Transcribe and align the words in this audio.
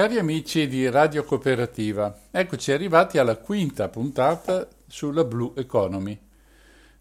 Cari 0.00 0.18
amici 0.18 0.66
di 0.66 0.88
Radio 0.88 1.24
Cooperativa, 1.24 2.20
eccoci 2.30 2.72
arrivati 2.72 3.18
alla 3.18 3.36
quinta 3.36 3.90
puntata 3.90 4.66
sulla 4.86 5.24
Blue 5.24 5.52
Economy. 5.56 6.18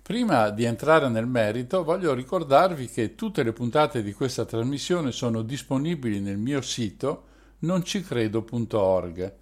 Prima 0.02 0.50
di 0.50 0.66
entrare 0.66 1.08
nel 1.08 1.26
merito, 1.26 1.86
voglio 1.86 2.14
ricordarvi 2.14 2.90
che 2.90 3.16
tutte 3.16 3.44
le 3.44 3.54
puntate 3.54 4.04
di 4.04 4.12
questa 4.12 4.44
trasmissione 4.44 5.14
sono 5.14 5.44
disponibili 5.44 6.20
nel 6.20 6.36
mio 6.36 6.60
sito 6.60 7.24
noncicredo.org. 7.60 9.34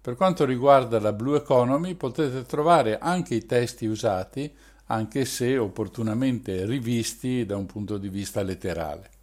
Per 0.00 0.16
quanto 0.16 0.44
riguarda 0.44 0.98
la 0.98 1.12
Blue 1.12 1.36
Economy 1.36 1.94
potete 1.94 2.42
trovare 2.42 2.98
anche 2.98 3.36
i 3.36 3.46
testi 3.46 3.86
usati, 3.86 4.52
anche 4.86 5.24
se 5.24 5.56
opportunamente 5.56 6.66
rivisti 6.66 7.46
da 7.46 7.56
un 7.56 7.66
punto 7.66 7.96
di 7.96 8.08
vista 8.08 8.42
letterale. 8.42 9.13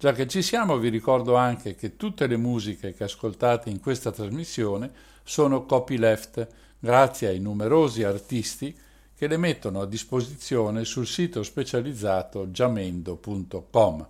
Già 0.00 0.12
che 0.12 0.26
ci 0.26 0.40
siamo, 0.40 0.78
vi 0.78 0.88
ricordo 0.88 1.34
anche 1.36 1.74
che 1.74 1.96
tutte 1.96 2.26
le 2.26 2.38
musiche 2.38 2.94
che 2.94 3.04
ascoltate 3.04 3.68
in 3.68 3.80
questa 3.80 4.10
trasmissione 4.10 4.90
sono 5.22 5.66
copyleft, 5.66 6.48
grazie 6.78 7.28
ai 7.28 7.38
numerosi 7.38 8.02
artisti 8.02 8.74
che 9.14 9.26
le 9.26 9.36
mettono 9.36 9.82
a 9.82 9.86
disposizione 9.86 10.86
sul 10.86 11.06
sito 11.06 11.42
specializzato 11.42 12.50
giamendo.com. 12.50 14.08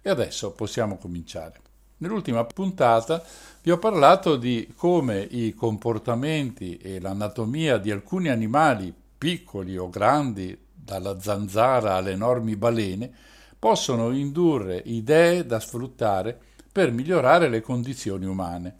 E 0.00 0.08
adesso 0.08 0.52
possiamo 0.52 0.96
cominciare. 0.96 1.60
Nell'ultima 1.98 2.42
puntata 2.46 3.22
vi 3.60 3.72
ho 3.72 3.78
parlato 3.78 4.36
di 4.36 4.72
come 4.74 5.20
i 5.20 5.52
comportamenti 5.52 6.78
e 6.78 6.98
l'anatomia 6.98 7.76
di 7.76 7.90
alcuni 7.90 8.30
animali, 8.30 8.90
piccoli 9.18 9.76
o 9.76 9.90
grandi, 9.90 10.58
dalla 10.72 11.20
zanzara 11.20 11.96
alle 11.96 12.12
enormi 12.12 12.56
balene, 12.56 13.12
possono 13.60 14.10
indurre 14.12 14.80
idee 14.86 15.44
da 15.44 15.60
sfruttare 15.60 16.36
per 16.72 16.90
migliorare 16.90 17.50
le 17.50 17.60
condizioni 17.60 18.24
umane. 18.24 18.76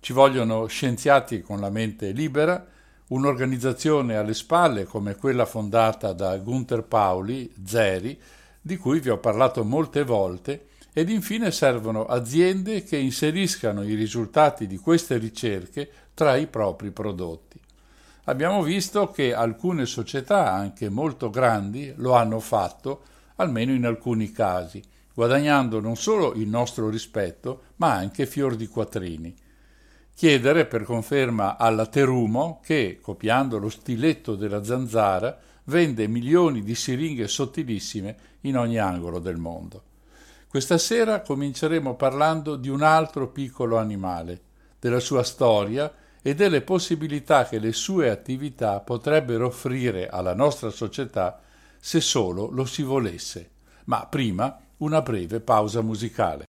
Ci 0.00 0.14
vogliono 0.14 0.66
scienziati 0.66 1.42
con 1.42 1.60
la 1.60 1.68
mente 1.68 2.12
libera, 2.12 2.66
un'organizzazione 3.08 4.16
alle 4.16 4.32
spalle 4.32 4.84
come 4.84 5.14
quella 5.14 5.44
fondata 5.44 6.14
da 6.14 6.38
Gunther 6.38 6.84
Pauli, 6.84 7.52
Zeri, 7.64 8.18
di 8.60 8.78
cui 8.78 9.00
vi 9.00 9.10
ho 9.10 9.18
parlato 9.18 9.62
molte 9.62 10.04
volte, 10.04 10.68
ed 10.94 11.10
infine 11.10 11.50
servono 11.50 12.06
aziende 12.06 12.82
che 12.84 12.96
inseriscano 12.96 13.82
i 13.82 13.94
risultati 13.94 14.66
di 14.66 14.78
queste 14.78 15.18
ricerche 15.18 15.90
tra 16.14 16.34
i 16.36 16.46
propri 16.46 16.90
prodotti. 16.92 17.60
Abbiamo 18.24 18.62
visto 18.62 19.10
che 19.10 19.34
alcune 19.34 19.84
società, 19.84 20.52
anche 20.52 20.88
molto 20.88 21.28
grandi, 21.28 21.92
lo 21.96 22.14
hanno 22.14 22.40
fatto, 22.40 23.02
almeno 23.38 23.72
in 23.72 23.84
alcuni 23.84 24.30
casi, 24.30 24.82
guadagnando 25.12 25.80
non 25.80 25.96
solo 25.96 26.34
il 26.34 26.48
nostro 26.48 26.88
rispetto, 26.88 27.62
ma 27.76 27.92
anche 27.92 28.26
fior 28.26 28.54
di 28.54 28.68
quattrini. 28.68 29.34
Chiedere 30.14 30.66
per 30.66 30.82
conferma 30.82 31.56
alla 31.56 31.86
Terumo 31.86 32.60
che, 32.62 32.98
copiando 33.00 33.58
lo 33.58 33.68
stiletto 33.68 34.34
della 34.34 34.64
zanzara, 34.64 35.38
vende 35.64 36.08
milioni 36.08 36.62
di 36.62 36.74
siringhe 36.74 37.28
sottilissime 37.28 38.16
in 38.42 38.56
ogni 38.56 38.78
angolo 38.78 39.18
del 39.18 39.36
mondo. 39.36 39.82
Questa 40.48 40.78
sera 40.78 41.20
cominceremo 41.20 41.94
parlando 41.94 42.56
di 42.56 42.68
un 42.68 42.82
altro 42.82 43.28
piccolo 43.28 43.76
animale, 43.76 44.40
della 44.80 45.00
sua 45.00 45.22
storia 45.22 45.92
e 46.22 46.34
delle 46.34 46.62
possibilità 46.62 47.44
che 47.44 47.58
le 47.58 47.72
sue 47.72 48.10
attività 48.10 48.80
potrebbero 48.80 49.46
offrire 49.46 50.08
alla 50.08 50.34
nostra 50.34 50.70
società 50.70 51.40
se 51.78 52.00
solo 52.00 52.48
lo 52.50 52.64
si 52.64 52.82
volesse. 52.82 53.50
Ma 53.84 54.06
prima 54.06 54.58
una 54.78 55.02
breve 55.02 55.40
pausa 55.40 55.80
musicale. 55.80 56.44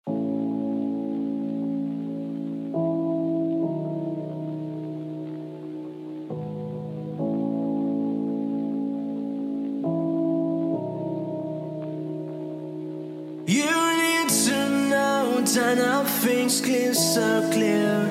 Know 14.90 15.42
that 15.46 15.78
nothing's 15.78 16.62
clear, 16.62 16.94
so 16.94 17.48
clear. 17.52 18.06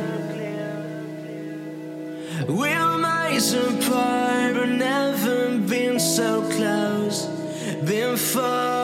We're 2.49 2.99
miles 2.99 3.53
apart, 3.53 4.55
but 4.55 4.69
never 4.69 5.59
been 5.59 5.99
so 6.01 6.43
close 6.51 6.98
been 7.89 8.19
fun. 8.19 8.78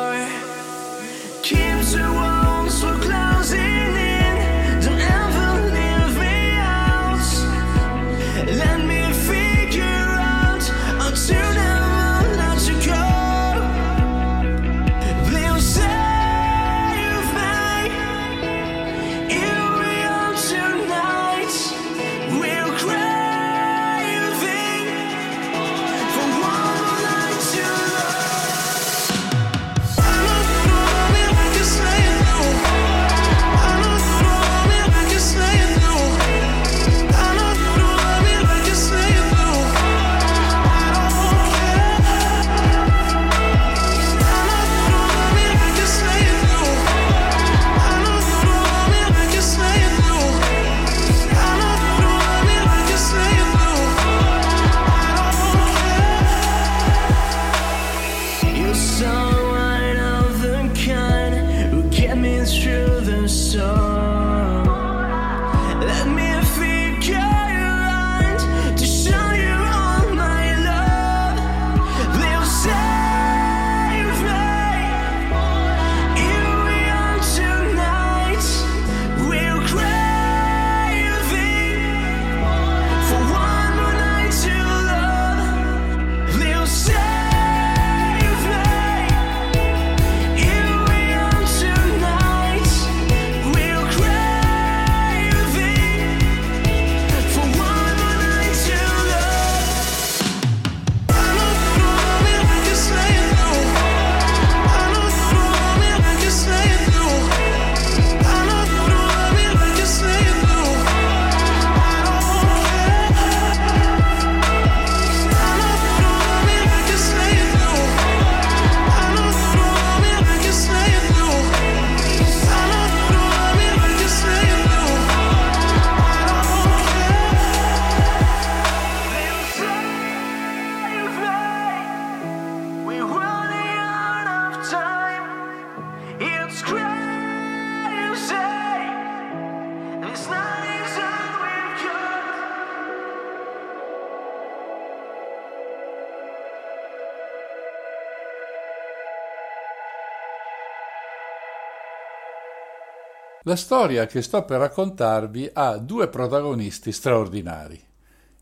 La 153.47 153.57
storia 153.57 154.07
che 154.07 154.23
sto 154.23 154.43
per 154.47 154.59
raccontarvi 154.59 155.51
ha 155.53 155.77
due 155.77 156.09
protagonisti 156.09 156.91
straordinari. 156.93 157.79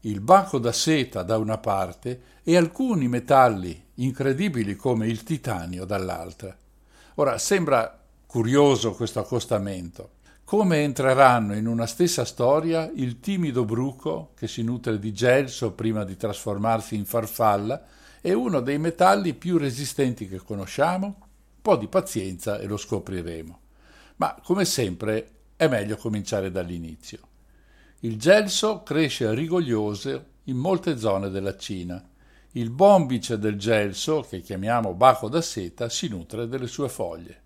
Il 0.03 0.21
banco 0.21 0.61
da 0.61 0.71
seta 0.71 1.25
da 1.25 1.39
una 1.39 1.59
parte 1.59 2.21
e 2.45 2.57
alcuni 2.57 3.09
metalli 3.09 3.85
incredibili 3.95 4.77
come 4.77 5.09
il 5.09 5.25
titanio 5.25 5.85
dall'altra. 5.85 6.57
Ora 7.17 7.37
sembra 7.39 8.01
curioso 8.27 8.93
questo 8.93 9.19
accostamento. 9.19 10.11
Come 10.45 10.85
entreranno 10.85 11.57
in 11.57 11.67
una 11.67 11.87
stessa 11.87 12.25
storia 12.25 12.89
il 12.95 13.19
timido 13.19 13.65
bruco 13.65 14.31
che 14.37 14.47
si 14.47 14.63
nutre 14.63 15.01
di 15.01 15.13
gelso 15.13 15.73
prima 15.73 16.05
di 16.05 16.17
trasformarsi 16.17 16.95
in 16.95 17.07
farfalla 17.07 17.87
e 18.21 18.35
uno 18.35 18.61
dei 18.61 18.79
metalli 18.79 19.35
più 19.35 19.59
resistenti 19.59 20.29
che 20.29 20.39
conosciamo? 20.39 21.07
Un 21.07 21.61
po' 21.61 21.75
di 21.75 21.89
pazienza 21.89 22.61
e 22.61 22.67
lo 22.67 22.77
scopriremo 22.77 23.62
ma 24.17 24.39
come 24.43 24.65
sempre 24.65 25.31
è 25.57 25.69
meglio 25.69 25.97
cominciare 25.97 26.51
dall'inizio. 26.51 27.19
Il 28.01 28.19
gelso 28.19 28.83
cresce 28.83 29.33
rigoglioso 29.33 30.25
in 30.45 30.57
molte 30.57 30.99
zone 30.99 31.31
della 31.31 31.57
Cina. 31.57 32.03
Il 32.53 32.71
bombice 32.71 33.39
del 33.39 33.57
gelso, 33.57 34.27
che 34.29 34.41
chiamiamo 34.41 34.95
baco 34.95 35.29
da 35.29 35.41
seta, 35.41 35.89
si 35.89 36.09
nutre 36.09 36.49
delle 36.49 36.67
sue 36.67 36.89
foglie. 36.89 37.43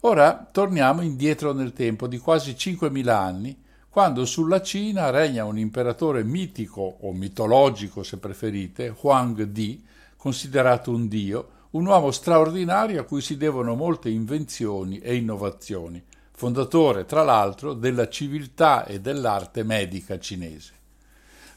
Ora 0.00 0.48
torniamo 0.50 1.02
indietro 1.02 1.52
nel 1.52 1.72
tempo 1.72 2.06
di 2.06 2.18
quasi 2.18 2.52
5.000 2.52 3.08
anni, 3.08 3.62
quando 3.88 4.24
sulla 4.24 4.60
Cina 4.60 5.10
regna 5.10 5.44
un 5.44 5.58
imperatore 5.58 6.24
mitico 6.24 6.96
o 7.00 7.12
mitologico, 7.12 8.02
se 8.02 8.16
preferite, 8.16 8.94
Huang 9.00 9.42
Di, 9.42 9.84
considerato 10.16 10.90
un 10.90 11.06
dio, 11.06 11.48
un 11.74 11.86
uomo 11.86 12.12
straordinario 12.12 13.00
a 13.00 13.04
cui 13.04 13.20
si 13.20 13.36
devono 13.36 13.74
molte 13.74 14.08
invenzioni 14.08 14.98
e 14.98 15.16
innovazioni, 15.16 16.02
fondatore 16.30 17.04
tra 17.04 17.24
l'altro 17.24 17.74
della 17.74 18.08
civiltà 18.08 18.84
e 18.84 19.00
dell'arte 19.00 19.64
medica 19.64 20.18
cinese. 20.20 20.72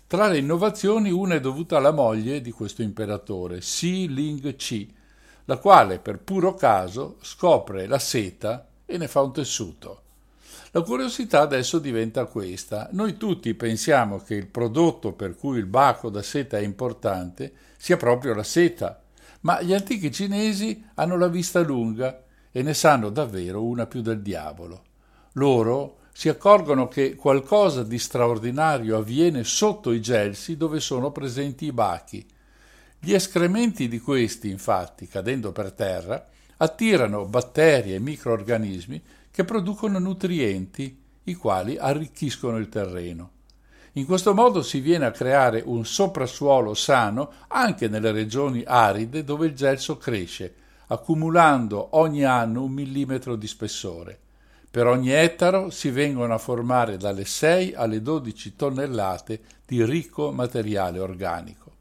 Tra 0.08 0.28
le 0.28 0.40
innovazioni 0.40 1.12
una 1.12 1.36
è 1.36 1.40
dovuta 1.40 1.78
alla 1.78 1.92
moglie 1.92 2.42
di 2.42 2.52
questo 2.52 2.82
imperatore, 2.82 3.62
Si 3.62 4.12
Ling 4.12 4.56
Chi, 4.56 4.92
la 5.46 5.58
quale 5.58 6.00
per 6.00 6.18
puro 6.18 6.56
caso 6.56 7.18
scopre 7.22 7.86
la 7.86 8.00
seta 8.00 8.68
e 8.88 8.98
ne 8.98 9.08
fa 9.08 9.22
un 9.22 9.34
tessuto. 9.34 10.02
La 10.72 10.82
curiosità 10.82 11.42
adesso 11.42 11.78
diventa 11.78 12.26
questa. 12.26 12.90
Noi 12.92 13.18
tutti 13.18 13.54
pensiamo 13.54 14.20
che 14.20 14.34
il 14.34 14.48
prodotto 14.48 15.14
per 15.14 15.36
cui 15.36 15.60
il 15.60 15.66
baco 15.68 16.10
da 16.10 16.24
seta 16.24 16.58
è 16.58 16.62
importante 16.62 17.54
sia 17.78 17.98
proprio 17.98 18.34
la 18.34 18.44
seta, 18.44 19.02
ma 19.48 19.62
gli 19.62 19.74
antichi 19.74 20.12
cinesi 20.12 20.84
hanno 20.96 21.16
la 21.16 21.30
vista 21.30 21.62
lunga 21.62 22.22
e 22.52 22.62
ne 22.64 22.74
sanno 22.74 23.10
davvero 23.10 23.64
una 23.64 23.86
più 23.86 24.02
del 24.02 24.22
diavolo. 24.22 24.84
Loro 25.34 26.00
si 26.12 26.28
accorgono 26.28 26.90
che 26.90 27.16
qualcosa 27.16 27.84
di 27.84 27.98
straordinario 27.98 28.98
avviene 28.98 29.46
sotto 29.46 29.94
i 29.94 30.02
gelsi 30.02 30.58
dove 30.58 30.82
sono 30.82 31.12
presenti 31.12 31.64
i 31.64 31.72
bachi. 31.72 32.28
Gli 33.00 33.14
escrementi 33.14 33.88
di 33.88 34.02
questi, 34.02 34.50
infatti, 34.50 35.08
cadendo 35.08 35.54
per 35.54 35.72
terra, 35.72 36.28
attirano 36.58 37.24
batteri 37.24 37.94
e 37.94 38.00
microorganismi 38.00 39.02
che 39.32 39.46
producono 39.46 39.98
nutrienti, 39.98 41.04
i 41.24 41.34
quali 41.36 41.78
arricchiscono 41.78 42.58
il 42.58 42.68
terreno. 42.68 43.32
In 43.98 44.06
questo 44.06 44.36
modo 44.36 44.62
si 44.62 44.80
viene 44.80 45.08
a 45.08 45.12
creare 45.12 45.64
un 45.66 45.84
soprassuolo 45.84 46.76
sano 46.76 47.32
anche 47.48 47.88
nelle 47.88 48.12
regioni 48.12 48.62
aride 48.64 49.24
dove 49.24 49.48
il 49.48 49.56
gelso 49.56 49.98
cresce, 49.98 50.54
accumulando 50.90 51.88
ogni 51.98 52.24
anno 52.24 52.62
un 52.64 52.72
millimetro 52.74 53.36
di 53.36 53.48
spessore. 53.48 54.16
Per 54.70 54.86
ogni 54.86 55.10
ettaro 55.10 55.72
si 55.72 55.90
vengono 55.90 56.36
a 56.36 56.38
formare 56.38 56.98
dalle 56.98 57.26
6 57.26 57.74
alle 57.74 58.04
12 58.04 58.56
tonnellate 58.56 59.40
di 59.66 59.84
ricco 59.84 60.32
materiale 60.32 61.00
organico. 61.00 61.72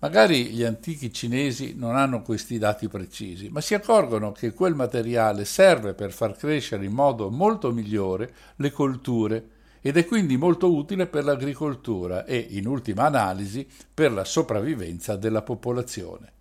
Magari 0.00 0.46
gli 0.46 0.64
antichi 0.64 1.12
cinesi 1.12 1.74
non 1.76 1.94
hanno 1.94 2.22
questi 2.22 2.58
dati 2.58 2.88
precisi, 2.88 3.50
ma 3.50 3.60
si 3.60 3.74
accorgono 3.74 4.32
che 4.32 4.52
quel 4.52 4.74
materiale 4.74 5.44
serve 5.44 5.94
per 5.94 6.10
far 6.10 6.36
crescere 6.36 6.84
in 6.84 6.92
modo 6.92 7.30
molto 7.30 7.70
migliore 7.70 8.34
le 8.56 8.72
colture 8.72 9.52
ed 9.86 9.98
è 9.98 10.06
quindi 10.06 10.38
molto 10.38 10.74
utile 10.74 11.06
per 11.06 11.24
l'agricoltura 11.24 12.24
e, 12.24 12.38
in 12.38 12.66
ultima 12.66 13.04
analisi, 13.04 13.68
per 13.92 14.12
la 14.12 14.24
sopravvivenza 14.24 15.14
della 15.16 15.42
popolazione. 15.42 16.32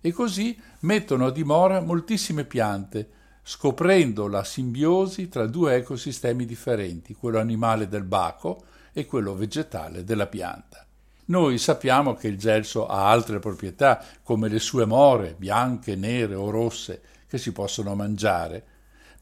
E 0.00 0.12
così 0.12 0.56
mettono 0.82 1.26
a 1.26 1.32
dimora 1.32 1.80
moltissime 1.80 2.44
piante, 2.44 3.10
scoprendo 3.42 4.28
la 4.28 4.44
simbiosi 4.44 5.28
tra 5.28 5.48
due 5.48 5.74
ecosistemi 5.74 6.46
differenti, 6.46 7.14
quello 7.14 7.40
animale 7.40 7.88
del 7.88 8.04
baco 8.04 8.62
e 8.92 9.04
quello 9.04 9.34
vegetale 9.34 10.04
della 10.04 10.28
pianta. 10.28 10.86
Noi 11.24 11.58
sappiamo 11.58 12.14
che 12.14 12.28
il 12.28 12.38
gelso 12.38 12.86
ha 12.86 13.10
altre 13.10 13.40
proprietà, 13.40 14.00
come 14.22 14.48
le 14.48 14.60
sue 14.60 14.86
more, 14.86 15.34
bianche, 15.36 15.96
nere 15.96 16.36
o 16.36 16.50
rosse, 16.50 17.02
che 17.26 17.38
si 17.38 17.50
possono 17.50 17.96
mangiare, 17.96 18.64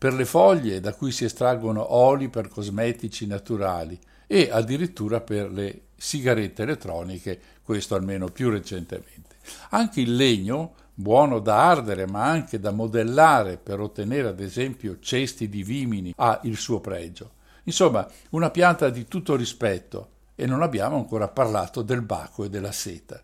per 0.00 0.14
le 0.14 0.25
foglie 0.25 0.81
da 0.81 0.94
cui 0.94 1.12
si 1.12 1.26
estraggono 1.26 1.93
oli 1.93 2.31
per 2.31 2.49
cosmetici 2.49 3.26
naturali 3.26 3.99
e 4.26 4.49
addirittura 4.50 5.20
per 5.20 5.52
le 5.52 5.88
sigarette 5.94 6.62
elettroniche, 6.62 7.38
questo 7.62 7.97
almeno 7.97 8.29
più 8.29 8.48
recentemente. 8.48 9.36
Anche 9.69 10.01
il 10.01 10.17
legno, 10.17 10.72
buono 10.94 11.39
da 11.39 11.69
ardere 11.69 12.06
ma 12.06 12.24
anche 12.24 12.58
da 12.58 12.70
modellare 12.70 13.58
per 13.58 13.81
ottenere 13.81 14.29
ad 14.29 14.41
esempio 14.41 14.96
cesti 15.01 15.51
di 15.51 15.63
vimini, 15.63 16.15
ha 16.17 16.41
il 16.44 16.56
suo 16.56 16.81
pregio. 16.81 17.32
Insomma, 17.65 18.08
una 18.31 18.48
pianta 18.48 18.89
di 18.89 19.06
tutto 19.06 19.36
rispetto 19.36 20.13
e 20.34 20.46
non 20.46 20.63
abbiamo 20.63 20.96
ancora 20.96 21.29
parlato 21.29 21.82
del 21.82 22.01
baco 22.01 22.44
e 22.44 22.48
della 22.48 22.72
seta. 22.72 23.22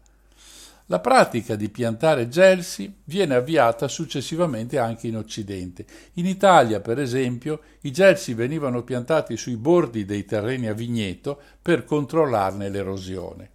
La 0.88 1.00
pratica 1.00 1.56
di 1.56 1.68
piantare 1.68 2.28
gelsi 2.28 3.00
viene 3.06 3.34
avviata 3.34 3.88
successivamente 3.88 4.78
anche 4.78 5.08
in 5.08 5.16
Occidente. 5.16 5.84
In 6.14 6.26
Italia, 6.26 6.78
per 6.78 7.00
esempio, 7.00 7.60
i 7.80 7.90
gelsi 7.90 8.34
venivano 8.34 8.84
piantati 8.84 9.36
sui 9.36 9.56
bordi 9.56 10.04
dei 10.04 10.24
terreni 10.24 10.68
a 10.68 10.74
vigneto 10.74 11.40
per 11.60 11.84
controllarne 11.84 12.68
l'erosione. 12.68 13.50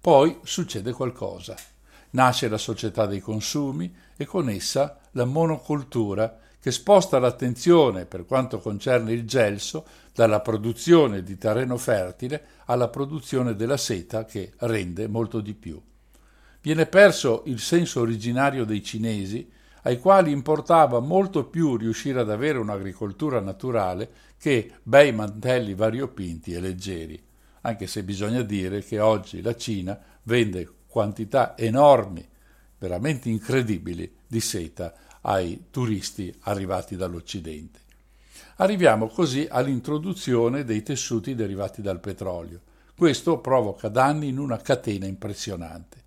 Poi 0.00 0.38
succede 0.44 0.92
qualcosa. 0.92 1.54
Nasce 2.12 2.48
la 2.48 2.56
società 2.56 3.04
dei 3.04 3.20
consumi 3.20 3.94
e 4.16 4.24
con 4.24 4.48
essa 4.48 4.98
la 5.10 5.26
monocoltura 5.26 6.38
che 6.58 6.70
sposta 6.70 7.18
l'attenzione 7.18 8.06
per 8.06 8.24
quanto 8.24 8.60
concerne 8.60 9.12
il 9.12 9.26
gelso 9.26 9.84
dalla 10.14 10.40
produzione 10.40 11.22
di 11.22 11.36
terreno 11.36 11.76
fertile 11.76 12.42
alla 12.64 12.88
produzione 12.88 13.54
della 13.54 13.76
seta 13.76 14.24
che 14.24 14.52
rende 14.56 15.06
molto 15.06 15.40
di 15.40 15.52
più 15.52 15.78
viene 16.62 16.86
perso 16.86 17.42
il 17.46 17.58
senso 17.58 18.00
originario 18.00 18.64
dei 18.64 18.82
cinesi, 18.82 19.50
ai 19.82 19.98
quali 19.98 20.30
importava 20.30 21.00
molto 21.00 21.44
più 21.44 21.76
riuscire 21.76 22.20
ad 22.20 22.30
avere 22.30 22.58
un'agricoltura 22.58 23.40
naturale 23.40 24.10
che 24.38 24.74
bei 24.82 25.12
mantelli 25.12 25.74
variopinti 25.74 26.52
e 26.52 26.60
leggeri, 26.60 27.20
anche 27.62 27.86
se 27.88 28.04
bisogna 28.04 28.42
dire 28.42 28.82
che 28.84 29.00
oggi 29.00 29.42
la 29.42 29.56
Cina 29.56 29.98
vende 30.22 30.68
quantità 30.86 31.56
enormi, 31.58 32.26
veramente 32.78 33.28
incredibili, 33.28 34.10
di 34.26 34.40
seta 34.40 34.94
ai 35.22 35.66
turisti 35.70 36.32
arrivati 36.42 36.96
dall'Occidente. 36.96 37.80
Arriviamo 38.56 39.08
così 39.08 39.46
all'introduzione 39.50 40.64
dei 40.64 40.82
tessuti 40.82 41.34
derivati 41.34 41.82
dal 41.82 42.00
petrolio. 42.00 42.60
Questo 42.94 43.38
provoca 43.38 43.88
danni 43.88 44.28
in 44.28 44.38
una 44.38 44.58
catena 44.58 45.06
impressionante. 45.06 46.01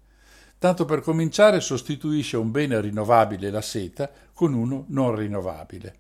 Tanto 0.58 0.86
per 0.86 1.02
cominciare 1.02 1.60
sostituisce 1.60 2.38
un 2.38 2.52
bene 2.52 2.80
rinnovabile, 2.80 3.50
la 3.50 3.62
seta, 3.62 4.10
con 4.34 4.54
uno 4.54 4.86
non 4.88 5.16
rinnovabile. 5.16 5.96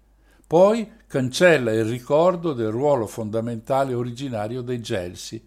Poi 0.47 0.89
cancella 1.07 1.71
il 1.71 1.85
ricordo 1.85 2.53
del 2.53 2.69
ruolo 2.69 3.07
fondamentale 3.07 3.93
originario 3.93 4.61
dei 4.61 4.79
gelsi. 4.79 5.43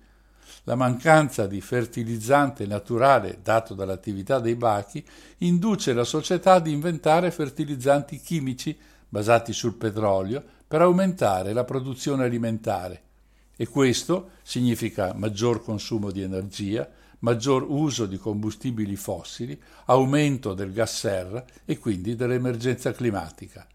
La 0.64 0.74
mancanza 0.74 1.46
di 1.46 1.60
fertilizzante 1.60 2.66
naturale 2.66 3.38
dato 3.42 3.74
dall'attività 3.74 4.40
dei 4.40 4.56
bachi 4.56 5.04
induce 5.38 5.92
la 5.92 6.04
società 6.04 6.54
ad 6.54 6.66
inventare 6.66 7.30
fertilizzanti 7.30 8.18
chimici 8.18 8.76
basati 9.08 9.52
sul 9.52 9.74
petrolio 9.74 10.42
per 10.66 10.82
aumentare 10.82 11.52
la 11.52 11.64
produzione 11.64 12.24
alimentare. 12.24 13.02
E 13.56 13.66
questo 13.66 14.30
significa 14.42 15.14
maggior 15.14 15.62
consumo 15.62 16.10
di 16.10 16.22
energia, 16.22 16.88
maggior 17.20 17.64
uso 17.68 18.06
di 18.06 18.16
combustibili 18.16 18.96
fossili, 18.96 19.60
aumento 19.86 20.54
del 20.54 20.72
gas 20.72 20.98
serra 20.98 21.44
e 21.64 21.78
quindi 21.78 22.14
dell'emergenza 22.14 22.92
climatica. 22.92 23.66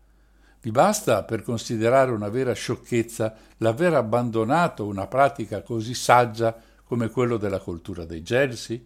Vi 0.62 0.72
basta 0.72 1.24
per 1.24 1.44
considerare 1.44 2.12
una 2.12 2.30
vera 2.30 2.54
sciocchezza 2.54 3.36
l'aver 3.58 3.96
abbandonato 3.96 4.86
una 4.86 5.08
pratica 5.08 5.62
così 5.62 5.94
saggia 5.94 6.58
come 6.86 7.10
quello 7.10 7.38
della 7.38 7.60
coltura 7.60 8.06
dei 8.06 8.24
gelsi? 8.24 8.82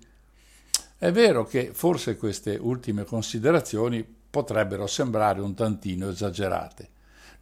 È 0.97 1.11
vero 1.11 1.45
che 1.45 1.71
forse 1.73 2.17
queste 2.17 2.57
ultime 2.59 3.03
considerazioni 3.03 4.03
potrebbero 4.03 4.87
sembrare 4.87 5.39
un 5.41 5.53
tantino 5.53 6.09
esagerate. 6.09 6.89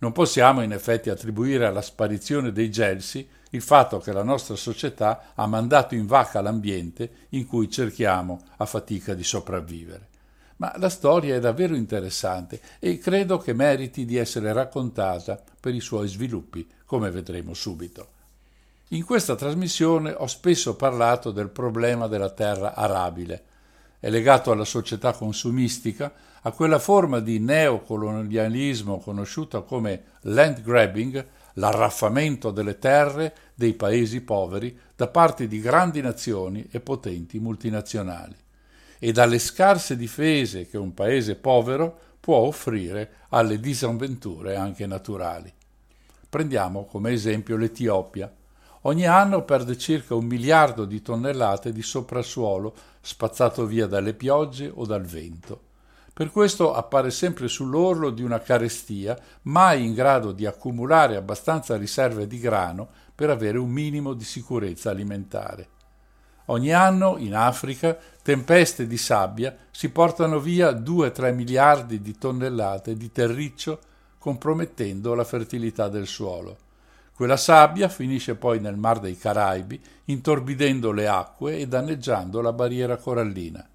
Non 0.05 0.13
possiamo 0.13 0.61
in 0.61 0.71
effetti 0.71 1.09
attribuire 1.09 1.65
alla 1.65 1.81
sparizione 1.81 2.51
dei 2.51 2.69
gelsi 2.69 3.27
il 3.49 3.61
fatto 3.63 3.97
che 3.97 4.11
la 4.11 4.21
nostra 4.21 4.55
società 4.55 5.31
ha 5.33 5.47
mandato 5.47 5.95
in 5.95 6.05
vacca 6.05 6.41
l'ambiente 6.41 7.25
in 7.29 7.47
cui 7.47 7.71
cerchiamo 7.71 8.39
a 8.57 8.67
fatica 8.67 9.15
di 9.15 9.23
sopravvivere. 9.23 10.09
Ma 10.57 10.71
la 10.77 10.89
storia 10.89 11.33
è 11.33 11.39
davvero 11.39 11.75
interessante 11.75 12.61
e 12.77 12.99
credo 12.99 13.39
che 13.39 13.53
meriti 13.53 14.05
di 14.05 14.15
essere 14.17 14.53
raccontata 14.53 15.41
per 15.59 15.73
i 15.73 15.81
suoi 15.81 16.07
sviluppi, 16.07 16.69
come 16.85 17.09
vedremo 17.09 17.55
subito. 17.55 18.09
In 18.89 19.03
questa 19.05 19.33
trasmissione 19.33 20.13
ho 20.15 20.27
spesso 20.27 20.75
parlato 20.75 21.31
del 21.31 21.49
problema 21.49 22.05
della 22.05 22.29
terra 22.29 22.75
arabile. 22.75 23.43
È 23.99 24.11
legato 24.11 24.51
alla 24.51 24.65
società 24.65 25.13
consumistica, 25.13 26.13
a 26.47 26.51
quella 26.51 26.77
forma 26.77 27.21
di 27.21 27.39
neocolonialismo 27.39 28.99
conosciuta 28.99 29.61
come 29.61 30.03
land 30.21 30.61
grabbing, 30.61 31.25
l'arraffamento 31.53 32.51
delle 32.51 32.77
terre 32.77 33.33
dei 33.55 33.73
paesi 33.73 34.21
poveri 34.21 34.77
da 34.95 35.07
parte 35.07 35.47
di 35.47 35.59
grandi 35.59 36.01
nazioni 36.01 36.67
e 36.69 36.79
potenti 36.81 37.39
multinazionali 37.39 38.35
e 38.99 39.11
dalle 39.11 39.39
scarse 39.39 39.95
difese 39.95 40.67
che 40.67 40.77
un 40.77 40.93
paese 40.93 41.35
povero 41.35 41.99
può 42.19 42.37
offrire 42.37 43.13
alle 43.29 43.59
disavventure 43.59 44.55
anche 44.55 44.85
naturali. 44.85 45.51
Prendiamo 46.29 46.85
come 46.85 47.11
esempio 47.11 47.57
l'Etiopia. 47.57 48.31
Ogni 48.81 49.07
anno 49.07 49.43
perde 49.43 49.77
circa 49.79 50.13
un 50.13 50.25
miliardo 50.25 50.85
di 50.85 51.01
tonnellate 51.01 51.71
di 51.71 51.81
soprassuolo 51.81 52.75
spazzato 53.01 53.65
via 53.65 53.87
dalle 53.87 54.13
piogge 54.13 54.71
o 54.71 54.85
dal 54.85 55.05
vento. 55.05 55.64
Per 56.15 56.31
questo 56.31 56.73
appare 56.73 57.11
sempre 57.11 57.49
sull'orlo 57.49 58.09
di 58.09 58.23
una 58.23 58.39
carestia, 58.39 59.19
mai 59.41 59.83
in 59.83 59.93
grado 59.93 60.31
di 60.31 60.45
accumulare 60.45 61.17
abbastanza 61.17 61.75
riserve 61.75 62.25
di 62.25 62.39
grano 62.39 62.87
per 63.13 63.29
avere 63.29 63.57
un 63.57 63.69
minimo 63.69 64.13
di 64.13 64.23
sicurezza 64.23 64.91
alimentare. 64.91 65.67
Ogni 66.45 66.71
anno 66.71 67.17
in 67.17 67.35
Africa 67.35 67.97
tempeste 68.23 68.87
di 68.87 68.95
sabbia 68.95 69.53
si 69.71 69.89
portano 69.89 70.39
via 70.39 70.71
2-3 70.71 71.33
miliardi 71.33 71.99
di 71.99 72.17
tonnellate 72.17 72.95
di 72.95 73.11
terriccio 73.11 73.81
compromettendo 74.17 75.15
la 75.15 75.25
fertilità 75.25 75.89
del 75.89 76.07
suolo. 76.07 76.55
Quella 77.13 77.35
sabbia 77.35 77.89
finisce 77.89 78.35
poi 78.35 78.61
nel 78.61 78.77
Mar 78.77 78.99
dei 78.99 79.17
Caraibi, 79.17 79.81
intorbidendo 80.05 80.93
le 80.93 81.09
acque 81.09 81.57
e 81.57 81.67
danneggiando 81.67 82.39
la 82.39 82.53
barriera 82.53 82.95
corallina. 82.95 83.67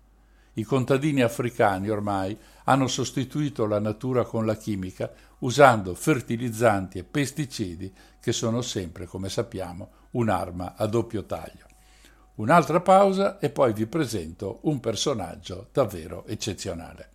I 0.55 0.65
contadini 0.65 1.23
africani 1.23 1.89
ormai 1.89 2.37
hanno 2.65 2.89
sostituito 2.89 3.67
la 3.67 3.79
natura 3.79 4.25
con 4.25 4.45
la 4.45 4.57
chimica 4.57 5.11
usando 5.39 5.95
fertilizzanti 5.95 6.99
e 6.99 7.05
pesticidi 7.05 7.93
che 8.21 8.33
sono 8.33 8.61
sempre, 8.61 9.07
come 9.07 9.29
sappiamo, 9.29 9.91
un'arma 10.13 10.75
a 10.77 10.87
doppio 10.87 11.25
taglio. 11.25 11.67
Un'altra 12.37 12.81
pausa 12.81 13.39
e 13.39 13.51
poi 13.51 13.73
vi 13.73 13.87
presento 13.87 14.61
un 14.63 14.81
personaggio 14.81 15.69
davvero 15.73 16.27
eccezionale. 16.27 17.10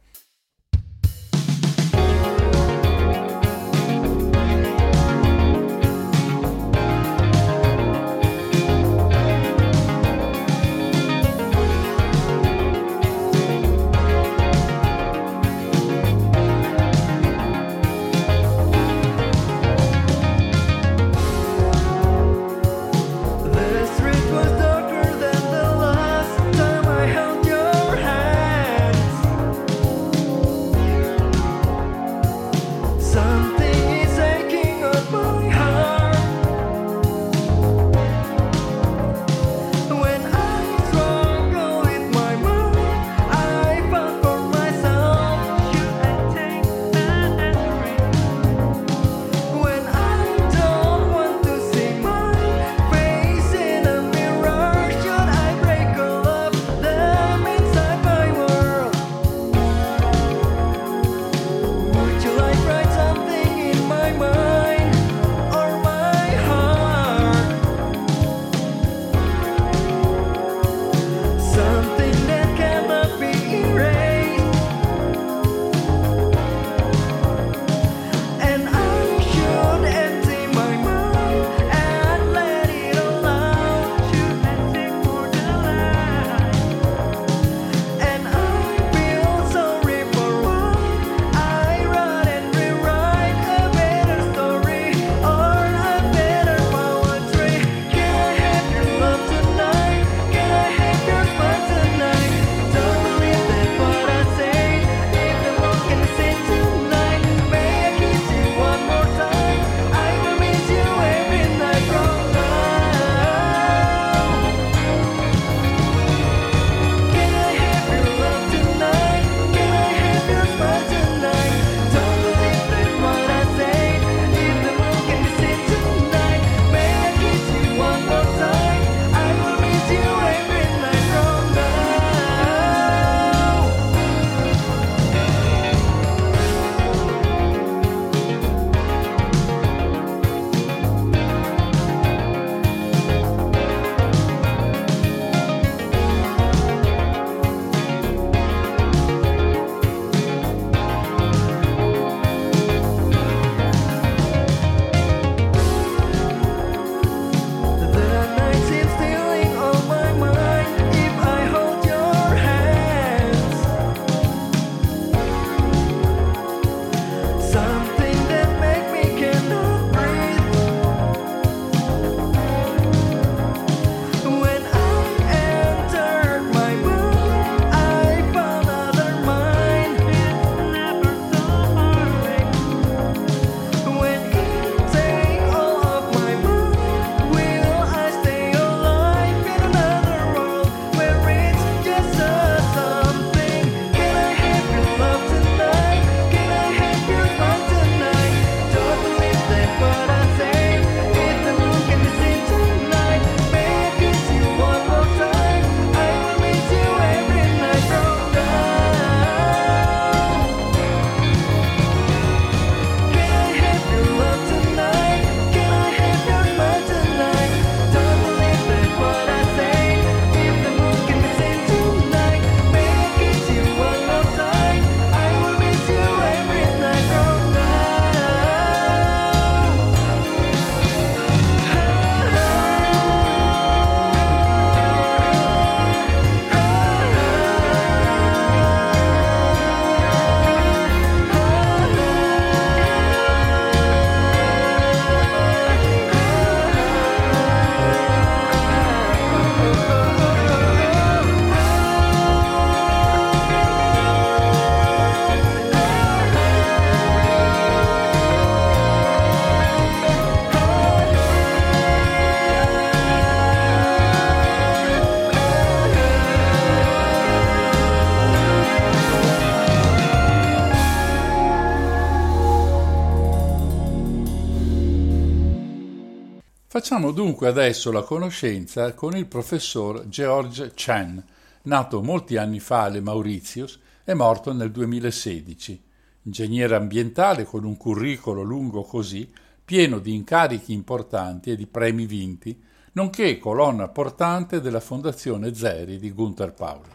Facciamo 276.75 277.12
dunque 277.12 277.48
adesso 277.48 277.89
la 277.89 278.01
conoscenza 278.01 278.94
con 278.94 279.15
il 279.15 279.27
professor 279.27 280.10
George 280.10 280.74
Chen, 280.74 281.24
nato 281.62 282.03
molti 282.03 282.36
anni 282.36 282.60
fa 282.60 282.82
alle 282.82 283.00
Mauritius 283.00 283.79
e 284.03 284.13
morto 284.13 284.52
nel 284.52 284.71
2016. 284.71 285.82
Ingegnere 286.23 286.76
ambientale 286.76 287.45
con 287.45 287.63
un 287.63 287.78
curriculum 287.78 288.45
lungo 288.45 288.84
così, 288.84 289.32
pieno 289.63 290.00
di 290.00 290.15
incarichi 290.15 290.73
importanti 290.73 291.50
e 291.50 291.56
di 291.56 291.65
premi 291.65 292.06
vinti, 292.06 292.62
nonché 292.91 293.39
colonna 293.39 293.88
portante 293.88 294.60
della 294.60 294.82
Fondazione 294.82 295.56
Zeri 295.56 295.97
di 295.97 296.12
Gunther 296.12 296.52
Pauli. 296.52 296.89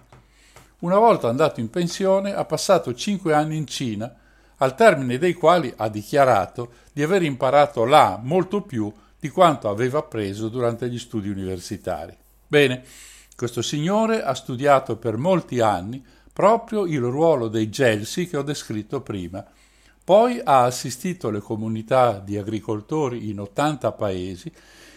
Una 0.80 0.98
volta 0.98 1.28
andato 1.28 1.60
in 1.60 1.70
pensione 1.70 2.34
ha 2.34 2.44
passato 2.44 2.92
cinque 2.92 3.32
anni 3.32 3.56
in 3.56 3.66
Cina, 3.66 4.14
al 4.58 4.74
termine 4.74 5.16
dei 5.16 5.32
quali 5.32 5.72
ha 5.74 5.88
dichiarato 5.88 6.70
di 6.92 7.02
aver 7.02 7.22
imparato 7.22 7.86
là 7.86 8.20
molto 8.22 8.60
più 8.60 8.92
di 9.20 9.28
quanto 9.28 9.68
aveva 9.68 9.98
appreso 9.98 10.48
durante 10.48 10.88
gli 10.88 10.98
studi 10.98 11.28
universitari. 11.28 12.16
Bene, 12.46 12.82
questo 13.36 13.62
signore 13.62 14.22
ha 14.22 14.34
studiato 14.34 14.96
per 14.96 15.16
molti 15.16 15.60
anni 15.60 16.04
proprio 16.32 16.86
il 16.86 17.00
ruolo 17.00 17.48
dei 17.48 17.68
gelsi 17.68 18.26
che 18.26 18.38
ho 18.38 18.42
descritto 18.42 19.02
prima. 19.02 19.44
Poi 20.02 20.40
ha 20.42 20.64
assistito 20.64 21.30
le 21.30 21.40
comunità 21.40 22.18
di 22.18 22.36
agricoltori 22.36 23.28
in 23.28 23.40
80 23.40 23.92
paesi, 23.92 24.50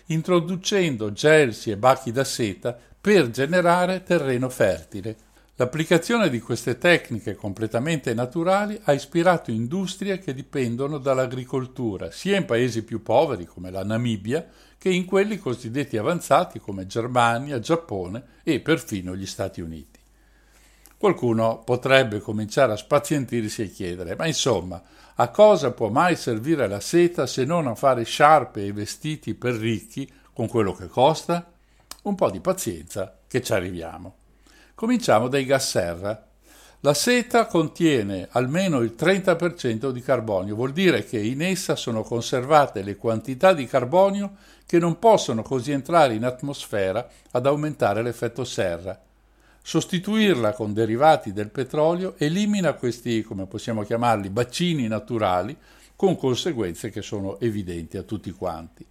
introducendo 0.07 1.11
gelsi 1.11 1.69
e 1.69 1.77
bachi 1.77 2.11
da 2.11 2.23
seta 2.23 2.77
per 2.99 3.29
generare 3.29 4.03
terreno 4.03 4.49
fertile, 4.49 5.15
L'applicazione 5.57 6.31
di 6.31 6.39
queste 6.39 6.79
tecniche 6.79 7.35
completamente 7.35 8.15
naturali 8.15 8.79
ha 8.85 8.93
ispirato 8.93 9.51
industrie 9.51 10.17
che 10.17 10.33
dipendono 10.33 10.97
dall'agricoltura, 10.97 12.09
sia 12.09 12.37
in 12.37 12.45
paesi 12.45 12.83
più 12.83 13.03
poveri 13.03 13.45
come 13.45 13.69
la 13.69 13.83
Namibia, 13.83 14.47
che 14.79 14.89
in 14.89 15.05
quelli 15.05 15.37
cosiddetti 15.37 15.95
avanzati 15.95 16.59
come 16.59 16.87
Germania, 16.87 17.59
Giappone 17.59 18.23
e 18.41 18.61
perfino 18.61 19.15
gli 19.15 19.27
Stati 19.27 19.61
Uniti. 19.61 19.99
Qualcuno 20.97 21.61
potrebbe 21.63 22.19
cominciare 22.19 22.71
a 22.71 22.77
spazientirsi 22.77 23.61
e 23.61 23.69
chiedere, 23.69 24.15
ma 24.15 24.25
insomma, 24.25 24.81
a 25.15 25.29
cosa 25.29 25.69
può 25.69 25.89
mai 25.89 26.15
servire 26.15 26.67
la 26.67 26.79
seta 26.79 27.27
se 27.27 27.45
non 27.45 27.67
a 27.67 27.75
fare 27.75 28.05
sciarpe 28.05 28.65
e 28.65 28.73
vestiti 28.73 29.35
per 29.35 29.53
ricchi 29.53 30.11
con 30.33 30.47
quello 30.47 30.73
che 30.73 30.87
costa? 30.87 31.53
Un 32.03 32.15
po' 32.15 32.31
di 32.31 32.39
pazienza 32.39 33.19
che 33.27 33.43
ci 33.43 33.53
arriviamo. 33.53 34.15
Cominciamo 34.83 35.29
dai 35.29 35.45
gas 35.45 35.69
serra. 35.69 36.27
La 36.81 36.93
seta 36.93 37.45
contiene 37.45 38.27
almeno 38.31 38.81
il 38.81 38.95
30% 38.99 39.91
di 39.91 40.01
carbonio, 40.01 40.55
vuol 40.55 40.73
dire 40.73 41.05
che 41.05 41.17
in 41.17 41.41
essa 41.41 41.77
sono 41.77 42.03
conservate 42.03 42.83
le 42.83 42.97
quantità 42.97 43.53
di 43.53 43.65
carbonio 43.65 44.33
che 44.65 44.79
non 44.79 44.99
possono 44.99 45.41
così 45.41 45.71
entrare 45.71 46.15
in 46.15 46.25
atmosfera 46.25 47.07
ad 47.31 47.45
aumentare 47.45 48.03
l'effetto 48.03 48.43
serra. 48.43 49.01
Sostituirla 49.61 50.51
con 50.51 50.73
derivati 50.73 51.31
del 51.31 51.49
petrolio 51.49 52.15
elimina 52.17 52.73
questi, 52.73 53.21
come 53.21 53.45
possiamo 53.45 53.83
chiamarli, 53.83 54.29
bacini 54.29 54.89
naturali, 54.89 55.55
con 55.95 56.17
conseguenze 56.17 56.89
che 56.89 57.01
sono 57.01 57.39
evidenti 57.39 57.95
a 57.95 58.03
tutti 58.03 58.31
quanti. 58.31 58.85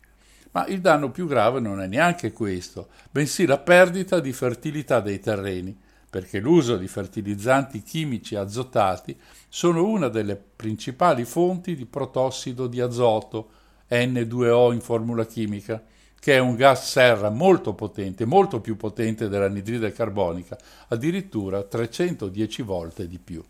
Ma 0.53 0.67
il 0.67 0.81
danno 0.81 1.11
più 1.11 1.27
grave 1.27 1.61
non 1.61 1.81
è 1.81 1.87
neanche 1.87 2.33
questo, 2.33 2.89
bensì 3.11 3.47
la 3.47 3.59
perdita 3.59 4.21
di 4.21 4.33
fertilità 4.33 5.01
dei 5.01 5.19
terreni, 5.19 5.79
perché 6.09 6.41
l'uso 6.41 6.77
di 6.77 6.89
fertilizzanti 6.89 7.83
chimici 7.83 8.37
azotati 8.37 9.19
sono 9.49 9.87
una 9.87 10.09
delle 10.09 10.37
principali 10.37 11.25
fonti 11.25 11.75
di 11.75 11.87
protossido 11.87 12.67
di 12.67 12.81
azoto, 12.81 13.51
N2O 13.91 14.73
in 14.73 14.81
formula 14.83 15.25
chimica, 15.25 15.83
che 16.19 16.35
è 16.35 16.39
un 16.39 16.55
gas 16.55 16.89
serra 16.89 17.31
molto 17.31 17.75
potente, 17.75 18.27
molto 18.27 18.61
più 18.61 18.77
potente 18.77 19.29
dell'anidride 19.29 19.91
carbonica, 19.91 20.57
addirittura 20.89 21.63
310 21.63 22.63
volte 22.63 23.09
di 23.09 23.19
più. 23.19 23.43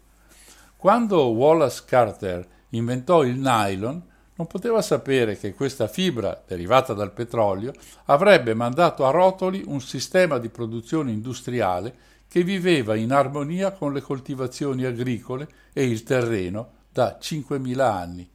Quando 0.77 1.27
Wallace 1.33 1.83
Carter 1.85 2.47
inventò 2.71 3.25
il 3.25 3.39
nylon, 3.39 4.03
non 4.43 4.47
poteva 4.49 4.83
sapere 4.83 5.39
che 5.39 5.55
questa 5.55 5.87
fibra, 5.87 6.43
derivata 6.45 6.95
dal 6.95 7.13
petrolio, 7.13 7.73
avrebbe 8.07 8.55
mandato 8.55 9.07
a 9.07 9.11
rotoli 9.11 9.63
un 9.65 9.81
sistema 9.81 10.39
di 10.39 10.49
produzione 10.49 11.13
industriale 11.13 11.95
che 12.27 12.43
viveva 12.43 12.97
in 12.97 13.13
armonia 13.13 13.71
con 13.71 13.93
le 13.93 14.01
coltivazioni 14.01 14.85
agricole 14.85 15.47
e 15.73 15.85
il 15.85 16.03
terreno 16.03 16.71
da 16.91 17.19
5.000 17.21 17.79
anni. 17.79 18.29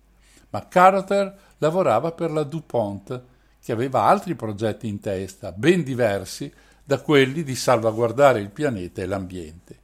Ma 0.52 0.66
Carter 0.70 1.38
lavorava 1.58 2.14
per 2.14 2.32
la 2.32 2.44
DuPont, 2.44 3.22
che 3.62 3.72
aveva 3.74 4.04
altri 4.04 4.36
progetti 4.36 4.88
in 4.88 5.02
testa, 5.02 5.52
ben 5.52 5.84
diversi 5.84 6.50
da 6.86 7.02
quelli 7.02 7.44
di 7.44 7.56
salvaguardare 7.56 8.40
il 8.40 8.50
pianeta 8.50 9.02
e 9.02 9.06
l'ambiente. 9.06 9.80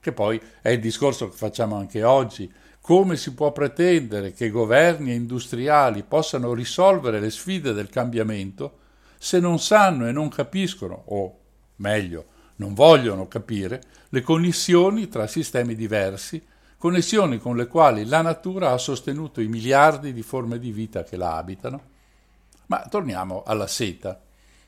Che 0.00 0.12
poi 0.12 0.40
è 0.62 0.70
il 0.70 0.80
discorso 0.80 1.28
che 1.28 1.36
facciamo 1.36 1.76
anche 1.76 2.02
oggi, 2.02 2.50
come 2.80 3.16
si 3.16 3.34
può 3.34 3.52
pretendere 3.52 4.32
che 4.32 4.50
governi 4.50 5.10
e 5.10 5.14
industriali 5.14 6.02
possano 6.02 6.54
risolvere 6.54 7.20
le 7.20 7.30
sfide 7.30 7.72
del 7.72 7.90
cambiamento 7.90 8.78
se 9.18 9.38
non 9.38 9.58
sanno 9.58 10.08
e 10.08 10.12
non 10.12 10.30
capiscono, 10.30 11.02
o 11.08 11.38
meglio, 11.76 12.24
non 12.56 12.72
vogliono 12.72 13.28
capire, 13.28 13.82
le 14.08 14.22
connessioni 14.22 15.08
tra 15.08 15.26
sistemi 15.26 15.74
diversi, 15.74 16.42
connessioni 16.78 17.38
con 17.38 17.54
le 17.54 17.66
quali 17.66 18.06
la 18.06 18.22
natura 18.22 18.72
ha 18.72 18.78
sostenuto 18.78 19.42
i 19.42 19.46
miliardi 19.46 20.14
di 20.14 20.22
forme 20.22 20.58
di 20.58 20.72
vita 20.72 21.04
che 21.04 21.18
la 21.18 21.36
abitano? 21.36 21.82
Ma 22.66 22.86
torniamo 22.88 23.42
alla 23.44 23.66
seta. 23.66 24.18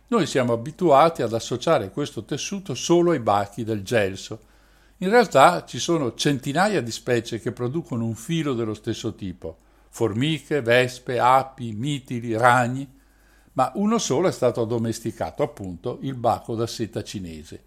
Noi 0.09 0.27
siamo 0.27 0.53
abituati 0.53 1.23
ad 1.23 1.33
associare 1.33 1.90
questo 1.90 2.25
tessuto 2.25 2.75
solo 2.75 3.12
ai 3.12 3.21
bachi 3.21 3.64
del 3.64 3.83
gelso, 3.83 4.40
in 5.03 5.11
realtà 5.11 5.65
ci 5.65 5.81
sono 5.81 6.15
centinaia 6.15 6.81
di 6.81 6.93
specie 6.93 7.41
che 7.41 7.51
producono 7.51 8.05
un 8.05 8.15
filo 8.15 8.55
dello 8.55 8.73
stesso 8.73 9.17
tipo, 9.17 9.57
formiche, 9.88 10.62
vespe, 10.62 11.19
api, 11.19 11.73
mitili, 11.73 12.37
ragni, 12.37 12.88
ma 13.55 13.73
uno 13.75 13.99
solo 13.99 14.29
è 14.29 14.33
stato 14.33 14.62
addomesticato, 14.62 15.43
appunto 15.43 15.99
il 16.03 16.15
baco 16.15 16.55
da 16.55 16.69
seta 16.69 17.03
cinese. 17.03 17.65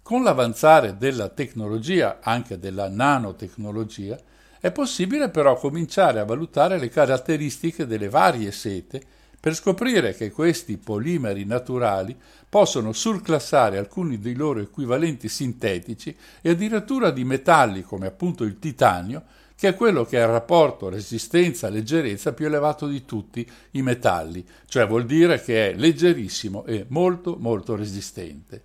Con 0.00 0.22
l'avanzare 0.22 0.96
della 0.96 1.28
tecnologia, 1.28 2.20
anche 2.22 2.58
della 2.58 2.88
nanotecnologia, 2.88 4.18
è 4.58 4.72
possibile 4.72 5.28
però 5.28 5.56
cominciare 5.56 6.18
a 6.18 6.24
valutare 6.24 6.78
le 6.78 6.88
caratteristiche 6.88 7.86
delle 7.86 8.08
varie 8.08 8.50
sete 8.52 9.02
per 9.44 9.54
scoprire 9.54 10.14
che 10.14 10.30
questi 10.30 10.78
polimeri 10.78 11.44
naturali 11.44 12.16
possono 12.48 12.94
surclassare 12.94 13.76
alcuni 13.76 14.18
dei 14.18 14.32
loro 14.34 14.60
equivalenti 14.60 15.28
sintetici 15.28 16.16
e 16.40 16.48
addirittura 16.48 17.10
di 17.10 17.24
metalli 17.24 17.82
come 17.82 18.06
appunto 18.06 18.44
il 18.44 18.58
titanio, 18.58 19.22
che 19.54 19.68
è 19.68 19.74
quello 19.74 20.06
che 20.06 20.18
ha 20.18 20.24
il 20.24 20.32
rapporto 20.32 20.88
resistenza-leggerezza 20.88 22.32
più 22.32 22.46
elevato 22.46 22.86
di 22.86 23.04
tutti 23.04 23.46
i 23.72 23.82
metalli, 23.82 24.42
cioè 24.64 24.86
vuol 24.86 25.04
dire 25.04 25.38
che 25.42 25.72
è 25.72 25.74
leggerissimo 25.76 26.64
e 26.64 26.86
molto 26.88 27.36
molto 27.38 27.76
resistente. 27.76 28.62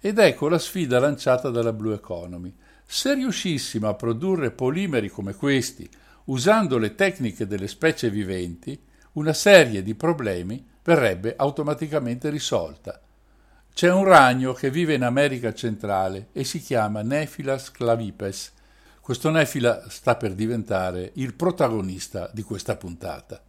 Ed 0.00 0.18
ecco 0.18 0.48
la 0.48 0.58
sfida 0.58 0.98
lanciata 0.98 1.50
dalla 1.50 1.74
Blue 1.74 1.94
Economy. 1.94 2.54
Se 2.86 3.12
riuscissimo 3.12 3.86
a 3.86 3.92
produrre 3.92 4.50
polimeri 4.50 5.10
come 5.10 5.34
questi, 5.34 5.86
usando 6.24 6.78
le 6.78 6.94
tecniche 6.94 7.46
delle 7.46 7.68
specie 7.68 8.08
viventi, 8.08 8.82
una 9.12 9.32
serie 9.34 9.82
di 9.82 9.94
problemi 9.94 10.66
verrebbe 10.82 11.34
automaticamente 11.36 12.30
risolta. 12.30 13.00
C'è 13.74 13.90
un 13.90 14.04
ragno 14.04 14.52
che 14.52 14.70
vive 14.70 14.94
in 14.94 15.02
America 15.02 15.52
centrale 15.52 16.28
e 16.32 16.44
si 16.44 16.60
chiama 16.60 17.02
Nephilas 17.02 17.70
clavipes. 17.70 18.52
Questo 19.00 19.30
Nefila 19.30 19.84
sta 19.88 20.16
per 20.16 20.34
diventare 20.34 21.10
il 21.14 21.34
protagonista 21.34 22.30
di 22.32 22.42
questa 22.42 22.76
puntata. 22.76 23.42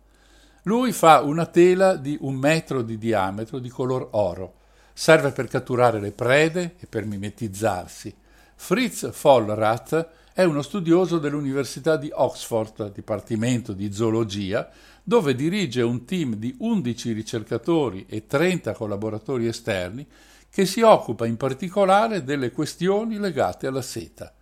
Lui 0.64 0.92
fa 0.92 1.22
una 1.22 1.46
tela 1.46 1.96
di 1.96 2.18
un 2.22 2.36
metro 2.36 2.82
di 2.82 2.98
diametro 2.98 3.60
di 3.60 3.70
color 3.70 4.10
oro. 4.12 4.56
Serve 4.94 5.32
per 5.32 5.48
catturare 5.48 6.00
le 6.00 6.12
prede 6.12 6.76
e 6.80 6.88
per 6.88 7.06
mimetizzarsi. 7.06 8.16
Fritz 8.56 9.12
Vollrath 9.22 10.08
è 10.34 10.44
uno 10.44 10.62
studioso 10.62 11.20
dell'Università 11.20 11.96
di 11.96 12.10
Oxford, 12.12 12.92
Dipartimento 12.92 13.74
di 13.74 13.94
Zoologia, 13.94 14.68
dove 15.04 15.36
dirige 15.36 15.82
un 15.82 16.06
team 16.06 16.36
di 16.36 16.56
11 16.58 17.12
ricercatori 17.12 18.06
e 18.08 18.26
30 18.26 18.74
collaboratori 18.74 19.48
esterni 19.48 20.08
che 20.50 20.66
si 20.66 20.82
occupa 20.82 21.26
in 21.26 21.36
particolare 21.36 22.24
delle 22.24 22.52
questioni 22.52 23.18
legate 23.18 23.68
alla 23.68 23.82
seta, 23.82 24.34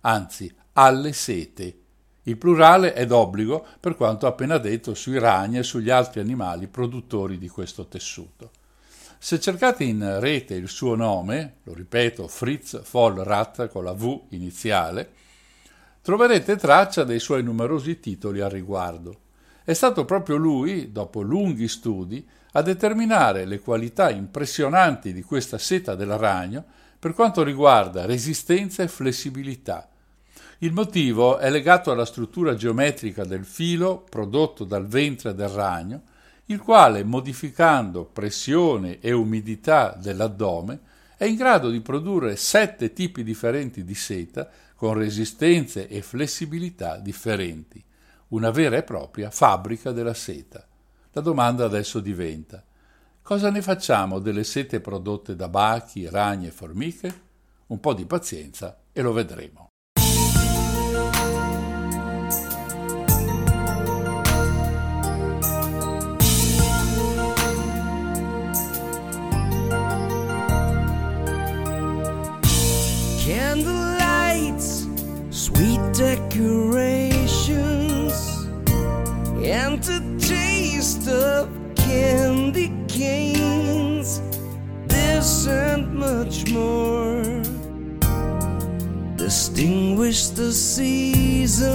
anzi 0.00 0.52
alle 0.72 1.12
sete. 1.12 1.78
Il 2.24 2.36
plurale 2.38 2.92
è 2.92 3.06
d'obbligo 3.06 3.64
per 3.78 3.94
quanto 3.94 4.26
appena 4.26 4.58
detto 4.58 4.94
sui 4.94 5.18
ragni 5.18 5.58
e 5.58 5.62
sugli 5.62 5.90
altri 5.90 6.20
animali 6.20 6.66
produttori 6.66 7.38
di 7.38 7.48
questo 7.48 7.86
tessuto. 7.86 8.50
Se 9.18 9.38
cercate 9.38 9.84
in 9.84 10.18
rete 10.18 10.54
il 10.54 10.68
suo 10.68 10.94
nome, 10.96 11.56
lo 11.64 11.74
ripeto, 11.74 12.26
Fritz 12.26 12.82
Vollrath 12.90 13.68
con 13.68 13.84
la 13.84 13.92
V 13.92 14.22
iniziale, 14.30 15.12
troverete 16.00 16.56
traccia 16.56 17.04
dei 17.04 17.20
suoi 17.20 17.42
numerosi 17.42 18.00
titoli 18.00 18.40
al 18.40 18.50
riguardo 18.50 19.28
È 19.70 19.74
stato 19.74 20.04
proprio 20.04 20.34
lui, 20.34 20.90
dopo 20.90 21.20
lunghi 21.20 21.68
studi, 21.68 22.26
a 22.54 22.60
determinare 22.60 23.44
le 23.44 23.60
qualità 23.60 24.10
impressionanti 24.10 25.12
di 25.12 25.22
questa 25.22 25.58
seta 25.58 25.94
del 25.94 26.18
ragno 26.18 26.64
per 26.98 27.14
quanto 27.14 27.44
riguarda 27.44 28.04
resistenza 28.04 28.82
e 28.82 28.88
flessibilità. 28.88 29.88
Il 30.58 30.72
motivo 30.72 31.38
è 31.38 31.48
legato 31.50 31.92
alla 31.92 32.04
struttura 32.04 32.56
geometrica 32.56 33.24
del 33.24 33.44
filo 33.44 34.04
prodotto 34.10 34.64
dal 34.64 34.88
ventre 34.88 35.36
del 35.36 35.50
ragno, 35.50 36.02
il 36.46 36.58
quale, 36.58 37.04
modificando 37.04 38.04
pressione 38.06 38.98
e 38.98 39.12
umidità 39.12 39.96
dell'addome, 39.96 40.80
è 41.16 41.26
in 41.26 41.36
grado 41.36 41.70
di 41.70 41.80
produrre 41.80 42.34
sette 42.34 42.92
tipi 42.92 43.22
differenti 43.22 43.84
di 43.84 43.94
seta 43.94 44.50
con 44.74 44.94
resistenze 44.94 45.86
e 45.86 46.02
flessibilità 46.02 46.96
differenti, 46.96 47.84
una 48.30 48.50
vera 48.50 48.76
e 48.76 48.82
propria 48.82 49.30
fabbrica 49.30 49.92
della 49.92 50.14
seta. 50.14 50.66
La 51.12 51.20
domanda 51.20 51.64
adesso 51.64 52.00
diventa 52.00 52.62
cosa 53.22 53.50
ne 53.50 53.62
facciamo 53.62 54.18
delle 54.18 54.44
sete 54.44 54.80
prodotte 54.80 55.36
da 55.36 55.48
bachi, 55.48 56.08
ragni 56.08 56.48
e 56.48 56.50
formiche? 56.50 57.28
Un 57.66 57.78
po' 57.78 57.94
di 57.94 58.04
pazienza 58.06 58.80
e 58.92 59.02
lo 59.02 59.12
vedremo. 59.12 59.69
And 85.20 85.94
much 85.96 86.50
more 86.50 87.22
distinguish 89.16 90.28
the 90.28 90.50
season. 90.50 91.68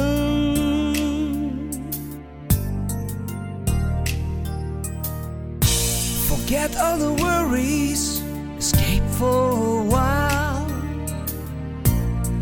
Forget 6.28 6.76
all 6.76 6.98
the 6.98 7.14
worries, 7.22 8.24
escape 8.58 9.04
for 9.20 9.52
a 9.52 9.84
while. 9.94 10.66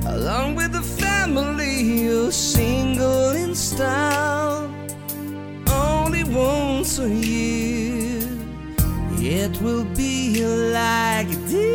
Along 0.07 0.55
with 0.55 0.71
the 0.71 0.83
family, 0.83 1.81
you're 1.81 2.31
single 2.31 3.31
in 3.31 3.53
style. 3.55 4.73
Only 5.67 6.23
once 6.23 6.97
a 6.99 7.09
year, 7.09 7.62
it 9.43 9.61
will 9.61 9.83
be 9.83 10.45
like 10.71 11.27
this. 11.51 11.73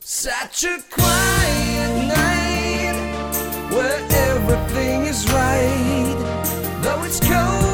Such 0.00 0.64
a 0.64 0.78
quiet 0.90 1.92
night 2.06 2.98
where 3.72 4.00
everything 4.28 5.06
is 5.06 5.26
right. 5.32 6.16
Though 6.82 7.02
it's 7.04 7.20
cold 7.20 7.67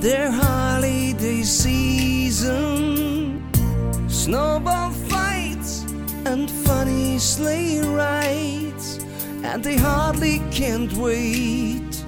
their 0.00 0.30
holiday 0.30 1.42
season, 1.42 3.44
snowball 4.08 4.90
fights 4.90 5.84
and 6.24 6.50
funny 6.50 7.18
sleigh 7.18 7.80
rides, 7.80 8.98
and 9.44 9.62
they 9.62 9.76
hardly 9.76 10.40
can't 10.50 10.90
wait 10.94 12.02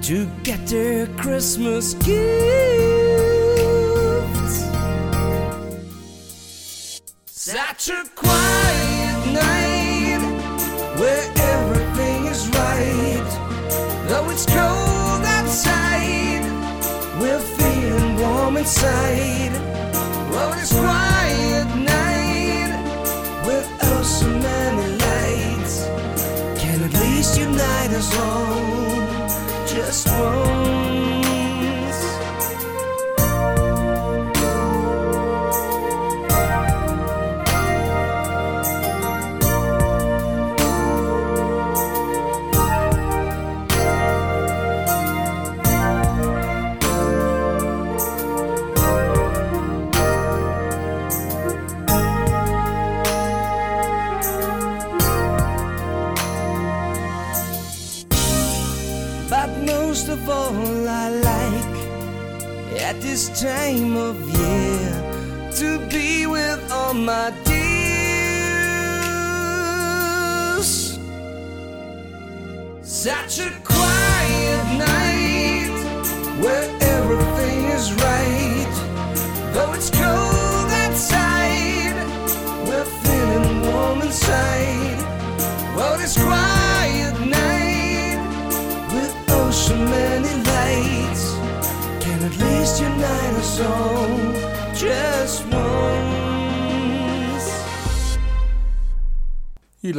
to 0.00 0.26
get 0.42 0.66
their 0.66 1.06
Christmas 1.18 1.92
gifts. 1.94 2.20
Such 7.26 7.90
a 7.90 8.04
quiet 8.14 9.32
night 9.34 10.22
where 10.98 11.49
inside. 18.60 19.52
Oh, 20.32 20.52
this 20.54 20.70
quiet 20.72 21.66
night 21.76 22.72
with 23.46 23.66
oh 23.82 24.02
so 24.02 24.26
many 24.26 24.98
lights 25.06 25.86
can 26.60 26.82
at 26.82 26.92
least 27.00 27.38
unite 27.38 27.90
us 27.90 28.14
all 28.18 29.66
just 29.66 30.08
once. 30.08 30.79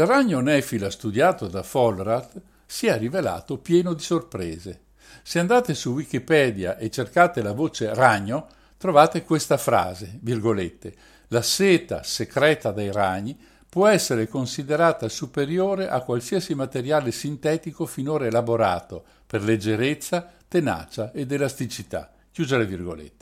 Il 0.01 0.07
ragno 0.07 0.39
nefila 0.39 0.89
studiato 0.89 1.47
da 1.47 1.63
Vollrath 1.71 2.41
si 2.65 2.87
è 2.87 2.97
rivelato 2.97 3.59
pieno 3.59 3.93
di 3.93 4.01
sorprese. 4.01 4.85
Se 5.21 5.37
andate 5.37 5.75
su 5.75 5.91
Wikipedia 5.91 6.75
e 6.79 6.89
cercate 6.89 7.43
la 7.43 7.51
voce 7.51 7.93
ragno, 7.93 8.47
trovate 8.77 9.23
questa 9.23 9.57
frase, 9.57 10.17
virgolette, 10.21 10.95
la 11.27 11.43
seta 11.43 12.01
secreta 12.01 12.71
dai 12.71 12.91
ragni 12.91 13.37
può 13.69 13.85
essere 13.85 14.27
considerata 14.27 15.07
superiore 15.07 15.87
a 15.87 16.01
qualsiasi 16.01 16.55
materiale 16.55 17.11
sintetico 17.11 17.85
finora 17.85 18.25
elaborato 18.25 19.03
per 19.27 19.43
leggerezza, 19.43 20.27
tenacia 20.47 21.11
ed 21.11 21.31
elasticità. 21.31 22.11
Chiuse 22.31 22.57
le 22.57 22.65
virgolette. 22.65 23.20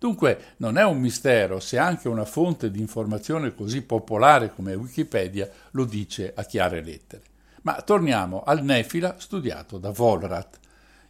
Dunque 0.00 0.54
non 0.56 0.78
è 0.78 0.82
un 0.82 0.98
mistero 0.98 1.60
se 1.60 1.76
anche 1.76 2.08
una 2.08 2.24
fonte 2.24 2.70
di 2.70 2.80
informazione 2.80 3.54
così 3.54 3.82
popolare 3.82 4.50
come 4.50 4.72
Wikipedia 4.72 5.46
lo 5.72 5.84
dice 5.84 6.32
a 6.34 6.42
chiare 6.44 6.82
lettere. 6.82 7.20
Ma 7.64 7.82
torniamo 7.82 8.42
al 8.42 8.64
nefila 8.64 9.16
studiato 9.18 9.76
da 9.76 9.90
Vollrath. 9.90 10.58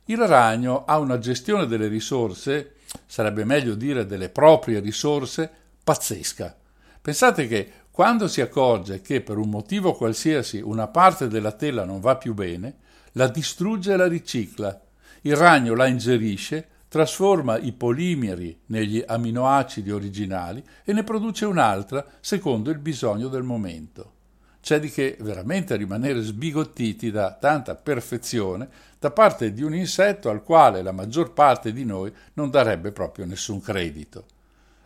Il 0.06 0.18
ragno 0.26 0.84
ha 0.86 0.98
una 0.98 1.20
gestione 1.20 1.68
delle 1.68 1.86
risorse, 1.86 2.72
sarebbe 3.06 3.44
meglio 3.44 3.76
dire 3.76 4.06
delle 4.06 4.28
proprie 4.28 4.80
risorse, 4.80 5.48
pazzesca. 5.84 6.56
Pensate 7.00 7.46
che 7.46 7.72
Quando 7.92 8.26
si 8.26 8.40
accorge 8.40 9.02
che 9.02 9.20
per 9.20 9.36
un 9.36 9.50
motivo 9.50 9.94
qualsiasi 9.94 10.60
una 10.60 10.88
parte 10.88 11.28
della 11.28 11.52
tela 11.52 11.84
non 11.84 12.00
va 12.00 12.16
più 12.16 12.34
bene, 12.34 12.74
la 13.12 13.28
distrugge 13.28 13.92
e 13.92 13.96
la 13.96 14.08
ricicla. 14.08 14.80
Il 15.22 15.36
ragno 15.36 15.74
la 15.74 15.86
ingerisce, 15.86 16.66
trasforma 16.90 17.56
i 17.56 17.70
polimeri 17.70 18.62
negli 18.66 19.00
aminoacidi 19.06 19.92
originali 19.92 20.60
e 20.82 20.92
ne 20.92 21.04
produce 21.04 21.44
un'altra 21.44 22.04
secondo 22.18 22.68
il 22.68 22.78
bisogno 22.78 23.28
del 23.28 23.44
momento. 23.44 24.14
C'è 24.60 24.80
di 24.80 24.90
che 24.90 25.16
veramente 25.20 25.76
rimanere 25.76 26.20
sbigottiti 26.20 27.12
da 27.12 27.32
tanta 27.34 27.76
perfezione 27.76 28.68
da 28.98 29.12
parte 29.12 29.52
di 29.52 29.62
un 29.62 29.72
insetto 29.72 30.30
al 30.30 30.42
quale 30.42 30.82
la 30.82 30.90
maggior 30.90 31.32
parte 31.32 31.72
di 31.72 31.84
noi 31.84 32.12
non 32.32 32.50
darebbe 32.50 32.90
proprio 32.90 33.24
nessun 33.24 33.60
credito. 33.60 34.26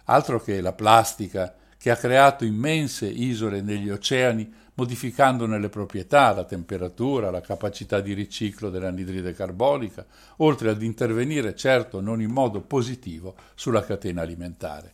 Altro 0.05 0.43
che 0.43 0.61
la 0.61 0.75
plastica 0.75 1.55
che 1.79 1.91
ha 1.91 1.97
creato 1.97 2.45
immense 2.45 3.07
isole 3.07 3.63
negli 3.63 3.89
oceani 3.89 4.53
modificandone 4.75 5.59
le 5.59 5.69
proprietà, 5.69 6.33
la 6.33 6.45
temperatura, 6.45 7.31
la 7.31 7.41
capacità 7.41 8.01
di 8.01 8.13
riciclo 8.13 8.71
dell'anidride 8.71 9.35
carbonica, 9.35 10.05
oltre 10.39 10.71
ad 10.71 10.83
intervenire 10.83 11.55
certo 11.55 12.01
non 12.01 12.21
in 12.21 12.31
modo 12.31 12.61
positivo 12.61 13.35
sulla 13.55 13.85
catena 13.85 14.23
alimentare. 14.23 14.93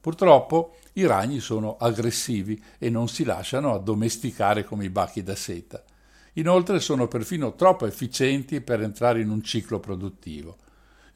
Purtroppo 0.00 0.76
i 0.94 1.06
ragni 1.06 1.40
sono 1.40 1.76
aggressivi 1.78 2.62
e 2.78 2.90
non 2.90 3.08
si 3.08 3.24
lasciano 3.24 3.72
addomesticare 3.72 4.64
come 4.64 4.84
i 4.84 4.90
bachi 4.90 5.22
da 5.22 5.34
seta. 5.34 5.82
Inoltre 6.34 6.80
sono 6.80 7.08
perfino 7.08 7.54
troppo 7.54 7.86
efficienti 7.86 8.60
per 8.60 8.82
entrare 8.82 9.20
in 9.20 9.30
un 9.30 9.42
ciclo 9.42 9.80
produttivo. 9.80 10.58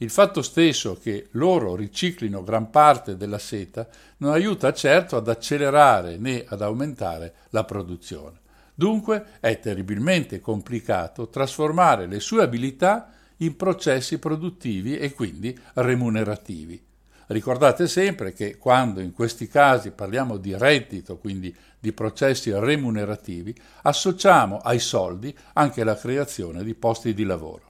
Il 0.00 0.10
fatto 0.10 0.42
stesso 0.42 0.96
che 0.96 1.26
loro 1.32 1.74
riciclino 1.74 2.44
gran 2.44 2.70
parte 2.70 3.16
della 3.16 3.38
seta 3.38 3.88
non 4.18 4.32
aiuta 4.32 4.72
certo 4.72 5.16
ad 5.16 5.28
accelerare 5.28 6.18
né 6.18 6.44
ad 6.46 6.62
aumentare 6.62 7.34
la 7.50 7.64
produzione. 7.64 8.38
Dunque 8.74 9.24
è 9.40 9.58
terribilmente 9.58 10.40
complicato 10.40 11.28
trasformare 11.28 12.06
le 12.06 12.20
sue 12.20 12.44
abilità 12.44 13.10
in 13.38 13.56
processi 13.56 14.20
produttivi 14.20 14.96
e 14.96 15.12
quindi 15.12 15.58
remunerativi. 15.74 16.80
Ricordate 17.26 17.88
sempre 17.88 18.32
che 18.32 18.56
quando 18.56 19.00
in 19.00 19.12
questi 19.12 19.48
casi 19.48 19.90
parliamo 19.90 20.36
di 20.36 20.56
reddito, 20.56 21.18
quindi 21.18 21.54
di 21.76 21.92
processi 21.92 22.52
remunerativi, 22.52 23.52
associamo 23.82 24.58
ai 24.58 24.78
soldi 24.78 25.36
anche 25.54 25.82
la 25.82 25.96
creazione 25.96 26.62
di 26.62 26.74
posti 26.74 27.12
di 27.14 27.24
lavoro. 27.24 27.67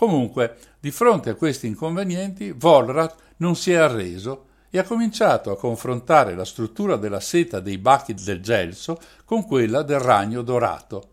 Comunque, 0.00 0.56
di 0.80 0.90
fronte 0.90 1.28
a 1.28 1.34
questi 1.34 1.66
inconvenienti, 1.66 2.52
Volrat 2.52 3.14
non 3.36 3.54
si 3.54 3.72
è 3.72 3.74
arreso 3.74 4.46
e 4.70 4.78
ha 4.78 4.82
cominciato 4.82 5.50
a 5.50 5.58
confrontare 5.58 6.34
la 6.34 6.46
struttura 6.46 6.96
della 6.96 7.20
seta 7.20 7.60
dei 7.60 7.76
bachi 7.76 8.14
del 8.14 8.40
gelso 8.40 8.98
con 9.26 9.44
quella 9.44 9.82
del 9.82 9.98
ragno 9.98 10.40
dorato. 10.40 11.08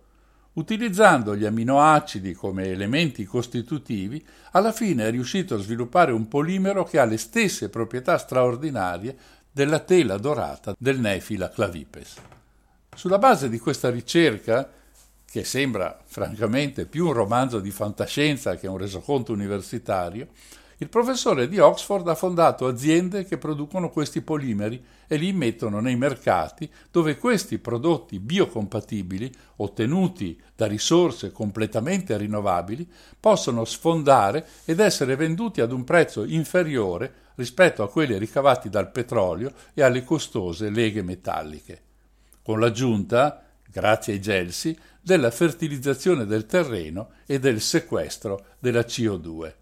Utilizzando 0.54 1.36
gli 1.36 1.44
aminoacidi 1.44 2.32
come 2.32 2.70
elementi 2.70 3.26
costitutivi, 3.26 4.26
alla 4.52 4.72
fine 4.72 5.06
è 5.06 5.12
riuscito 5.12 5.56
a 5.56 5.60
sviluppare 5.60 6.14
un 6.14 6.30
polimero 6.30 6.86
che 6.86 6.98
ha 6.98 7.04
le 7.04 7.18
stesse 7.18 7.68
proprietà 7.68 8.18
straordinarie 8.18 9.18
della 9.52 9.80
tela 9.80 10.18
dorata 10.18 10.74
del 10.80 10.98
Nephila 10.98 11.50
clavipes. 11.50 12.16
Sulla 12.96 13.18
base 13.18 13.50
di 13.50 13.60
questa 13.60 13.90
ricerca, 13.90 14.77
che 15.30 15.44
sembra 15.44 16.00
francamente 16.06 16.86
più 16.86 17.08
un 17.08 17.14
romanzo 17.14 17.60
di 17.60 17.72
fantascienza 17.72 18.56
che 18.56 18.68
un 18.68 18.78
resoconto 18.78 19.34
universitario, 19.34 20.30
il 20.80 20.90
professore 20.90 21.48
di 21.48 21.58
Oxford 21.58 22.08
ha 22.08 22.14
fondato 22.14 22.68
aziende 22.68 23.26
che 23.26 23.40
producono 23.40 23.90
questi 23.90 24.22
polimeri 24.22 24.84
e 25.08 25.16
li 25.16 25.30
immettono 25.30 25.80
nei 25.80 25.96
mercati 25.96 26.70
dove 26.92 27.18
questi 27.18 27.58
prodotti 27.58 28.20
biocompatibili, 28.20 29.32
ottenuti 29.56 30.40
da 30.56 30.68
risorse 30.68 31.32
completamente 31.32 32.16
rinnovabili, 32.16 32.88
possono 33.20 33.66
sfondare 33.66 34.46
ed 34.66 34.80
essere 34.80 35.16
venduti 35.16 35.62
ad 35.62 35.72
un 35.72 35.84
prezzo 35.84 36.24
inferiore 36.24 37.12
rispetto 37.36 37.82
a 37.82 37.90
quelli 37.90 38.16
ricavati 38.18 38.70
dal 38.70 38.92
petrolio 38.92 39.52
e 39.74 39.82
alle 39.82 40.04
costose 40.04 40.70
leghe 40.70 41.02
metalliche. 41.02 41.82
Con 42.44 42.60
l'aggiunta, 42.60 43.44
grazie 43.68 44.14
ai 44.14 44.22
gelsi, 44.22 44.78
della 45.08 45.32
fertilizzazione 45.32 46.26
del 46.26 46.46
terreno 46.46 47.12
e 47.26 47.40
del 47.40 47.62
sequestro 47.62 48.44
della 48.60 48.82
CO2. 48.82 49.54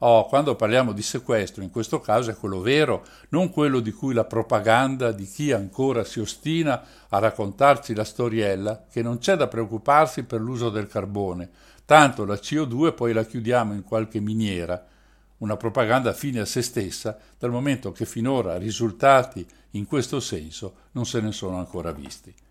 Oh, 0.00 0.26
quando 0.26 0.54
parliamo 0.54 0.92
di 0.92 1.00
sequestro, 1.00 1.62
in 1.62 1.70
questo 1.70 1.98
caso 2.00 2.30
è 2.30 2.36
quello 2.36 2.60
vero, 2.60 3.02
non 3.30 3.48
quello 3.48 3.80
di 3.80 3.90
cui 3.90 4.12
la 4.12 4.26
propaganda 4.26 5.10
di 5.10 5.24
chi 5.24 5.50
ancora 5.50 6.04
si 6.04 6.20
ostina 6.20 6.84
a 7.08 7.18
raccontarci 7.18 7.94
la 7.94 8.04
storiella, 8.04 8.84
che 8.90 9.00
non 9.00 9.16
c'è 9.16 9.34
da 9.36 9.48
preoccuparsi 9.48 10.24
per 10.24 10.42
l'uso 10.42 10.68
del 10.68 10.88
carbone, 10.88 11.48
tanto 11.86 12.26
la 12.26 12.34
CO2 12.34 12.92
poi 12.92 13.14
la 13.14 13.24
chiudiamo 13.24 13.72
in 13.72 13.84
qualche 13.84 14.20
miniera. 14.20 14.86
Una 15.38 15.56
propaganda 15.56 16.12
fine 16.12 16.40
a 16.40 16.44
se 16.44 16.60
stessa, 16.60 17.16
dal 17.38 17.50
momento 17.50 17.92
che 17.92 18.04
finora 18.04 18.58
risultati 18.58 19.46
in 19.70 19.86
questo 19.86 20.20
senso 20.20 20.74
non 20.90 21.06
se 21.06 21.22
ne 21.22 21.32
sono 21.32 21.56
ancora 21.56 21.92
visti. 21.92 22.41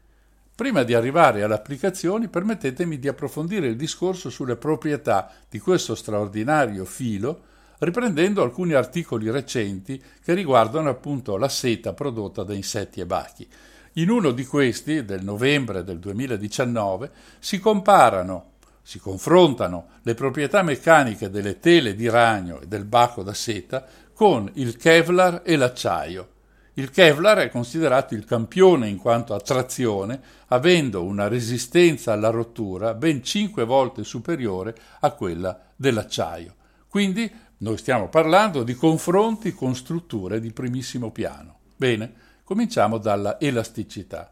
Prima 0.61 0.83
di 0.83 0.93
arrivare 0.93 1.41
alle 1.41 1.55
applicazioni, 1.55 2.27
permettetemi 2.27 2.99
di 2.99 3.07
approfondire 3.07 3.65
il 3.65 3.75
discorso 3.75 4.29
sulle 4.29 4.57
proprietà 4.57 5.31
di 5.49 5.57
questo 5.57 5.95
straordinario 5.95 6.85
filo, 6.85 7.41
riprendendo 7.79 8.43
alcuni 8.43 8.73
articoli 8.73 9.31
recenti 9.31 9.99
che 10.23 10.35
riguardano 10.35 10.89
appunto 10.89 11.35
la 11.37 11.49
seta 11.49 11.93
prodotta 11.93 12.43
da 12.43 12.53
insetti 12.53 12.99
e 12.99 13.07
bachi. 13.07 13.47
In 13.93 14.11
uno 14.11 14.29
di 14.29 14.45
questi, 14.45 15.03
del 15.03 15.23
novembre 15.23 15.83
del 15.83 15.97
2019, 15.97 17.09
si 17.39 17.57
comparano, 17.57 18.51
si 18.83 18.99
confrontano 18.99 19.87
le 20.03 20.13
proprietà 20.13 20.61
meccaniche 20.61 21.31
delle 21.31 21.57
tele 21.57 21.95
di 21.95 22.07
ragno 22.07 22.61
e 22.61 22.67
del 22.67 22.85
baco 22.85 23.23
da 23.23 23.33
seta 23.33 23.83
con 24.13 24.47
il 24.53 24.77
Kevlar 24.77 25.41
e 25.43 25.55
l'acciaio. 25.55 26.27
Il 26.75 26.89
Kevlar 26.89 27.39
è 27.39 27.49
considerato 27.49 28.13
il 28.13 28.23
campione 28.23 28.87
in 28.87 28.95
quanto 28.95 29.33
a 29.33 29.41
trazione, 29.41 30.21
avendo 30.47 31.03
una 31.03 31.27
resistenza 31.27 32.13
alla 32.13 32.29
rottura 32.29 32.93
ben 32.93 33.21
5 33.21 33.65
volte 33.65 34.05
superiore 34.05 34.73
a 35.01 35.11
quella 35.11 35.59
dell'acciaio. 35.75 36.55
Quindi 36.87 37.29
noi 37.57 37.77
stiamo 37.77 38.07
parlando 38.07 38.63
di 38.63 38.73
confronti 38.73 39.51
con 39.53 39.75
strutture 39.75 40.39
di 40.39 40.53
primissimo 40.53 41.11
piano. 41.11 41.59
Bene, 41.75 42.13
cominciamo 42.45 42.97
dalla 42.97 43.37
elasticità. 43.37 44.31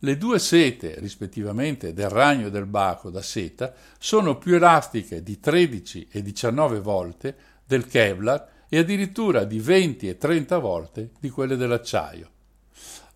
Le 0.00 0.16
due 0.18 0.38
sete, 0.38 0.96
rispettivamente 0.98 1.94
del 1.94 2.10
ragno 2.10 2.48
e 2.48 2.50
del 2.50 2.66
baco 2.66 3.08
da 3.08 3.22
seta, 3.22 3.72
sono 3.98 4.36
più 4.36 4.54
elastiche 4.54 5.22
di 5.22 5.40
13 5.40 6.08
e 6.10 6.22
19 6.22 6.80
volte 6.80 7.36
del 7.64 7.86
Kevlar 7.86 8.46
e 8.68 8.78
addirittura 8.78 9.44
di 9.44 9.58
20 9.60 10.08
e 10.08 10.18
30 10.18 10.58
volte 10.58 11.10
di 11.18 11.30
quelle 11.30 11.56
dell'acciaio. 11.56 12.30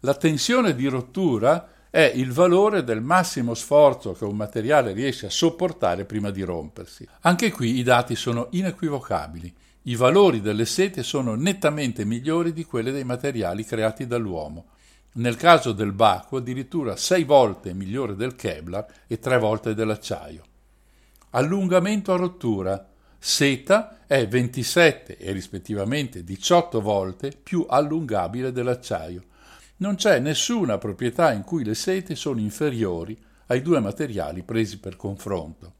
La 0.00 0.14
tensione 0.14 0.74
di 0.74 0.86
rottura 0.86 1.68
è 1.90 2.10
il 2.14 2.32
valore 2.32 2.84
del 2.84 3.02
massimo 3.02 3.52
sforzo 3.52 4.12
che 4.12 4.24
un 4.24 4.34
materiale 4.34 4.92
riesce 4.92 5.26
a 5.26 5.30
sopportare 5.30 6.06
prima 6.06 6.30
di 6.30 6.42
rompersi. 6.42 7.06
Anche 7.20 7.50
qui 7.50 7.76
i 7.76 7.82
dati 7.82 8.16
sono 8.16 8.48
inequivocabili. 8.52 9.54
I 9.82 9.96
valori 9.96 10.40
delle 10.40 10.64
sete 10.64 11.02
sono 11.02 11.34
nettamente 11.34 12.04
migliori 12.04 12.52
di 12.52 12.64
quelli 12.64 12.92
dei 12.92 13.04
materiali 13.04 13.64
creati 13.64 14.06
dall'uomo. 14.06 14.68
Nel 15.14 15.36
caso 15.36 15.72
del 15.72 15.92
Baco 15.92 16.38
addirittura 16.38 16.96
6 16.96 17.24
volte 17.24 17.74
migliore 17.74 18.16
del 18.16 18.34
Kevlar 18.34 18.86
e 19.06 19.18
3 19.18 19.38
volte 19.38 19.74
dell'acciaio. 19.74 20.42
Allungamento 21.30 22.12
a 22.12 22.16
rottura 22.16 22.91
Seta 23.24 24.00
è 24.08 24.26
27 24.26 25.16
e 25.16 25.30
rispettivamente 25.30 26.24
18 26.24 26.80
volte 26.80 27.30
più 27.30 27.64
allungabile 27.68 28.50
dell'acciaio. 28.50 29.22
Non 29.76 29.94
c'è 29.94 30.18
nessuna 30.18 30.76
proprietà 30.76 31.30
in 31.30 31.44
cui 31.44 31.62
le 31.62 31.76
sete 31.76 32.16
sono 32.16 32.40
inferiori 32.40 33.16
ai 33.46 33.62
due 33.62 33.78
materiali 33.78 34.42
presi 34.42 34.80
per 34.80 34.96
confronto. 34.96 35.74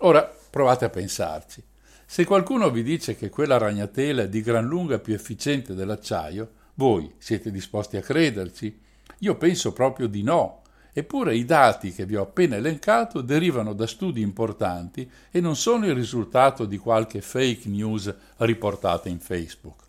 Ora 0.00 0.30
provate 0.50 0.84
a 0.84 0.90
pensarci. 0.90 1.64
Se 2.04 2.26
qualcuno 2.26 2.70
vi 2.70 2.82
dice 2.82 3.16
che 3.16 3.30
quella 3.30 3.56
ragnatela 3.56 4.24
è 4.24 4.28
di 4.28 4.42
gran 4.42 4.66
lunga 4.66 4.98
più 4.98 5.14
efficiente 5.14 5.72
dell'acciaio, 5.72 6.50
voi 6.74 7.14
siete 7.16 7.50
disposti 7.50 7.96
a 7.96 8.02
crederci? 8.02 8.78
Io 9.20 9.36
penso 9.36 9.72
proprio 9.72 10.06
di 10.06 10.22
no, 10.22 10.64
Eppure 10.98 11.36
i 11.36 11.44
dati 11.44 11.92
che 11.92 12.04
vi 12.04 12.16
ho 12.16 12.22
appena 12.22 12.56
elencato 12.56 13.20
derivano 13.20 13.72
da 13.72 13.86
studi 13.86 14.20
importanti 14.20 15.08
e 15.30 15.40
non 15.40 15.54
sono 15.54 15.86
il 15.86 15.94
risultato 15.94 16.64
di 16.64 16.76
qualche 16.76 17.20
fake 17.20 17.68
news 17.68 18.12
riportata 18.38 19.08
in 19.08 19.20
Facebook. 19.20 19.84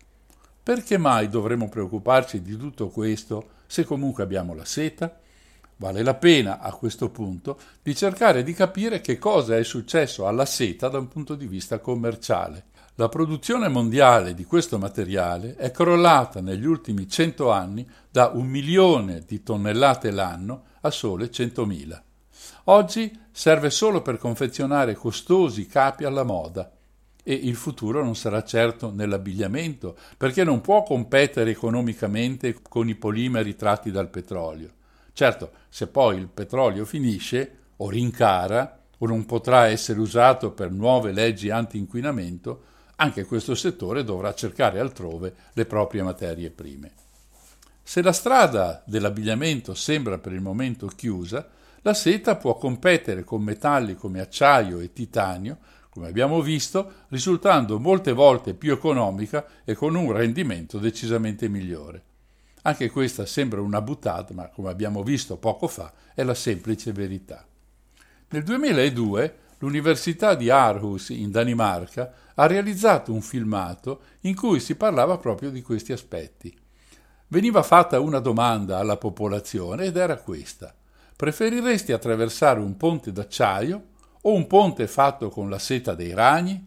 Perché 0.62 0.98
mai 0.98 1.28
dovremmo 1.28 1.68
preoccuparci 1.68 2.42
di 2.42 2.56
tutto 2.56 2.90
questo 2.90 3.48
se 3.66 3.82
comunque 3.82 4.22
abbiamo 4.22 4.54
la 4.54 4.64
seta? 4.64 5.18
Vale 5.78 6.04
la 6.04 6.14
pena 6.14 6.60
a 6.60 6.72
questo 6.74 7.08
punto 7.08 7.58
di 7.82 7.96
cercare 7.96 8.44
di 8.44 8.52
capire 8.52 9.00
che 9.00 9.18
cosa 9.18 9.56
è 9.56 9.64
successo 9.64 10.28
alla 10.28 10.46
seta 10.46 10.88
da 10.88 10.98
un 10.98 11.08
punto 11.08 11.34
di 11.34 11.48
vista 11.48 11.80
commerciale. 11.80 12.66
La 13.00 13.08
produzione 13.08 13.68
mondiale 13.68 14.34
di 14.34 14.44
questo 14.44 14.76
materiale 14.76 15.56
è 15.56 15.70
crollata 15.70 16.42
negli 16.42 16.66
ultimi 16.66 17.08
100 17.08 17.50
anni 17.50 17.88
da 18.10 18.30
un 18.34 18.44
milione 18.46 19.24
di 19.26 19.42
tonnellate 19.42 20.10
l'anno 20.10 20.64
a 20.82 20.90
sole 20.90 21.30
100.000. 21.30 21.98
Oggi 22.64 23.18
serve 23.30 23.70
solo 23.70 24.02
per 24.02 24.18
confezionare 24.18 24.96
costosi 24.96 25.64
capi 25.66 26.04
alla 26.04 26.24
moda 26.24 26.70
e 27.22 27.32
il 27.32 27.54
futuro 27.54 28.04
non 28.04 28.16
sarà 28.16 28.44
certo 28.44 28.92
nell'abbigliamento 28.92 29.96
perché 30.18 30.44
non 30.44 30.60
può 30.60 30.82
competere 30.82 31.52
economicamente 31.52 32.58
con 32.60 32.86
i 32.90 32.96
polimeri 32.96 33.56
tratti 33.56 33.90
dal 33.90 34.10
petrolio. 34.10 34.72
Certo, 35.14 35.52
se 35.70 35.86
poi 35.86 36.18
il 36.18 36.28
petrolio 36.28 36.84
finisce 36.84 37.60
o 37.78 37.88
rincara 37.88 38.78
o 38.98 39.06
non 39.06 39.24
potrà 39.24 39.68
essere 39.68 40.00
usato 40.00 40.50
per 40.52 40.70
nuove 40.70 41.12
leggi 41.12 41.48
anti-inquinamento, 41.48 42.64
anche 43.00 43.24
questo 43.24 43.54
settore 43.54 44.04
dovrà 44.04 44.34
cercare 44.34 44.78
altrove 44.78 45.34
le 45.54 45.64
proprie 45.64 46.02
materie 46.02 46.50
prime. 46.50 46.92
Se 47.82 48.02
la 48.02 48.12
strada 48.12 48.82
dell'abbigliamento 48.84 49.74
sembra 49.74 50.18
per 50.18 50.32
il 50.32 50.42
momento 50.42 50.86
chiusa, 50.86 51.48
la 51.80 51.94
seta 51.94 52.36
può 52.36 52.56
competere 52.56 53.24
con 53.24 53.42
metalli 53.42 53.94
come 53.94 54.20
acciaio 54.20 54.80
e 54.80 54.92
titanio, 54.92 55.56
come 55.88 56.08
abbiamo 56.08 56.42
visto, 56.42 57.06
risultando 57.08 57.80
molte 57.80 58.12
volte 58.12 58.52
più 58.52 58.70
economica 58.70 59.46
e 59.64 59.74
con 59.74 59.94
un 59.94 60.12
rendimento 60.12 60.78
decisamente 60.78 61.48
migliore. 61.48 62.02
Anche 62.62 62.90
questa 62.90 63.24
sembra 63.24 63.62
una 63.62 63.80
buttata, 63.80 64.34
ma 64.34 64.48
come 64.48 64.68
abbiamo 64.68 65.02
visto 65.02 65.38
poco 65.38 65.68
fa, 65.68 65.90
è 66.14 66.22
la 66.22 66.34
semplice 66.34 66.92
verità. 66.92 67.46
Nel 68.28 68.42
2002 68.42 69.36
l'Università 69.60 70.34
di 70.34 70.48
Aarhus 70.48 71.10
in 71.10 71.30
Danimarca 71.30 72.12
ha 72.40 72.46
realizzato 72.46 73.12
un 73.12 73.20
filmato 73.20 74.00
in 74.20 74.34
cui 74.34 74.60
si 74.60 74.74
parlava 74.74 75.18
proprio 75.18 75.50
di 75.50 75.60
questi 75.60 75.92
aspetti. 75.92 76.58
Veniva 77.26 77.62
fatta 77.62 78.00
una 78.00 78.18
domanda 78.18 78.78
alla 78.78 78.96
popolazione 78.96 79.84
ed 79.84 79.98
era 79.98 80.16
questa. 80.16 80.74
Preferiresti 81.14 81.92
attraversare 81.92 82.60
un 82.60 82.78
ponte 82.78 83.12
d'acciaio 83.12 83.88
o 84.22 84.32
un 84.32 84.46
ponte 84.46 84.88
fatto 84.88 85.28
con 85.28 85.50
la 85.50 85.58
seta 85.58 85.94
dei 85.94 86.14
ragni? 86.14 86.66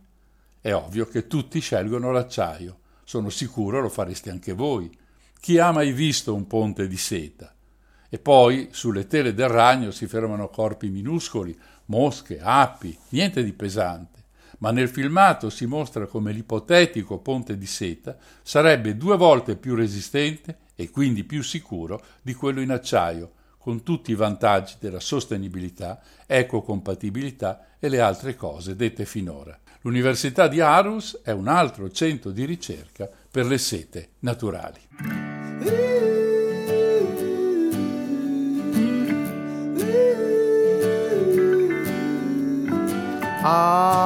È 0.61 0.71
ovvio 0.71 1.07
che 1.07 1.25
tutti 1.25 1.59
scelgono 1.59 2.11
l'acciaio. 2.11 2.77
Sono 3.03 3.31
sicuro 3.31 3.81
lo 3.81 3.89
fareste 3.89 4.29
anche 4.29 4.53
voi. 4.53 4.95
Chi 5.39 5.57
ha 5.57 5.71
mai 5.71 5.91
visto 5.91 6.35
un 6.35 6.45
ponte 6.45 6.87
di 6.87 6.97
seta? 6.97 7.51
E 8.09 8.19
poi 8.19 8.69
sulle 8.71 9.07
tele 9.07 9.33
del 9.33 9.49
ragno 9.49 9.89
si 9.89 10.05
fermano 10.05 10.49
corpi 10.49 10.89
minuscoli, 10.89 11.59
mosche, 11.85 12.39
api, 12.39 12.95
niente 13.09 13.43
di 13.43 13.53
pesante. 13.53 14.12
Ma 14.63 14.71
nel 14.71 14.87
filmato 14.87 15.49
si 15.49 15.65
mostra 15.65 16.05
come 16.05 16.31
l'ipotetico 16.31 17.19
ponte 17.19 17.57
di 17.57 17.65
seta 17.65 18.15
sarebbe 18.41 18.95
due 18.95 19.17
volte 19.17 19.57
più 19.57 19.75
resistente 19.75 20.59
e 20.73 20.89
quindi 20.89 21.25
più 21.25 21.43
sicuro 21.43 22.01
di 22.21 22.33
quello 22.33 22.61
in 22.61 22.71
acciaio, 22.71 23.33
con 23.57 23.83
tutti 23.83 24.11
i 24.11 24.15
vantaggi 24.15 24.75
della 24.79 25.01
sostenibilità, 25.01 26.01
ecocompatibilità 26.25 27.75
e 27.77 27.89
le 27.89 27.99
altre 27.99 28.37
cose 28.37 28.77
dette 28.77 29.03
finora. 29.03 29.59
L'Università 29.81 30.47
di 30.47 30.61
Aarhus 30.61 31.19
è 31.25 31.31
un 31.31 31.49
altro 31.49 31.91
centro 31.91 32.31
di 32.31 32.45
ricerca 32.45 33.09
per 33.29 33.45
le 33.45 33.57
sete 33.57 34.11
naturali. 34.19 34.79
Vain. 43.43 44.02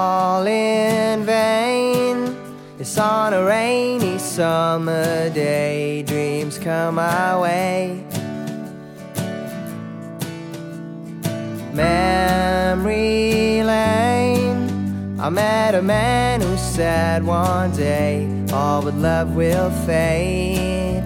It's 2.90 2.98
on 2.98 3.34
a 3.34 3.44
rainy 3.44 4.18
summer 4.18 5.30
day. 5.32 6.04
Dreams 6.04 6.58
come 6.58 6.96
my 6.96 7.38
way. 7.38 8.02
memory 11.74 13.62
lane. 13.62 15.20
I 15.20 15.30
met 15.30 15.76
a 15.76 15.82
man 15.82 16.40
who 16.40 16.56
said 16.56 17.26
one 17.26 17.76
day 17.76 18.26
all 18.54 18.82
but 18.82 18.96
love 18.96 19.36
will 19.36 19.70
fade. 19.86 21.04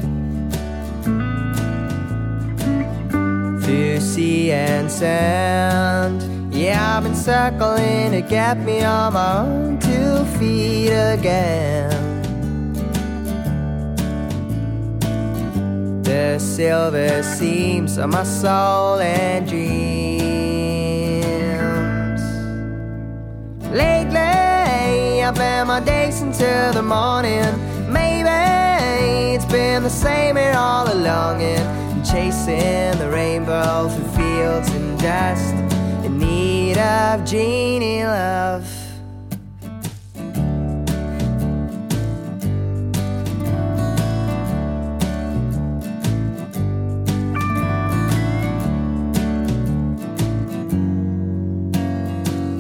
Through 3.64 4.02
sea 4.02 4.52
and 4.52 4.92
sand, 4.92 6.54
yeah, 6.54 6.96
I've 6.96 7.04
been 7.04 7.11
circling 7.22 8.12
to 8.12 8.22
get 8.22 8.58
me 8.58 8.84
on 8.84 9.14
my 9.14 9.38
own 9.38 9.78
two 9.80 10.26
feet 10.40 10.90
again. 10.90 11.92
The 16.02 16.40
silver 16.40 17.22
seams 17.22 18.00
of 18.00 18.10
my 18.10 18.24
soul 18.24 19.00
and 19.00 19.48
dreams. 19.48 19.62
Lately, 23.70 25.22
I've 25.24 25.36
been 25.36 25.68
my 25.68 25.80
days 25.80 26.22
until 26.22 26.74
the 26.74 26.82
morning. 26.82 27.46
Maybe 27.88 29.36
it's 29.36 29.46
been 29.46 29.84
the 29.84 29.92
same 29.92 30.38
here 30.38 30.56
all 30.58 30.92
along. 30.92 31.44
And 31.44 32.04
chasing 32.04 32.98
the 32.98 33.12
rainbow 33.14 33.90
through 33.90 34.12
fields 34.18 34.70
and 34.72 35.00
dust 35.00 35.61
of 36.82 37.24
genie 37.26 38.04
love. 38.04 38.68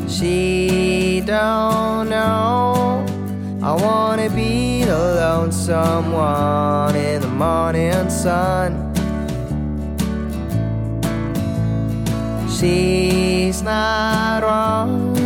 She 0.07 1.21
don't 1.25 2.09
know. 2.09 3.03
I 3.63 3.73
wanna 3.73 4.29
be 4.29 4.83
the 4.83 4.97
lonesome 4.97 6.11
one 6.11 6.95
in 6.95 7.21
the 7.21 7.27
morning 7.27 8.09
sun. 8.09 8.90
She's 12.61 13.63
not 13.63 14.43
wrong. 14.43 15.17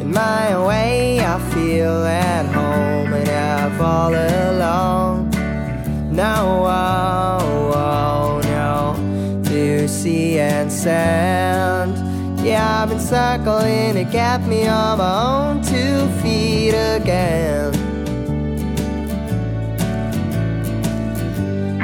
In 0.00 0.10
my 0.10 0.66
way, 0.66 1.20
I 1.20 1.38
feel 1.52 2.02
at 2.06 2.46
home 2.46 3.12
and 3.12 3.28
have 3.28 3.78
all 3.78 4.14
along. 4.14 5.32
No, 6.10 6.64
oh, 6.66 7.72
oh, 7.76 8.40
no, 8.44 9.42
to 9.44 9.86
sea 9.86 10.38
and 10.38 10.72
sand. 10.72 11.92
Yeah, 12.42 12.84
I've 12.84 12.88
been 12.88 13.00
circling 13.00 13.92
to 13.96 14.04
get 14.04 14.40
me 14.46 14.66
on 14.66 14.96
my 14.96 15.24
own 15.24 15.62
two 15.62 16.08
feet 16.22 16.70
again. 16.70 17.72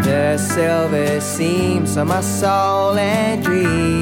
The 0.02 0.38
silver 0.38 1.20
seams 1.20 1.98
of 1.98 2.06
my 2.06 2.22
soul 2.22 2.96
and 2.96 3.44
dreams. 3.44 4.01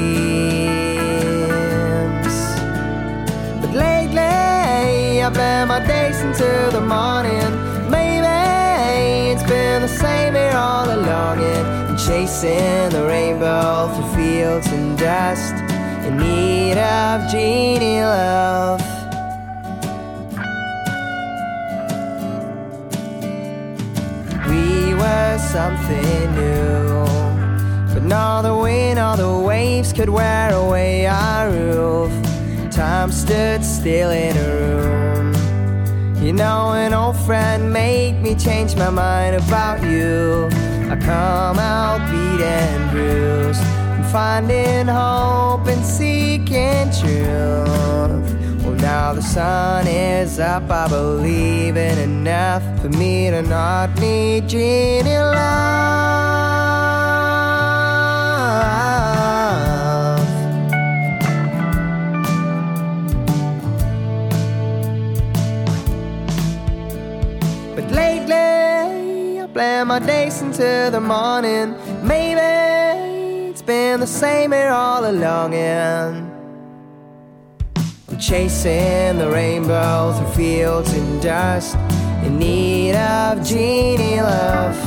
Been 5.33 5.67
my 5.67 5.85
days 5.85 6.19
into 6.21 6.69
the 6.71 6.81
morning. 6.81 7.49
Maybe 7.89 9.31
it's 9.31 9.43
been 9.43 9.81
the 9.81 9.87
same 9.87 10.33
here 10.33 10.53
all 10.55 10.85
along. 10.85 11.39
And 11.41 11.99
chasing 11.99 12.89
the 12.89 13.05
rainbow 13.07 13.91
through 13.93 14.15
fields 14.15 14.67
and 14.67 14.97
dust 14.97 15.53
in 16.05 16.17
need 16.17 16.77
of 16.77 17.29
genie 17.31 18.01
love. 18.01 18.81
We 24.47 24.93
were 24.93 25.37
something 25.39 26.35
new, 26.35 27.05
but 27.93 28.03
now 28.03 28.41
the 28.41 28.55
wind, 28.55 28.99
all 28.99 29.17
the 29.17 29.37
waves 29.39 29.93
could 29.93 30.09
wear 30.09 30.53
away 30.53 31.05
our 31.05 31.49
roof. 31.49 32.11
Time 32.71 33.11
stood 33.11 33.63
still 33.63 34.11
in 34.11 34.35
a 34.37 34.55
room. 34.55 35.20
You 36.21 36.33
know, 36.33 36.73
an 36.73 36.93
old 36.93 37.17
friend 37.25 37.73
made 37.73 38.21
me 38.21 38.35
change 38.35 38.75
my 38.75 38.91
mind 38.91 39.35
about 39.35 39.81
you. 39.83 40.49
I 40.91 40.95
come 40.97 41.57
out 41.57 41.99
beat 42.11 42.45
and 42.45 42.91
bruised 42.91 43.63
finding 44.11 44.87
hope 44.87 45.65
and 45.67 45.85
seeking 45.85 46.91
truth. 46.91 48.27
Well, 48.63 48.75
now 48.75 49.13
the 49.13 49.21
sun 49.21 49.87
is 49.87 50.37
up, 50.37 50.69
I 50.69 50.87
believe 50.89 51.77
in 51.77 51.97
enough 51.97 52.63
for 52.81 52.89
me 52.89 53.31
to 53.31 53.41
not 53.41 53.97
need 53.99 54.49
genie 54.49 55.17
love. 55.17 55.71
Plan 69.61 69.85
my 69.87 69.99
days 69.99 70.41
into 70.41 70.89
the 70.91 70.99
morning. 70.99 71.75
Maybe 72.03 72.41
it's 73.51 73.61
been 73.61 73.99
the 73.99 74.07
same 74.07 74.53
here 74.53 74.71
all 74.71 75.05
along, 75.05 75.53
and 75.53 76.31
I'm 78.09 78.17
chasing 78.17 79.19
the 79.19 79.29
rainbow 79.29 80.13
through 80.13 80.31
fields 80.31 80.91
and 80.93 81.21
dust 81.21 81.75
in 82.25 82.39
need 82.39 82.95
of 82.95 83.45
genie 83.45 84.19
love. 84.19 84.79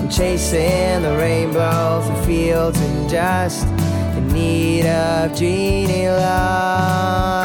I'm 0.00 0.10
chasing 0.10 1.02
the 1.02 1.16
rainbow 1.16 2.02
through 2.04 2.24
fields 2.24 2.80
and 2.80 3.08
dust 3.08 3.68
in 4.16 4.26
need 4.32 4.84
of 4.84 5.32
genie 5.32 6.08
love. 6.08 7.42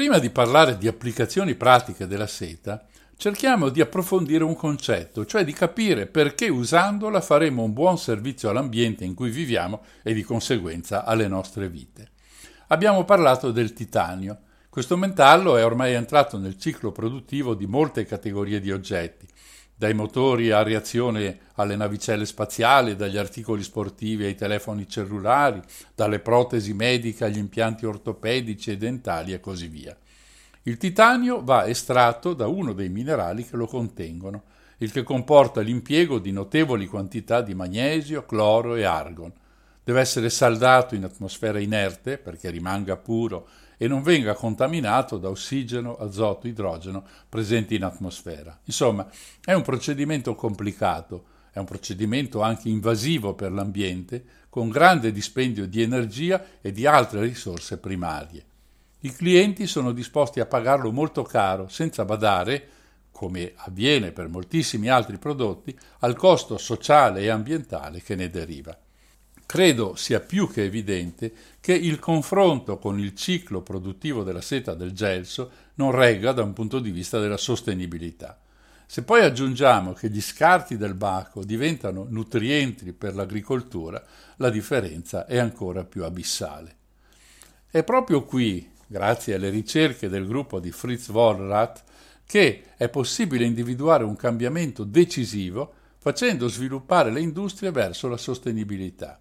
Prima 0.00 0.18
di 0.18 0.30
parlare 0.30 0.78
di 0.78 0.88
applicazioni 0.88 1.54
pratiche 1.56 2.06
della 2.06 2.26
seta, 2.26 2.86
cerchiamo 3.18 3.68
di 3.68 3.82
approfondire 3.82 4.44
un 4.44 4.56
concetto, 4.56 5.26
cioè 5.26 5.44
di 5.44 5.52
capire 5.52 6.06
perché 6.06 6.48
usandola 6.48 7.20
faremo 7.20 7.64
un 7.64 7.74
buon 7.74 7.98
servizio 7.98 8.48
all'ambiente 8.48 9.04
in 9.04 9.12
cui 9.12 9.28
viviamo 9.28 9.82
e 10.02 10.14
di 10.14 10.22
conseguenza 10.22 11.04
alle 11.04 11.28
nostre 11.28 11.68
vite. 11.68 12.12
Abbiamo 12.68 13.04
parlato 13.04 13.50
del 13.50 13.74
titanio. 13.74 14.38
Questo 14.70 14.96
metallo 14.96 15.58
è 15.58 15.64
ormai 15.66 15.92
entrato 15.92 16.38
nel 16.38 16.56
ciclo 16.56 16.92
produttivo 16.92 17.54
di 17.54 17.66
molte 17.66 18.06
categorie 18.06 18.58
di 18.58 18.72
oggetti, 18.72 19.26
dai 19.80 19.94
motori 19.94 20.50
a 20.50 20.62
reazione 20.62 21.38
alle 21.54 21.74
navicelle 21.74 22.26
spaziali, 22.26 22.96
dagli 22.96 23.16
articoli 23.16 23.62
sportivi 23.62 24.26
ai 24.26 24.34
telefoni 24.34 24.86
cellulari, 24.86 25.58
dalle 25.94 26.18
protesi 26.18 26.74
mediche 26.74 27.24
agli 27.24 27.38
impianti 27.38 27.86
ortopedici 27.86 28.72
e 28.72 28.76
dentali 28.76 29.32
e 29.32 29.40
così 29.40 29.68
via. 29.68 29.96
Il 30.64 30.76
titanio 30.76 31.42
va 31.42 31.66
estratto 31.66 32.34
da 32.34 32.46
uno 32.46 32.74
dei 32.74 32.90
minerali 32.90 33.42
che 33.42 33.56
lo 33.56 33.66
contengono, 33.66 34.42
il 34.80 34.92
che 34.92 35.02
comporta 35.02 35.62
l'impiego 35.62 36.18
di 36.18 36.30
notevoli 36.30 36.86
quantità 36.86 37.40
di 37.40 37.54
magnesio, 37.54 38.26
cloro 38.26 38.74
e 38.74 38.84
argon. 38.84 39.32
Deve 39.82 40.00
essere 40.00 40.28
saldato 40.28 40.94
in 40.94 41.04
atmosfera 41.04 41.58
inerte 41.58 42.18
perché 42.18 42.50
rimanga 42.50 42.98
puro 42.98 43.48
e 43.82 43.88
non 43.88 44.02
venga 44.02 44.34
contaminato 44.34 45.16
da 45.16 45.30
ossigeno, 45.30 45.96
azoto, 45.96 46.46
idrogeno 46.46 47.02
presenti 47.26 47.76
in 47.76 47.84
atmosfera. 47.84 48.60
Insomma, 48.64 49.08
è 49.42 49.54
un 49.54 49.62
procedimento 49.62 50.34
complicato, 50.34 51.24
è 51.50 51.58
un 51.58 51.64
procedimento 51.64 52.42
anche 52.42 52.68
invasivo 52.68 53.32
per 53.32 53.52
l'ambiente, 53.52 54.22
con 54.50 54.68
grande 54.68 55.12
dispendio 55.12 55.66
di 55.66 55.80
energia 55.80 56.44
e 56.60 56.72
di 56.72 56.84
altre 56.84 57.22
risorse 57.22 57.78
primarie. 57.78 58.44
I 59.00 59.12
clienti 59.14 59.66
sono 59.66 59.92
disposti 59.92 60.40
a 60.40 60.46
pagarlo 60.46 60.92
molto 60.92 61.22
caro, 61.22 61.66
senza 61.68 62.04
badare, 62.04 62.68
come 63.10 63.54
avviene 63.56 64.12
per 64.12 64.28
moltissimi 64.28 64.88
altri 64.88 65.16
prodotti, 65.16 65.74
al 66.00 66.16
costo 66.16 66.58
sociale 66.58 67.22
e 67.22 67.30
ambientale 67.30 68.02
che 68.02 68.14
ne 68.14 68.28
deriva. 68.28 68.78
Credo 69.50 69.96
sia 69.96 70.20
più 70.20 70.48
che 70.48 70.62
evidente 70.62 71.32
che 71.60 71.72
il 71.72 71.98
confronto 71.98 72.78
con 72.78 73.00
il 73.00 73.16
ciclo 73.16 73.62
produttivo 73.62 74.22
della 74.22 74.40
seta 74.40 74.74
del 74.74 74.92
gelso 74.92 75.50
non 75.74 75.90
regga 75.90 76.30
da 76.30 76.44
un 76.44 76.52
punto 76.52 76.78
di 76.78 76.92
vista 76.92 77.18
della 77.18 77.36
sostenibilità. 77.36 78.38
Se 78.86 79.02
poi 79.02 79.24
aggiungiamo 79.24 79.92
che 79.92 80.08
gli 80.08 80.20
scarti 80.20 80.76
del 80.76 80.94
baco 80.94 81.42
diventano 81.42 82.06
nutrienti 82.08 82.92
per 82.92 83.16
l'agricoltura, 83.16 84.00
la 84.36 84.50
differenza 84.50 85.26
è 85.26 85.38
ancora 85.38 85.82
più 85.82 86.04
abissale. 86.04 86.76
È 87.68 87.82
proprio 87.82 88.22
qui, 88.22 88.70
grazie 88.86 89.34
alle 89.34 89.50
ricerche 89.50 90.08
del 90.08 90.28
gruppo 90.28 90.60
di 90.60 90.70
Fritz 90.70 91.08
Wollrath, 91.08 91.82
che 92.24 92.66
è 92.76 92.88
possibile 92.88 93.46
individuare 93.46 94.04
un 94.04 94.14
cambiamento 94.14 94.84
decisivo 94.84 95.72
facendo 95.98 96.46
sviluppare 96.46 97.10
le 97.10 97.20
industrie 97.20 97.72
verso 97.72 98.06
la 98.06 98.16
sostenibilità. 98.16 99.20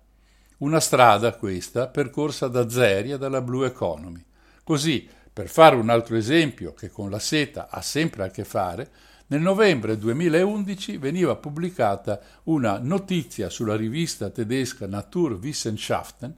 Una 0.60 0.82
strada 0.82 1.36
questa 1.36 1.88
percorsa 1.88 2.49
da 2.49 2.70
Zeri 2.70 3.12
e 3.12 3.18
dalla 3.18 3.41
Blue 3.41 3.66
Economy. 3.66 4.22
Così, 4.62 5.07
per 5.32 5.47
fare 5.47 5.78
un 5.78 5.88
altro 5.89 6.18
esempio 6.18 6.74
che 6.74 6.89
con 6.89 7.10
la 7.10 7.18
seta 7.18 7.70
ha 7.70 7.82
sempre 7.82 8.26
a 8.26 8.30
che 8.30 8.43
fare, 8.43 8.91
nel 9.28 9.39
novembre 9.39 9.97
2011 9.97 10.97
veniva 10.97 11.38
pubblicata 11.38 12.20
una 12.43 12.78
notizia 12.78 13.49
sulla 13.49 13.78
rivista 13.78 14.32
tedesca 14.32 14.86
Naturwissenschaften, 14.86 16.36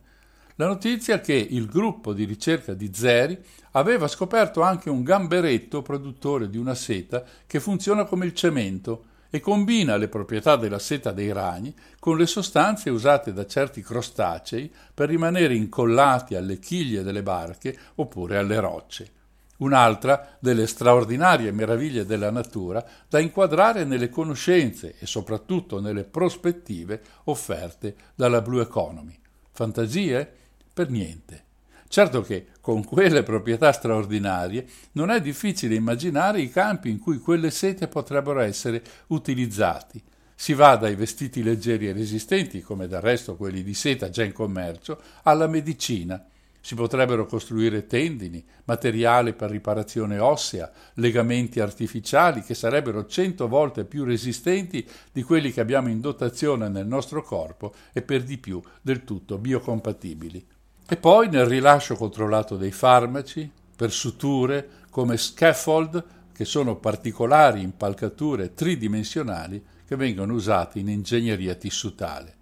la 0.54 0.68
notizia 0.68 1.20
che 1.20 1.34
il 1.34 1.66
gruppo 1.66 2.14
di 2.14 2.26
ricerca 2.26 2.76
di 2.76 2.94
Zeri 2.94 3.44
aveva 3.72 4.08
scoperto 4.08 4.62
anche 4.62 4.92
un 4.92 5.02
gamberetto 5.02 5.82
produttore 5.82 6.48
di 6.48 6.60
una 6.60 6.76
seta 6.76 7.24
che 7.48 7.60
funziona 7.60 8.04
come 8.04 8.28
il 8.28 8.36
cemento 8.36 9.06
e 9.32 9.40
combina 9.40 9.96
le 9.96 10.10
proprietà 10.10 10.58
della 10.58 10.78
seta 10.78 11.12
dei 11.12 11.32
ragni 11.32 11.74
con 12.00 12.18
le 12.18 12.28
sostanze 12.28 12.90
usate 12.90 13.34
da 13.34 13.48
certi 13.48 13.82
crostacei 13.82 14.72
per 14.94 15.10
rimanere 15.10 15.56
incollati 15.56 16.36
alle 16.36 16.60
chiglie 16.60 17.02
delle 17.02 17.24
barche 17.24 17.76
oppure 17.96 18.38
alle 18.38 18.60
rocce. 18.60 19.12
Un'altra 19.60 20.36
delle 20.40 20.68
straordinarie 20.68 21.52
meraviglie 21.52 22.06
della 22.06 22.32
natura 22.32 22.84
da 23.08 23.20
inquadrare 23.20 23.86
nelle 23.86 24.10
conoscenze 24.10 24.96
e 25.00 25.06
soprattutto 25.06 25.80
nelle 25.80 26.04
prospettive 26.04 27.02
offerte 27.26 27.96
dalla 28.16 28.42
Blue 28.42 28.62
Economy. 28.62 29.18
Fantasie? 29.52 30.30
Per 30.74 30.90
niente. 30.90 31.51
Certo 31.92 32.22
che 32.22 32.48
con 32.62 32.86
quelle 32.86 33.22
proprietà 33.22 33.74
straordinarie 33.74 34.66
non 34.94 35.10
è 35.10 35.20
difficile 35.20 35.76
immaginare 35.76 36.40
i 36.40 36.50
campi 36.50 36.90
in 36.90 37.00
cui 37.00 37.18
quelle 37.18 37.52
sete 37.52 37.90
potrebbero 37.90 38.40
essere 38.40 38.82
utilizzati. 39.08 40.02
Si 40.34 40.54
va 40.54 40.78
dai 40.78 40.96
vestiti 40.96 41.44
leggeri 41.44 41.90
e 41.90 41.92
resistenti, 41.92 42.62
come 42.62 42.88
del 42.88 43.02
resto 43.02 43.36
quelli 43.36 43.62
di 43.62 43.74
seta 43.74 44.10
già 44.10 44.24
in 44.24 44.32
commercio, 44.32 45.02
alla 45.24 45.48
medicina. 45.48 46.26
Si 46.62 46.76
potrebbero 46.76 47.26
costruire 47.26 47.86
tendini, 47.86 48.42
materiale 48.64 49.34
per 49.34 49.50
riparazione 49.50 50.18
ossea, 50.18 50.72
legamenti 50.94 51.60
artificiali 51.60 52.42
che 52.42 52.54
sarebbero 52.54 53.06
cento 53.06 53.50
volte 53.50 53.84
più 53.84 54.06
resistenti 54.06 54.88
di 55.12 55.24
quelli 55.24 55.52
che 55.52 55.60
abbiamo 55.60 55.90
in 55.90 56.00
dotazione 56.00 56.70
nel 56.70 56.88
nostro 56.88 57.22
corpo 57.22 57.74
e 57.92 58.02
per 58.02 58.24
di 58.24 58.38
più 58.38 58.62
del 58.82 59.04
tutto 59.04 59.38
biocompatibili. 59.38 60.51
E 60.94 60.98
poi 60.98 61.30
nel 61.30 61.46
rilascio 61.46 61.96
controllato 61.96 62.58
dei 62.58 62.74
farmaci, 62.74 63.50
per 63.78 63.94
suture 63.94 64.68
come 64.90 65.16
scaffold, 65.16 66.04
che 66.34 66.44
sono 66.44 66.76
particolari 66.76 67.62
impalcature 67.62 68.54
tridimensionali 68.54 69.64
che 69.86 69.96
vengono 69.96 70.34
usate 70.34 70.80
in 70.80 70.90
ingegneria 70.90 71.56
tissutale. 71.56 72.36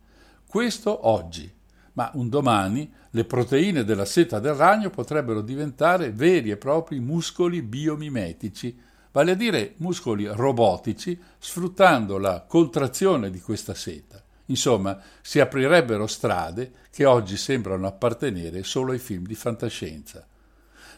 Questo 0.47 1.07
oggi, 1.07 1.47
ma 1.93 2.09
un 2.15 2.27
domani 2.27 2.91
le 3.11 3.23
proteine 3.23 3.83
della 3.83 4.05
seta 4.05 4.39
del 4.39 4.55
ragno 4.55 4.89
potrebbero 4.89 5.41
diventare 5.41 6.09
veri 6.11 6.49
e 6.49 6.57
propri 6.57 6.99
muscoli 6.99 7.61
biomimetici, 7.61 8.75
vale 9.11 9.29
a 9.29 9.35
dire 9.35 9.75
muscoli 9.77 10.25
robotici, 10.25 11.21
sfruttando 11.37 12.17
la 12.17 12.43
contrazione 12.47 13.29
di 13.29 13.41
questa 13.41 13.75
seta. 13.75 14.08
Insomma, 14.49 14.99
si 15.21 15.39
aprirebbero 15.39 16.07
strade 16.07 16.71
che 16.91 17.05
oggi 17.05 17.37
sembrano 17.37 17.87
appartenere 17.87 18.63
solo 18.63 18.91
ai 18.91 18.99
film 18.99 19.25
di 19.25 19.35
fantascienza. 19.35 20.25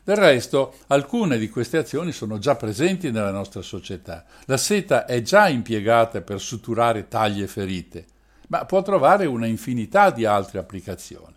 Del 0.04 0.16
resto, 0.16 0.78
alcune 0.88 1.38
di 1.38 1.50
queste 1.50 1.78
azioni 1.78 2.12
sono 2.12 2.40
già 2.40 2.56
presenti 2.56 3.12
nella 3.12 3.32
nostra 3.32 3.62
società. 3.62 4.26
La 4.46 4.58
seta 4.58 5.06
è 5.06 5.22
già 5.22 5.48
impiegata 5.48 6.22
per 6.22 6.40
suturare 6.42 7.08
taglie 7.08 7.44
e 7.44 7.48
ferite, 7.48 8.06
ma 8.48 8.66
può 8.66 8.82
trovare 8.82 9.28
una 9.28 9.46
infinità 9.46 10.10
di 10.10 10.26
altre 10.26 10.58
applicazioni. 10.60 11.36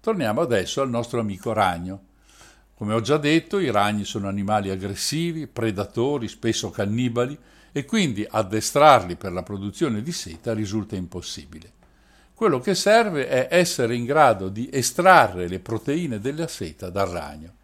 Torniamo 0.00 0.40
adesso 0.40 0.82
al 0.82 0.90
nostro 0.90 1.20
amico 1.20 1.52
ragno. 1.52 2.08
Come 2.74 2.92
ho 2.92 3.00
già 3.00 3.18
detto, 3.18 3.58
i 3.58 3.70
ragni 3.70 4.04
sono 4.04 4.28
animali 4.28 4.70
aggressivi, 4.70 5.46
predatori, 5.46 6.28
spesso 6.28 6.70
cannibali, 6.70 7.38
e 7.72 7.84
quindi 7.84 8.26
addestrarli 8.28 9.16
per 9.16 9.32
la 9.32 9.42
produzione 9.42 10.02
di 10.02 10.12
seta 10.12 10.52
risulta 10.52 10.96
impossibile. 10.96 11.72
Quello 12.34 12.58
che 12.58 12.74
serve 12.74 13.28
è 13.28 13.48
essere 13.50 13.94
in 13.94 14.04
grado 14.04 14.48
di 14.48 14.70
estrarre 14.72 15.46
le 15.46 15.60
proteine 15.60 16.20
della 16.20 16.48
seta 16.48 16.88
dal 16.88 17.08
ragno. 17.08 17.54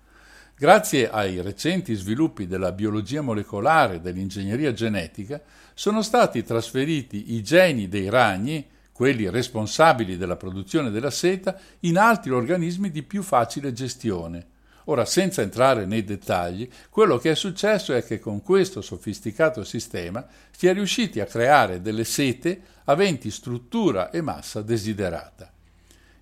Grazie 0.59 1.11
ai 1.11 1.41
recenti 1.43 1.95
sviluppi 1.95 2.47
della 2.47 2.73
biologia 2.73 3.21
molecolare 3.21 3.97
e 3.97 4.01
dell'ingegneria 4.01 4.73
genetica, 4.73 5.41
sono 5.75 6.03
stati 6.03 6.43
trasferiti 6.43 7.35
i 7.35 7.43
geni 7.43 7.89
dei 7.89 8.09
ragni, 8.09 8.67
quelli 8.93 9.29
responsabili 9.29 10.17
della 10.17 10.37
produzione 10.37 10.91
della 10.91 11.11
seta, 11.11 11.59
in 11.81 11.99
altri 11.99 12.31
organismi 12.31 12.91
di 12.91 13.03
più 13.03 13.23
facile 13.23 13.75
gestione. 13.75 14.47
Ora, 14.89 15.05
senza 15.05 15.43
entrare 15.43 15.85
nei 15.85 16.05
dettagli, 16.05 16.69
quello 16.91 17.19
che 17.19 17.33
è 17.33 17.35
successo 17.35 17.93
è 17.93 18.05
che 18.05 18.21
con 18.21 18.41
questo 18.43 18.81
sofisticato 18.83 19.65
sistema 19.65 20.25
si 20.51 20.69
è 20.69 20.73
riusciti 20.73 21.19
a 21.21 21.27
creare 21.27 21.81
delle 21.81 22.05
sete 22.05 22.61
aventi 22.85 23.31
struttura 23.31 24.11
e 24.11 24.21
massa 24.21 24.63
desiderata. 24.63 25.51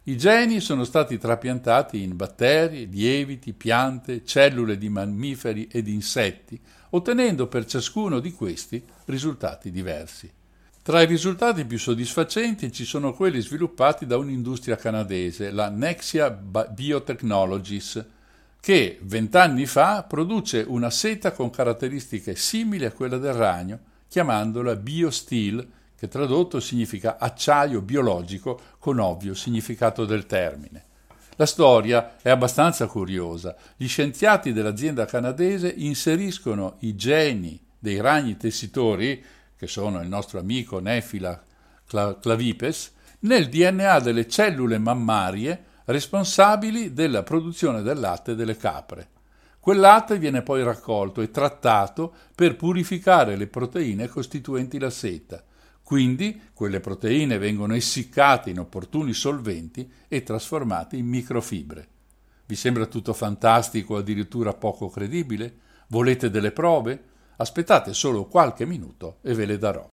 I 0.05 0.17
geni 0.17 0.61
sono 0.61 0.85
stati 0.85 1.19
trapiantati 1.19 2.03
in 2.03 2.17
batteri, 2.17 2.89
lieviti, 2.89 3.53
piante, 3.53 4.25
cellule 4.25 4.79
di 4.79 4.89
mammiferi 4.89 5.69
ed 5.71 5.89
insetti, 5.89 6.59
ottenendo 6.91 7.47
per 7.49 7.67
ciascuno 7.67 8.21
di 8.21 8.33
questi 8.33 8.83
risultati 9.07 9.71
diversi. 9.71 10.31
Tra 10.83 11.01
i 11.01 11.07
risultati 11.07 11.65
più 11.65 11.79
soddisfacenti 11.79 12.71
ci 12.71 12.85
sono 12.85 13.15
quelli 13.15 13.41
sviluppati 13.41 14.05
da 14.05 14.19
un'industria 14.19 14.77
canadese, 14.77 15.51
la 15.51 15.71
Nexia 15.71 16.31
Biotechnologies, 16.31 18.05
che 18.65 18.99
vent'anni 19.03 19.67
fa 19.67 20.05
produce 20.05 20.65
una 20.67 20.89
seta 20.89 21.33
con 21.33 21.51
caratteristiche 21.51 22.35
simili 22.35 22.87
a 22.87 22.93
quella 22.93 23.19
del 23.19 23.35
ragno, 23.35 23.79
chiamandola 24.09 24.75
BioSteel 24.77 25.69
che 25.95 26.09
tradotto 26.09 26.61
significa 26.61 27.19
acciaio 27.19 27.83
biologico 27.83 28.59
con 28.79 29.01
ovvio 29.01 29.35
significato 29.35 30.07
del 30.07 30.25
termine. 30.25 30.83
La 31.37 31.45
storia 31.45 32.17
è 32.23 32.31
abbastanza 32.31 32.87
curiosa. 32.87 33.55
Gli 33.77 33.87
scienziati 33.87 34.55
dell'azienda 34.55 35.05
canadese 35.05 35.69
inseriscono 35.69 36.77
i 36.79 36.97
geni 36.97 37.63
dei 37.79 38.01
ragni 38.01 38.39
tessitori, 38.39 39.23
che 39.55 39.67
sono 39.67 40.01
il 40.01 40.09
nostro 40.09 40.39
amico 40.39 40.79
Nephila 40.79 41.39
clavipes, 41.87 42.93
nel 43.21 43.51
DNA 43.51 44.01
delle 44.01 44.27
cellule 44.27 44.79
mammarie 44.79 45.73
responsabili 45.85 46.93
della 46.93 47.23
produzione 47.23 47.83
del 47.83 47.99
latte 47.99 48.35
delle 48.35 48.57
capre. 48.57 49.09
Quel 49.61 49.79
latte 49.79 50.19
viene 50.19 50.43
poi 50.43 50.63
raccolto 50.63 51.21
e 51.21 51.31
trattato 51.31 52.13
per 52.35 52.57
purificare 52.57 53.37
le 53.37 53.47
proteine 53.47 54.09
costituenti 54.09 54.79
la 54.79 54.91
seta 54.91 55.43
quindi 55.85 56.41
quelle 56.55 56.81
proteine 56.81 57.37
vengono 57.37 57.75
essiccate 57.75 58.49
in 58.49 58.59
opportuni 58.59 59.13
solventi 59.13 59.89
e 60.09 60.23
trasformate 60.23 60.97
in 60.97 61.07
microfibre. 61.07 61.89
Vi 62.47 62.57
sembra 62.57 62.87
tutto 62.87 63.13
fantastico, 63.13 63.99
addirittura 63.99 64.55
poco 64.55 64.89
credibile? 64.89 65.59
Volete 65.89 66.31
delle 66.31 66.53
prove? 66.53 67.03
Aspettate 67.37 67.93
solo 67.93 68.25
qualche 68.25 68.65
minuto 68.65 69.19
e 69.21 69.35
ve 69.35 69.45
le 69.45 69.59
darò. 69.59 69.91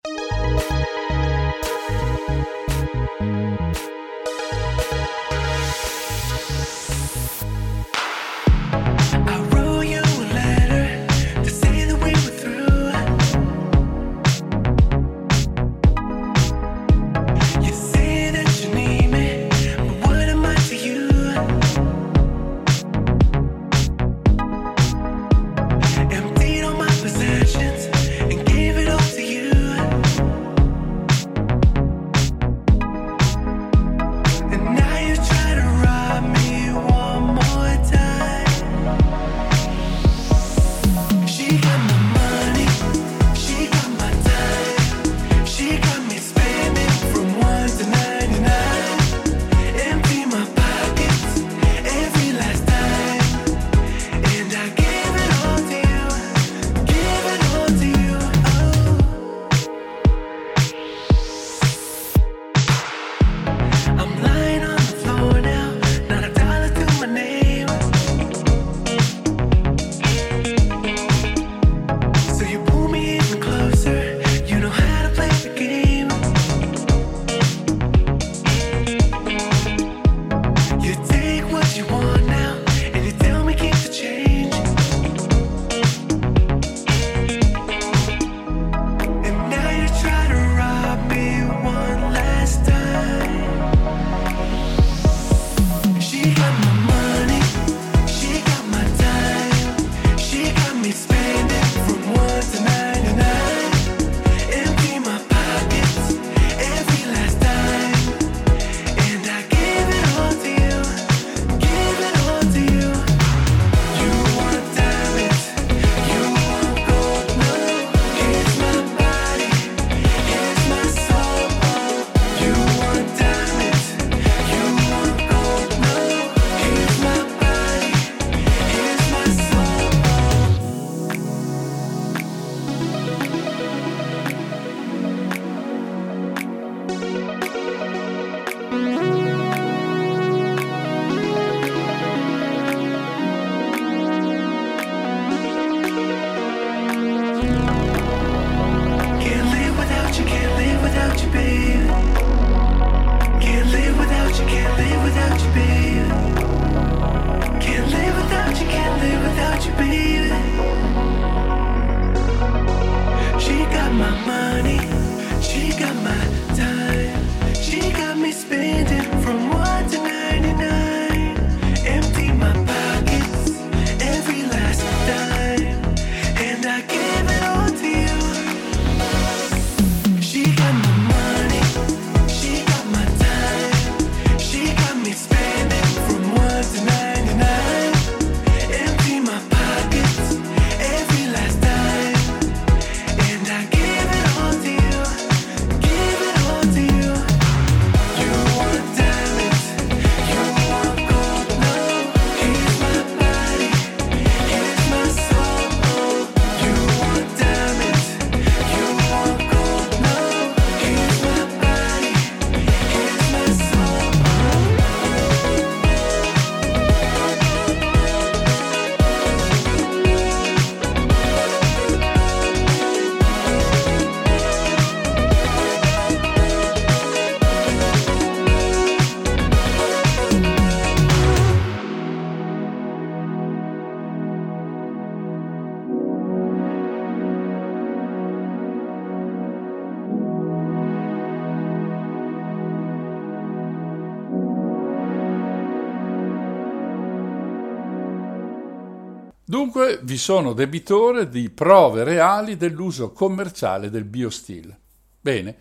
Vi 250.11 250.17
sono 250.17 250.51
debitore 250.51 251.29
di 251.29 251.49
prove 251.49 252.03
reali 252.03 252.57
dell'uso 252.57 253.13
commerciale 253.13 253.89
del 253.89 254.03
biosteel. 254.03 254.77
Bene, 255.21 255.55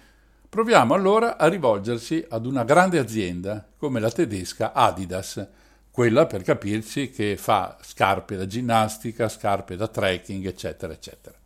proviamo 0.48 0.92
allora 0.92 1.36
a 1.36 1.46
rivolgerci 1.46 2.26
ad 2.28 2.46
una 2.46 2.64
grande 2.64 2.98
azienda 2.98 3.64
come 3.76 4.00
la 4.00 4.10
tedesca 4.10 4.72
Adidas, 4.72 5.46
quella 5.92 6.26
per 6.26 6.42
capirci 6.42 7.10
che 7.10 7.36
fa 7.36 7.78
scarpe 7.80 8.34
da 8.34 8.48
ginnastica, 8.48 9.28
scarpe 9.28 9.76
da 9.76 9.86
trekking, 9.86 10.44
eccetera, 10.44 10.92
eccetera. 10.92 11.38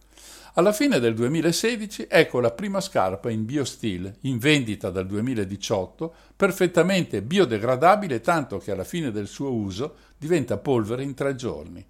Alla 0.54 0.72
fine 0.72 0.98
del 0.98 1.12
2016 1.12 2.06
ecco 2.08 2.40
la 2.40 2.52
prima 2.52 2.80
scarpa 2.80 3.28
in 3.28 3.44
biosteel, 3.44 4.14
in 4.20 4.38
vendita 4.38 4.88
dal 4.88 5.04
2018, 5.06 6.14
perfettamente 6.34 7.20
biodegradabile 7.20 8.22
tanto 8.22 8.56
che 8.56 8.72
alla 8.72 8.82
fine 8.82 9.10
del 9.10 9.26
suo 9.26 9.52
uso 9.52 9.94
diventa 10.16 10.56
polvere 10.56 11.02
in 11.02 11.12
tre 11.12 11.34
giorni. 11.34 11.84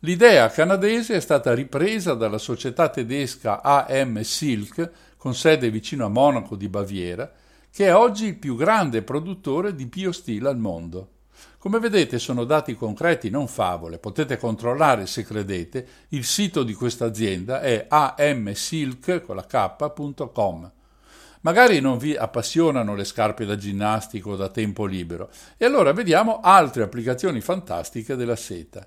L'idea 0.00 0.48
canadese 0.48 1.14
è 1.14 1.20
stata 1.20 1.54
ripresa 1.54 2.14
dalla 2.14 2.38
società 2.38 2.88
tedesca 2.88 3.62
AM 3.62 4.20
Silk, 4.22 4.90
con 5.16 5.34
sede 5.34 5.70
vicino 5.70 6.06
a 6.06 6.08
Monaco 6.08 6.56
di 6.56 6.68
Baviera, 6.68 7.30
che 7.70 7.86
è 7.86 7.94
oggi 7.94 8.26
il 8.26 8.36
più 8.36 8.56
grande 8.56 9.02
produttore 9.02 9.74
di 9.74 9.86
biosteel 9.86 10.46
al 10.46 10.58
mondo. 10.58 11.08
Come 11.58 11.78
vedete 11.78 12.18
sono 12.18 12.44
dati 12.44 12.74
concreti, 12.74 13.28
non 13.28 13.46
favole, 13.46 13.98
potete 13.98 14.38
controllare 14.38 15.06
se 15.06 15.24
credete, 15.24 15.86
il 16.08 16.24
sito 16.24 16.62
di 16.62 16.72
questa 16.72 17.04
azienda 17.04 17.60
è 17.60 17.86
amsilk.com. 17.88 18.72
Magari 21.42 21.80
non 21.80 21.98
vi 21.98 22.16
appassionano 22.16 22.94
le 22.94 23.04
scarpe 23.04 23.44
da 23.44 23.56
ginnastico 23.56 24.30
o 24.30 24.36
da 24.36 24.48
tempo 24.48 24.84
libero, 24.86 25.30
e 25.56 25.64
allora 25.64 25.92
vediamo 25.92 26.40
altre 26.40 26.82
applicazioni 26.82 27.40
fantastiche 27.40 28.16
della 28.16 28.36
seta. 28.36 28.86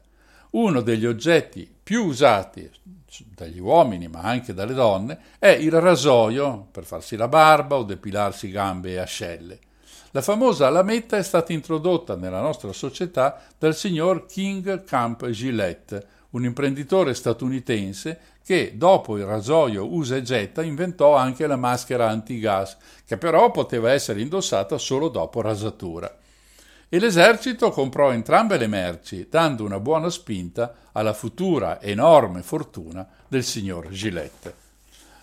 Uno 0.56 0.82
degli 0.82 1.08
oggetti 1.08 1.68
più 1.82 2.06
usati 2.06 2.70
dagli 3.34 3.60
uomini, 3.60 4.08
ma 4.08 4.22
anche 4.22 4.54
dalle 4.54 4.76
donne, 4.76 5.18
è 5.40 5.48
il 5.48 5.72
rasoio 5.72 6.68
per 6.72 6.84
farsi 6.84 7.16
la 7.16 7.28
barba 7.28 7.78
o 7.78 7.84
depilarsi 7.84 8.52
gambe 8.52 8.92
e 8.92 8.98
ascelle. 9.00 9.60
La 10.12 10.22
famosa 10.22 10.70
lametta 10.70 11.18
è 11.18 11.24
stata 11.24 11.54
introdotta 11.54 12.16
nella 12.16 12.40
nostra 12.40 12.72
società 12.72 13.42
dal 13.58 13.76
signor 13.76 14.28
King 14.28 14.84
Camp 14.84 15.28
Gillette, 15.28 16.06
un 16.32 16.46
imprenditore 16.46 17.16
statunitense 17.16 18.20
che 18.44 18.74
dopo 18.76 19.18
il 19.18 19.26
rasoio 19.26 19.92
usa 19.92 20.18
e 20.18 20.22
getta 20.22 20.62
inventò 20.62 21.16
anche 21.16 21.48
la 21.48 21.56
maschera 21.56 22.10
antigas, 22.10 22.78
che 23.08 23.18
però 23.18 23.50
poteva 23.50 23.92
essere 23.92 24.22
indossata 24.22 24.78
solo 24.78 25.10
dopo 25.10 25.42
rasatura 25.42 26.16
e 26.94 27.00
l'esercito 27.00 27.72
comprò 27.72 28.12
entrambe 28.12 28.56
le 28.56 28.68
merci, 28.68 29.26
dando 29.28 29.64
una 29.64 29.80
buona 29.80 30.12
spinta 30.12 30.76
alla 30.92 31.14
futura 31.14 31.82
enorme 31.82 32.44
fortuna 32.44 33.08
del 33.28 33.44
signor 33.44 33.90
Gillette. 33.90 34.54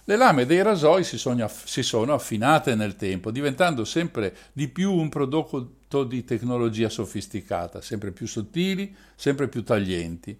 Le 0.02 0.16
lame 0.16 0.46
dei 0.46 0.62
rasoi 0.62 1.04
si 1.04 1.16
sono, 1.16 2.12
affinate 2.12 2.74
nel 2.74 2.96
tempo, 2.96 3.30
diventando 3.30 3.84
sempre 3.84 4.34
di 4.52 4.66
più 4.66 4.92
un 4.92 5.08
prodotto 5.08 6.02
di 6.02 6.24
tecnologia 6.24 6.88
sofisticata, 6.88 7.80
sempre 7.80 8.10
più 8.10 8.26
sottili, 8.26 8.92
sempre 9.14 9.46
più 9.46 9.62
taglienti. 9.62 10.36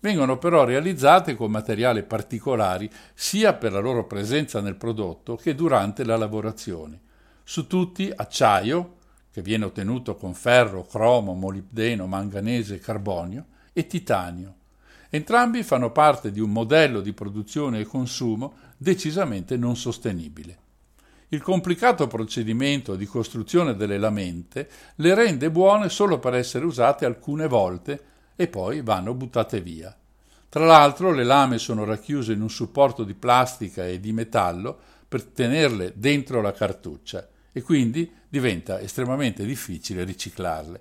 Vengono 0.00 0.36
però 0.36 0.64
realizzate 0.64 1.34
con 1.34 1.50
materiali 1.50 2.02
particolari 2.02 2.90
sia 3.14 3.54
per 3.54 3.72
la 3.72 3.80
loro 3.80 4.06
presenza 4.06 4.60
nel 4.60 4.76
prodotto 4.76 5.36
che 5.36 5.54
durante 5.54 6.04
la 6.04 6.18
lavorazione. 6.18 7.00
Su 7.42 7.66
tutti 7.66 8.12
acciaio, 8.14 8.96
che 9.34 9.42
viene 9.42 9.64
ottenuto 9.64 10.14
con 10.14 10.32
ferro, 10.32 10.86
cromo, 10.86 11.34
molibdeno, 11.34 12.06
manganese, 12.06 12.78
carbonio, 12.78 13.46
e 13.72 13.84
titanio. 13.88 14.54
Entrambi 15.10 15.64
fanno 15.64 15.90
parte 15.90 16.30
di 16.30 16.38
un 16.38 16.52
modello 16.52 17.00
di 17.00 17.12
produzione 17.12 17.80
e 17.80 17.84
consumo 17.84 18.54
decisamente 18.76 19.56
non 19.56 19.74
sostenibile. 19.74 20.58
Il 21.30 21.42
complicato 21.42 22.06
procedimento 22.06 22.94
di 22.94 23.06
costruzione 23.06 23.74
delle 23.74 23.98
lamente 23.98 24.68
le 24.96 25.14
rende 25.14 25.50
buone 25.50 25.88
solo 25.88 26.20
per 26.20 26.34
essere 26.34 26.64
usate 26.64 27.04
alcune 27.04 27.48
volte 27.48 28.04
e 28.36 28.46
poi 28.46 28.82
vanno 28.82 29.14
buttate 29.14 29.60
via. 29.60 29.92
Tra 30.48 30.64
l'altro 30.64 31.10
le 31.10 31.24
lame 31.24 31.58
sono 31.58 31.82
racchiuse 31.82 32.34
in 32.34 32.40
un 32.40 32.50
supporto 32.50 33.02
di 33.02 33.14
plastica 33.14 33.84
e 33.84 33.98
di 33.98 34.12
metallo 34.12 34.78
per 35.08 35.24
tenerle 35.24 35.92
dentro 35.96 36.40
la 36.40 36.52
cartuccia 36.52 37.30
e 37.56 37.62
quindi 37.62 38.12
diventa 38.28 38.80
estremamente 38.80 39.46
difficile 39.46 40.02
riciclarle. 40.02 40.80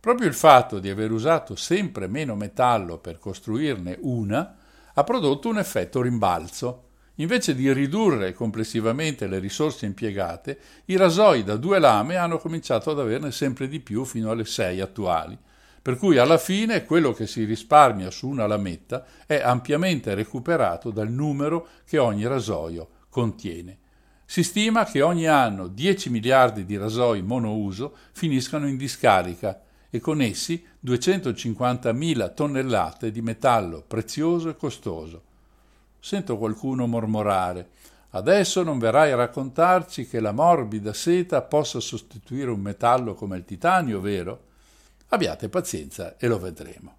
Proprio 0.00 0.26
il 0.26 0.34
fatto 0.34 0.78
di 0.78 0.88
aver 0.88 1.12
usato 1.12 1.54
sempre 1.54 2.08
meno 2.08 2.34
metallo 2.34 2.96
per 2.96 3.18
costruirne 3.18 3.98
una 4.00 4.56
ha 4.94 5.04
prodotto 5.04 5.50
un 5.50 5.58
effetto 5.58 6.00
rimbalzo. 6.00 6.84
Invece 7.16 7.54
di 7.54 7.70
ridurre 7.72 8.32
complessivamente 8.32 9.26
le 9.26 9.38
risorse 9.38 9.84
impiegate, 9.84 10.58
i 10.86 10.96
rasoi 10.96 11.44
da 11.44 11.56
due 11.56 11.78
lame 11.78 12.16
hanno 12.16 12.38
cominciato 12.38 12.90
ad 12.90 13.00
averne 13.00 13.30
sempre 13.30 13.68
di 13.68 13.80
più 13.80 14.04
fino 14.06 14.30
alle 14.30 14.46
sei 14.46 14.80
attuali, 14.80 15.36
per 15.82 15.96
cui 15.96 16.16
alla 16.16 16.38
fine 16.38 16.84
quello 16.84 17.12
che 17.12 17.26
si 17.26 17.44
risparmia 17.44 18.10
su 18.10 18.28
una 18.28 18.46
lametta 18.46 19.04
è 19.26 19.42
ampiamente 19.42 20.14
recuperato 20.14 20.90
dal 20.90 21.10
numero 21.10 21.68
che 21.84 21.98
ogni 21.98 22.26
rasoio 22.26 22.88
contiene. 23.10 23.78
Si 24.30 24.42
stima 24.42 24.84
che 24.84 25.00
ogni 25.00 25.26
anno 25.26 25.68
10 25.68 26.10
miliardi 26.10 26.66
di 26.66 26.76
rasoi 26.76 27.22
monouso 27.22 27.96
finiscano 28.12 28.68
in 28.68 28.76
discarica 28.76 29.58
e 29.88 30.00
con 30.00 30.20
essi 30.20 30.62
250.000 30.84 32.34
tonnellate 32.34 33.10
di 33.10 33.22
metallo 33.22 33.82
prezioso 33.88 34.50
e 34.50 34.56
costoso. 34.56 35.22
Sento 35.98 36.36
qualcuno 36.36 36.86
mormorare 36.86 37.70
Adesso 38.10 38.62
non 38.62 38.78
verrai 38.78 39.12
a 39.12 39.16
raccontarci 39.16 40.06
che 40.06 40.20
la 40.20 40.32
morbida 40.32 40.92
seta 40.92 41.40
possa 41.40 41.80
sostituire 41.80 42.50
un 42.50 42.60
metallo 42.60 43.14
come 43.14 43.38
il 43.38 43.46
titanio, 43.46 43.98
vero? 43.98 44.44
Abbiate 45.08 45.48
pazienza 45.48 46.18
e 46.18 46.26
lo 46.26 46.38
vedremo. 46.38 46.96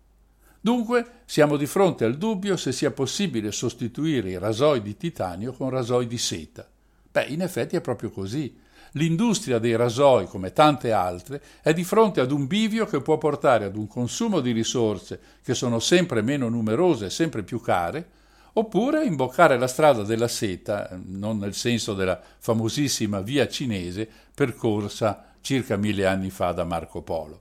Dunque 0.60 1.22
siamo 1.26 1.58
di 1.58 1.68
fronte 1.68 2.06
al 2.06 2.18
dubbio 2.18 2.58
se 2.58 2.72
sia 2.72 2.90
possibile 2.90 3.52
sostituire 3.52 4.32
i 4.32 4.40
rasoi 4.40 4.82
di 4.82 4.98
titanio 4.98 5.54
con 5.54 5.70
rasoi 5.70 6.08
di 6.08 6.18
seta. 6.18 6.68
Beh, 7.12 7.26
in 7.26 7.42
effetti 7.42 7.76
è 7.76 7.82
proprio 7.82 8.12
così. 8.12 8.56
L'industria 8.94 9.60
dei 9.60 9.76
rasoi, 9.76 10.26
come 10.26 10.52
tante 10.52 10.92
altre, 10.92 11.42
è 11.62 11.74
di 11.74 11.84
fronte 11.84 12.22
ad 12.22 12.32
un 12.32 12.48
bivio 12.48 12.86
che 12.86 13.02
può 13.02 13.18
portare 13.18 13.66
ad 13.66 13.76
un 13.76 13.88
consumo 13.88 14.40
di 14.40 14.52
risorse 14.52 15.20
che 15.44 15.54
sono 15.54 15.80
sempre 15.80 16.22
meno 16.22 16.50
numerose 16.50 17.06
e 17.06 17.10
sempre 17.12 17.44
più 17.44 17.62
care, 17.62 18.18
oppure 18.54 19.06
imboccare 19.06 19.58
la 19.58 19.68
strada 19.68 20.04
della 20.04 20.28
seta, 20.28 21.00
non 21.06 21.38
nel 21.38 21.54
senso 21.54 21.94
della 21.94 22.20
famosissima 22.40 23.22
via 23.22 23.48
cinese 23.48 24.08
percorsa 24.34 25.34
circa 25.42 25.78
mille 25.78 26.06
anni 26.06 26.30
fa 26.30 26.52
da 26.52 26.64
Marco 26.64 27.02
Polo. 27.02 27.38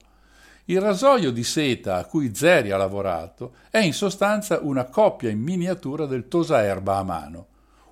Il 0.67 0.83
rasoio 0.83 1.31
di 1.31 1.45
seta 1.45 1.97
a 1.97 2.05
cui 2.05 2.35
Zeri 2.35 2.71
ha 2.71 2.77
lavorato 2.77 3.55
è 3.71 3.79
in 3.79 3.95
sostanza 3.95 4.61
una 4.61 4.85
coppia 4.85 5.31
in 5.31 5.41
miniatura 5.41 6.05
del 6.05 6.29
tosaerba 6.29 6.97
a 6.99 7.03
mano 7.03 7.47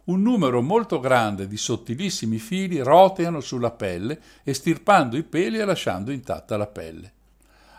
un 0.07 0.23
numero 0.23 0.63
molto 0.63 1.01
grande 1.01 1.49
di 1.49 1.57
sottilissimi 1.57 2.39
fili 2.39 2.79
roteano 2.79 3.41
sulla 3.41 3.73
pelle, 3.73 4.21
estirpando 4.45 5.17
i 5.17 5.25
peli 5.25 5.59
e 5.59 5.65
lasciando 5.65 6.13
intatta 6.13 6.57
la 6.57 6.67
pelle. 6.67 7.13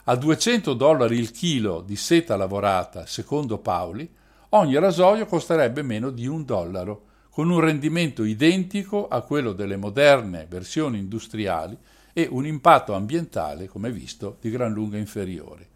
A 0.05 0.15
200 0.15 0.73
dollari 0.73 1.17
il 1.17 1.31
chilo 1.31 1.81
di 1.81 1.95
seta 1.95 2.35
lavorata, 2.35 3.05
secondo 3.05 3.59
Paoli, 3.59 4.09
ogni 4.49 4.77
rasoio 4.77 5.25
costerebbe 5.25 5.81
meno 5.83 6.09
di 6.09 6.27
un 6.27 6.43
dollaro, 6.43 7.03
con 7.29 7.49
un 7.49 7.59
rendimento 7.59 8.23
identico 8.23 9.07
a 9.07 9.21
quello 9.21 9.53
delle 9.53 9.77
moderne 9.77 10.47
versioni 10.49 10.97
industriali 10.97 11.77
e 12.11 12.27
un 12.29 12.45
impatto 12.45 12.93
ambientale, 12.93 13.67
come 13.67 13.91
visto, 13.91 14.37
di 14.41 14.49
gran 14.49 14.73
lunga 14.73 14.97
inferiore. 14.97 15.67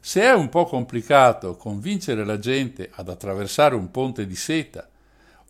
Se 0.00 0.22
è 0.22 0.32
un 0.32 0.48
po' 0.48 0.64
complicato 0.64 1.56
convincere 1.56 2.24
la 2.24 2.38
gente 2.38 2.90
ad 2.92 3.08
attraversare 3.08 3.74
un 3.74 3.90
ponte 3.90 4.26
di 4.26 4.36
seta 4.36 4.88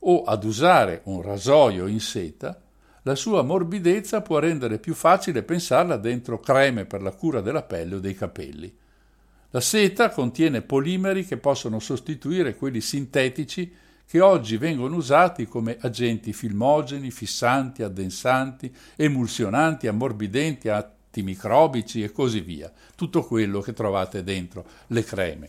o 0.00 0.24
ad 0.24 0.44
usare 0.44 1.00
un 1.04 1.22
rasoio 1.22 1.86
in 1.86 2.00
seta, 2.00 2.60
la 3.02 3.14
sua 3.14 3.42
morbidezza 3.42 4.20
può 4.20 4.38
rendere 4.38 4.78
più 4.78 4.94
facile 4.94 5.42
pensarla 5.42 5.96
dentro 5.96 6.40
creme 6.40 6.84
per 6.84 7.02
la 7.02 7.12
cura 7.12 7.40
della 7.40 7.62
pelle 7.62 7.94
o 7.94 7.98
dei 8.00 8.14
capelli. 8.14 8.74
La 9.50 9.60
seta 9.60 10.10
contiene 10.10 10.60
polimeri 10.60 11.24
che 11.24 11.38
possono 11.38 11.78
sostituire 11.78 12.54
quelli 12.54 12.82
sintetici 12.82 13.72
che 14.06 14.20
oggi 14.20 14.56
vengono 14.56 14.96
usati 14.96 15.46
come 15.46 15.76
agenti 15.80 16.32
filmogeni, 16.32 17.10
fissanti, 17.10 17.82
addensanti, 17.82 18.74
emulsionanti, 18.96 19.86
ammorbidenti, 19.86 20.68
antimicrobici 20.68 22.02
e 22.02 22.12
così 22.12 22.40
via, 22.40 22.72
tutto 22.94 23.24
quello 23.24 23.60
che 23.60 23.72
trovate 23.72 24.22
dentro 24.22 24.66
le 24.88 25.04
creme. 25.04 25.48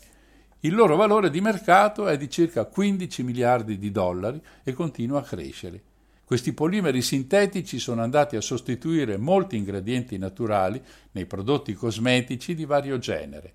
Il 0.62 0.76
loro 0.76 0.98
valore 0.98 1.30
di 1.30 1.40
mercato 1.40 2.10
è 2.10 2.18
di 2.18 2.30
circa 2.30 2.66
15 2.66 3.24
miliardi 3.24 3.78
di 3.78 3.92
dollari 3.92 4.42
e 4.62 4.74
continua 4.74 5.20
a 5.20 5.24
crescere. 5.24 5.82
Questi 6.26 6.52
polimeri 6.52 7.02
sintetici 7.02 7.80
sono 7.80 8.02
andati 8.02 8.36
a 8.36 8.42
sostituire 8.42 9.16
molti 9.16 9.56
ingredienti 9.56 10.18
naturali 10.18 10.82
nei 11.14 11.26
prodotti 11.26 11.74
cosmetici 11.74 12.56
di 12.56 12.66
vario 12.66 12.98
genere. 12.98 13.54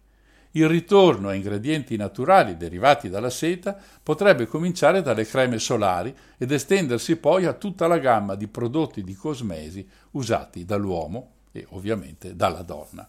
Il 0.53 0.67
ritorno 0.67 1.29
a 1.29 1.35
ingredienti 1.35 1.95
naturali 1.97 2.57
derivati 2.57 3.11
dalla 3.11 3.29
seta 3.29 3.77
potrebbe 4.03 4.47
cominciare 4.47 5.03
dalle 5.03 5.27
creme 5.27 5.59
solari 5.59 6.15
ed 6.39 6.53
estendersi 6.53 7.17
poi 7.17 7.45
a 7.45 7.53
tutta 7.53 7.87
la 7.87 7.99
gamma 7.99 8.35
di 8.35 8.49
prodotti 8.49 9.05
di 9.05 9.15
cosmesi 9.15 9.87
usati 10.13 10.65
dall'uomo 10.65 11.33
e 11.53 11.67
ovviamente 11.71 12.35
dalla 12.35 12.63
donna. 12.63 13.07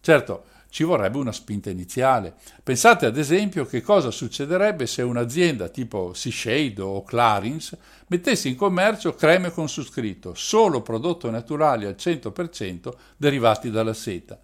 Certo, 0.00 0.44
ci 0.74 0.82
vorrebbe 0.82 1.18
una 1.18 1.30
spinta 1.30 1.70
iniziale. 1.70 2.34
Pensate 2.60 3.06
ad 3.06 3.16
esempio 3.16 3.64
che 3.64 3.80
cosa 3.80 4.10
succederebbe 4.10 4.88
se 4.88 5.02
un'azienda 5.02 5.68
tipo 5.68 6.12
Seashade 6.14 6.82
o 6.82 7.04
Clarins 7.04 7.76
mettesse 8.08 8.48
in 8.48 8.56
commercio 8.56 9.14
creme 9.14 9.52
con 9.52 9.68
su 9.68 9.84
scritto 9.84 10.34
solo 10.34 10.82
prodotti 10.82 11.30
naturali 11.30 11.84
al 11.84 11.94
100% 11.96 12.92
derivati 13.16 13.70
dalla 13.70 13.94
seta. 13.94 14.36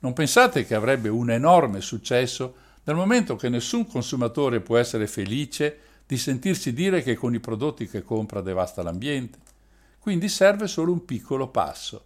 Non 0.00 0.12
pensate 0.12 0.66
che 0.66 0.74
avrebbe 0.74 1.08
un 1.08 1.30
enorme 1.30 1.80
successo 1.80 2.56
dal 2.82 2.96
momento 2.96 3.36
che 3.36 3.48
nessun 3.48 3.86
consumatore 3.86 4.58
può 4.58 4.78
essere 4.78 5.06
felice 5.06 5.78
di 6.04 6.18
sentirsi 6.18 6.72
dire 6.72 7.00
che 7.00 7.14
con 7.14 7.32
i 7.32 7.38
prodotti 7.38 7.86
che 7.86 8.02
compra 8.02 8.40
devasta 8.40 8.82
l'ambiente? 8.82 9.38
Quindi 10.00 10.28
serve 10.28 10.66
solo 10.66 10.90
un 10.90 11.04
piccolo 11.04 11.46
passo. 11.46 12.02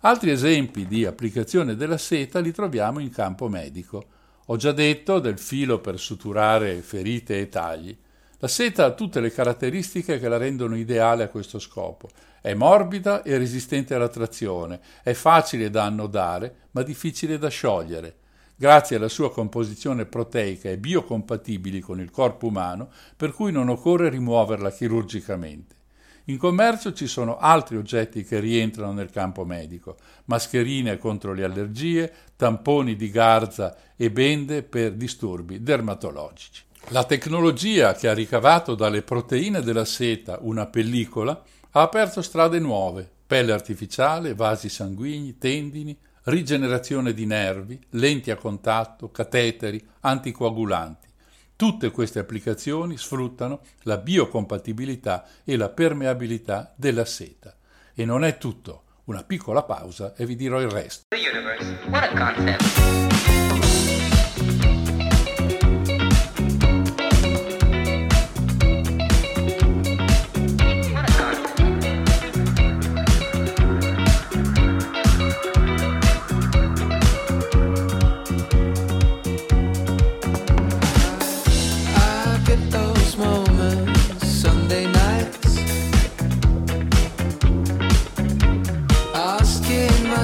Altri 0.00 0.30
esempi 0.30 0.86
di 0.86 1.04
applicazione 1.04 1.76
della 1.76 1.98
seta 1.98 2.38
li 2.40 2.52
troviamo 2.52 2.98
in 2.98 3.10
campo 3.10 3.48
medico. 3.48 4.04
Ho 4.46 4.56
già 4.56 4.72
detto 4.72 5.18
del 5.18 5.38
filo 5.38 5.80
per 5.80 5.98
suturare 5.98 6.82
ferite 6.82 7.38
e 7.40 7.48
tagli. 7.48 7.96
La 8.38 8.48
seta 8.48 8.84
ha 8.84 8.92
tutte 8.92 9.20
le 9.20 9.32
caratteristiche 9.32 10.18
che 10.18 10.28
la 10.28 10.36
rendono 10.36 10.76
ideale 10.76 11.24
a 11.24 11.28
questo 11.28 11.58
scopo. 11.58 12.08
È 12.40 12.54
morbida 12.54 13.22
e 13.22 13.36
resistente 13.36 13.94
alla 13.94 14.08
trazione, 14.08 14.80
è 15.02 15.12
facile 15.12 15.70
da 15.70 15.84
annodare, 15.84 16.68
ma 16.70 16.82
difficile 16.82 17.36
da 17.36 17.48
sciogliere. 17.48 18.16
Grazie 18.54 18.96
alla 18.96 19.08
sua 19.08 19.32
composizione 19.32 20.06
proteica 20.06 20.68
e 20.68 20.78
biocompatibili 20.78 21.80
con 21.80 22.00
il 22.00 22.10
corpo 22.10 22.46
umano, 22.46 22.90
per 23.16 23.32
cui 23.32 23.52
non 23.52 23.68
occorre 23.68 24.08
rimuoverla 24.08 24.70
chirurgicamente. 24.70 25.77
In 26.28 26.36
commercio 26.36 26.92
ci 26.92 27.06
sono 27.06 27.38
altri 27.38 27.78
oggetti 27.78 28.22
che 28.22 28.38
rientrano 28.38 28.92
nel 28.92 29.10
campo 29.10 29.46
medico, 29.46 29.96
mascherine 30.26 30.98
contro 30.98 31.32
le 31.32 31.42
allergie, 31.42 32.12
tamponi 32.36 32.96
di 32.96 33.10
garza 33.10 33.74
e 33.96 34.10
bende 34.10 34.62
per 34.62 34.92
disturbi 34.92 35.62
dermatologici. 35.62 36.64
La 36.88 37.04
tecnologia 37.04 37.94
che 37.94 38.08
ha 38.08 38.12
ricavato 38.12 38.74
dalle 38.74 39.00
proteine 39.00 39.62
della 39.62 39.86
seta 39.86 40.38
una 40.42 40.66
pellicola 40.66 41.42
ha 41.70 41.80
aperto 41.80 42.20
strade 42.20 42.58
nuove, 42.58 43.10
pelle 43.26 43.52
artificiale, 43.52 44.34
vasi 44.34 44.68
sanguigni, 44.68 45.38
tendini, 45.38 45.96
rigenerazione 46.24 47.14
di 47.14 47.24
nervi, 47.24 47.80
lenti 47.92 48.30
a 48.30 48.36
contatto, 48.36 49.10
cateteri, 49.10 49.82
anticoagulanti. 50.00 51.07
Tutte 51.58 51.90
queste 51.90 52.20
applicazioni 52.20 52.96
sfruttano 52.96 53.62
la 53.82 53.96
biocompatibilità 53.96 55.26
e 55.42 55.56
la 55.56 55.68
permeabilità 55.68 56.72
della 56.76 57.04
seta. 57.04 57.52
E 57.96 58.04
non 58.04 58.22
è 58.22 58.38
tutto. 58.38 58.84
Una 59.06 59.24
piccola 59.24 59.64
pausa 59.64 60.14
e 60.14 60.24
vi 60.24 60.36
dirò 60.36 60.60
il 60.60 60.70
resto. 60.70 61.06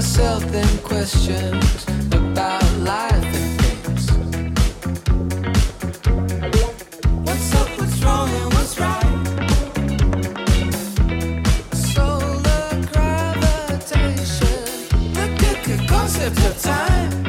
Myself 0.05 0.45
them 0.53 0.79
questions 0.81 1.87
about 2.13 2.63
life 2.81 3.25
and 3.41 3.61
things. 3.63 4.11
What's 7.25 7.55
up, 7.55 7.69
what's 7.79 8.05
wrong 8.05 8.29
and 8.29 8.53
what's 8.53 8.79
right? 8.79 9.07
Solar 11.73 12.69
gravitation. 12.93 14.59
The 15.65 15.87
concept 15.89 16.39
of 16.49 16.61
time 16.61 17.24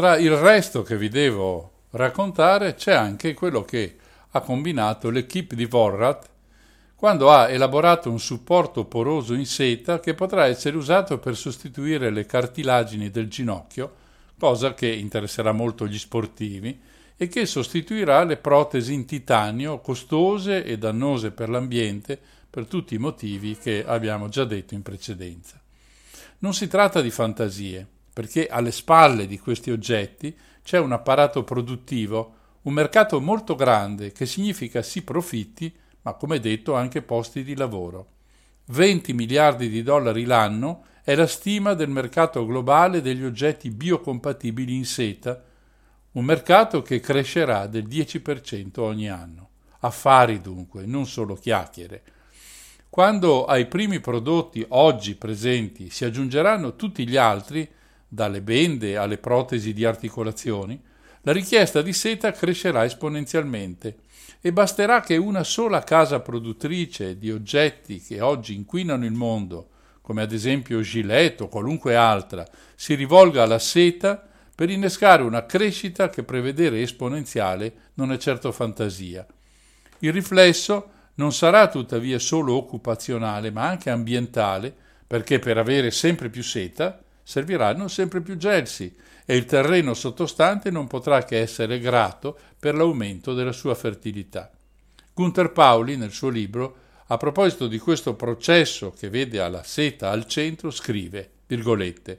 tra 0.00 0.16
il 0.16 0.34
resto 0.34 0.82
che 0.82 0.96
vi 0.96 1.10
devo 1.10 1.72
raccontare 1.90 2.74
c'è 2.74 2.94
anche 2.94 3.34
quello 3.34 3.66
che 3.66 3.96
ha 4.30 4.40
combinato 4.40 5.10
l'equipe 5.10 5.54
di 5.54 5.66
Vorrat 5.66 6.26
quando 6.96 7.30
ha 7.30 7.50
elaborato 7.50 8.10
un 8.10 8.18
supporto 8.18 8.86
poroso 8.86 9.34
in 9.34 9.44
seta 9.44 10.00
che 10.00 10.14
potrà 10.14 10.46
essere 10.46 10.78
usato 10.78 11.18
per 11.18 11.36
sostituire 11.36 12.08
le 12.08 12.24
cartilagini 12.24 13.10
del 13.10 13.28
ginocchio, 13.28 13.94
cosa 14.38 14.72
che 14.72 14.88
interesserà 14.90 15.52
molto 15.52 15.86
gli 15.86 15.98
sportivi, 15.98 16.80
e 17.14 17.28
che 17.28 17.44
sostituirà 17.44 18.24
le 18.24 18.38
protesi 18.38 18.94
in 18.94 19.04
titanio 19.04 19.80
costose 19.80 20.64
e 20.64 20.78
dannose 20.78 21.30
per 21.30 21.50
l'ambiente 21.50 22.18
per 22.48 22.64
tutti 22.64 22.94
i 22.94 22.98
motivi 22.98 23.58
che 23.58 23.84
abbiamo 23.86 24.30
già 24.30 24.44
detto 24.44 24.72
in 24.72 24.80
precedenza. 24.80 25.60
Non 26.38 26.54
si 26.54 26.68
tratta 26.68 27.02
di 27.02 27.10
fantasie, 27.10 27.86
perché 28.20 28.48
alle 28.48 28.70
spalle 28.70 29.26
di 29.26 29.38
questi 29.38 29.70
oggetti 29.70 30.36
c'è 30.62 30.78
un 30.78 30.92
apparato 30.92 31.42
produttivo, 31.42 32.34
un 32.64 32.74
mercato 32.74 33.18
molto 33.18 33.54
grande 33.54 34.12
che 34.12 34.26
significa 34.26 34.82
sì 34.82 35.00
profitti, 35.00 35.74
ma 36.02 36.12
come 36.12 36.38
detto 36.38 36.74
anche 36.74 37.00
posti 37.00 37.42
di 37.42 37.56
lavoro. 37.56 38.08
20 38.66 39.14
miliardi 39.14 39.70
di 39.70 39.82
dollari 39.82 40.24
l'anno 40.24 40.84
è 41.02 41.14
la 41.14 41.26
stima 41.26 41.72
del 41.72 41.88
mercato 41.88 42.44
globale 42.44 43.00
degli 43.00 43.24
oggetti 43.24 43.70
biocompatibili 43.70 44.76
in 44.76 44.84
seta, 44.84 45.42
un 46.12 46.24
mercato 46.26 46.82
che 46.82 47.00
crescerà 47.00 47.66
del 47.68 47.86
10% 47.86 48.80
ogni 48.80 49.08
anno. 49.08 49.48
Affari 49.78 50.42
dunque, 50.42 50.84
non 50.84 51.06
solo 51.06 51.36
chiacchiere. 51.36 52.02
Quando 52.90 53.46
ai 53.46 53.64
primi 53.64 53.98
prodotti 53.98 54.62
oggi 54.68 55.14
presenti 55.14 55.88
si 55.88 56.04
aggiungeranno 56.04 56.76
tutti 56.76 57.08
gli 57.08 57.16
altri, 57.16 57.66
dalle 58.12 58.42
bende 58.42 58.96
alle 58.96 59.18
protesi 59.18 59.72
di 59.72 59.84
articolazioni, 59.84 60.78
la 61.22 61.32
richiesta 61.32 61.80
di 61.80 61.92
seta 61.92 62.32
crescerà 62.32 62.84
esponenzialmente 62.84 63.98
e 64.40 64.52
basterà 64.52 65.00
che 65.00 65.16
una 65.16 65.44
sola 65.44 65.84
casa 65.84 66.20
produttrice 66.20 67.18
di 67.18 67.30
oggetti 67.30 68.00
che 68.00 68.20
oggi 68.20 68.54
inquinano 68.54 69.04
il 69.04 69.12
mondo, 69.12 69.68
come 70.00 70.22
ad 70.22 70.32
esempio 70.32 70.80
Gillette 70.80 71.44
o 71.44 71.48
qualunque 71.48 71.94
altra, 71.94 72.44
si 72.74 72.94
rivolga 72.94 73.44
alla 73.44 73.60
seta 73.60 74.26
per 74.54 74.70
innescare 74.70 75.22
una 75.22 75.46
crescita 75.46 76.10
che 76.10 76.24
prevedere 76.24 76.82
esponenziale 76.82 77.90
non 77.94 78.10
è 78.12 78.18
certo 78.18 78.50
fantasia. 78.50 79.24
Il 80.00 80.12
riflesso 80.12 80.90
non 81.14 81.32
sarà 81.32 81.68
tuttavia 81.68 82.18
solo 82.18 82.54
occupazionale, 82.54 83.50
ma 83.50 83.68
anche 83.68 83.90
ambientale, 83.90 84.74
perché 85.06 85.38
per 85.38 85.58
avere 85.58 85.90
sempre 85.90 86.28
più 86.28 86.42
seta 86.42 86.98
serviranno 87.30 87.86
sempre 87.86 88.22
più 88.22 88.36
gelsi 88.36 88.92
e 89.24 89.36
il 89.36 89.44
terreno 89.44 89.94
sottostante 89.94 90.68
non 90.72 90.88
potrà 90.88 91.22
che 91.22 91.38
essere 91.38 91.78
grato 91.78 92.36
per 92.58 92.74
l'aumento 92.74 93.34
della 93.34 93.52
sua 93.52 93.76
fertilità. 93.76 94.50
Gunther 95.14 95.52
Pauli, 95.52 95.96
nel 95.96 96.10
suo 96.10 96.28
libro, 96.28 96.76
a 97.06 97.16
proposito 97.18 97.68
di 97.68 97.78
questo 97.78 98.14
processo 98.14 98.92
che 98.98 99.10
vede 99.10 99.38
alla 99.38 99.62
seta 99.62 100.10
al 100.10 100.26
centro, 100.26 100.72
scrive, 100.72 101.30
virgolette, 101.46 102.18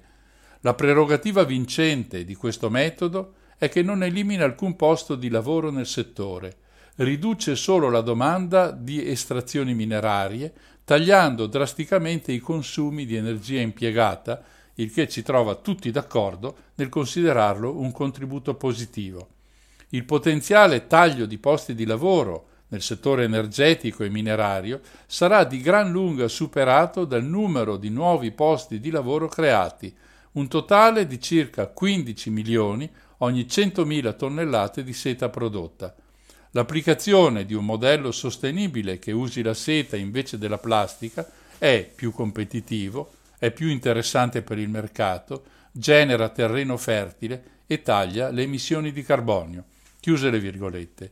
la 0.62 0.76
prerogativa 0.76 1.44
vincente 1.44 2.24
di 2.24 2.36
questo 2.36 2.70
metodo 2.70 3.34
è 3.58 3.68
che 3.68 3.82
non 3.82 4.04
elimina 4.04 4.46
alcun 4.46 4.78
posto 4.78 5.16
di 5.16 5.28
lavoro 5.28 5.72
nel 5.72 5.88
settore, 5.88 6.56
riduce 6.96 7.58
solo 7.58 7.90
la 7.90 8.02
domanda 8.02 8.72
di 8.72 9.06
estrazioni 9.06 9.74
minerarie, 9.74 10.54
tagliando 10.86 11.48
drasticamente 11.48 12.32
i 12.32 12.40
consumi 12.40 13.06
di 13.06 13.18
energia 13.18 13.60
impiegata, 13.60 14.42
il 14.82 14.92
che 14.92 15.08
ci 15.08 15.22
trova 15.22 15.56
tutti 15.56 15.92
d'accordo 15.92 16.56
nel 16.76 16.90
considerarlo 16.90 17.80
un 17.80 17.92
contributo 17.92 18.56
positivo. 18.56 19.28
Il 19.90 20.06
potenziale 20.06 20.88
taglio 20.88 21.26
di 21.26 21.38
posti 21.38 21.76
di 21.76 21.86
lavoro 21.86 22.48
nel 22.70 22.82
settore 22.82 23.26
energetico 23.26 24.04
e 24.04 24.10
minerario 24.10 24.80
sarà 25.06 25.44
di 25.44 25.62
gran 25.62 25.92
lunga 25.92 26.28
superato 26.28 27.06
dal 27.06 27.24
numero 27.24 27.78
di 27.78 27.90
nuovi 27.90 28.32
posti 28.32 28.80
di 28.80 28.90
lavoro 28.90 29.28
creati, 29.28 29.94
un 30.34 30.48
totale 30.48 31.06
di 31.06 31.20
circa 31.20 31.68
15 31.68 32.30
milioni 32.30 32.90
ogni 33.18 33.42
100.000 33.44 34.16
tonnellate 34.16 34.84
di 34.84 34.94
seta 34.94 35.30
prodotta. 35.30 35.94
L'applicazione 36.52 37.46
di 37.46 37.54
un 37.54 37.66
modello 37.66 38.12
sostenibile 38.12 39.00
che 39.00 39.12
usi 39.12 39.42
la 39.42 39.54
seta 39.54 39.96
invece 39.96 40.38
della 40.38 40.58
plastica 40.58 41.30
è 41.58 41.90
più 41.94 42.12
competitivo, 42.12 43.12
è 43.42 43.50
più 43.50 43.70
interessante 43.70 44.44
per 44.44 44.60
il 44.60 44.70
mercato, 44.70 45.46
genera 45.72 46.30
terreno 46.30 46.78
fertile 46.78 47.62
e 47.66 47.82
taglia 47.82 48.30
le 48.30 48.44
emissioni 48.44 48.92
di 48.92 49.02
carbonio. 49.02 49.64
Chiuse 50.00 50.30
le 50.30 50.40
virgolette. 50.40 51.12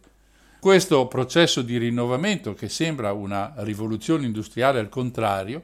Questo 0.59 1.07
processo 1.07 1.63
di 1.63 1.80
rinnovamento, 1.80 2.53
che 2.53 2.69
sembra 2.69 3.13
una 3.13 3.53
rivoluzione 3.57 4.27
industriale 4.27 4.77
al 4.77 4.89
contrario, 4.89 5.63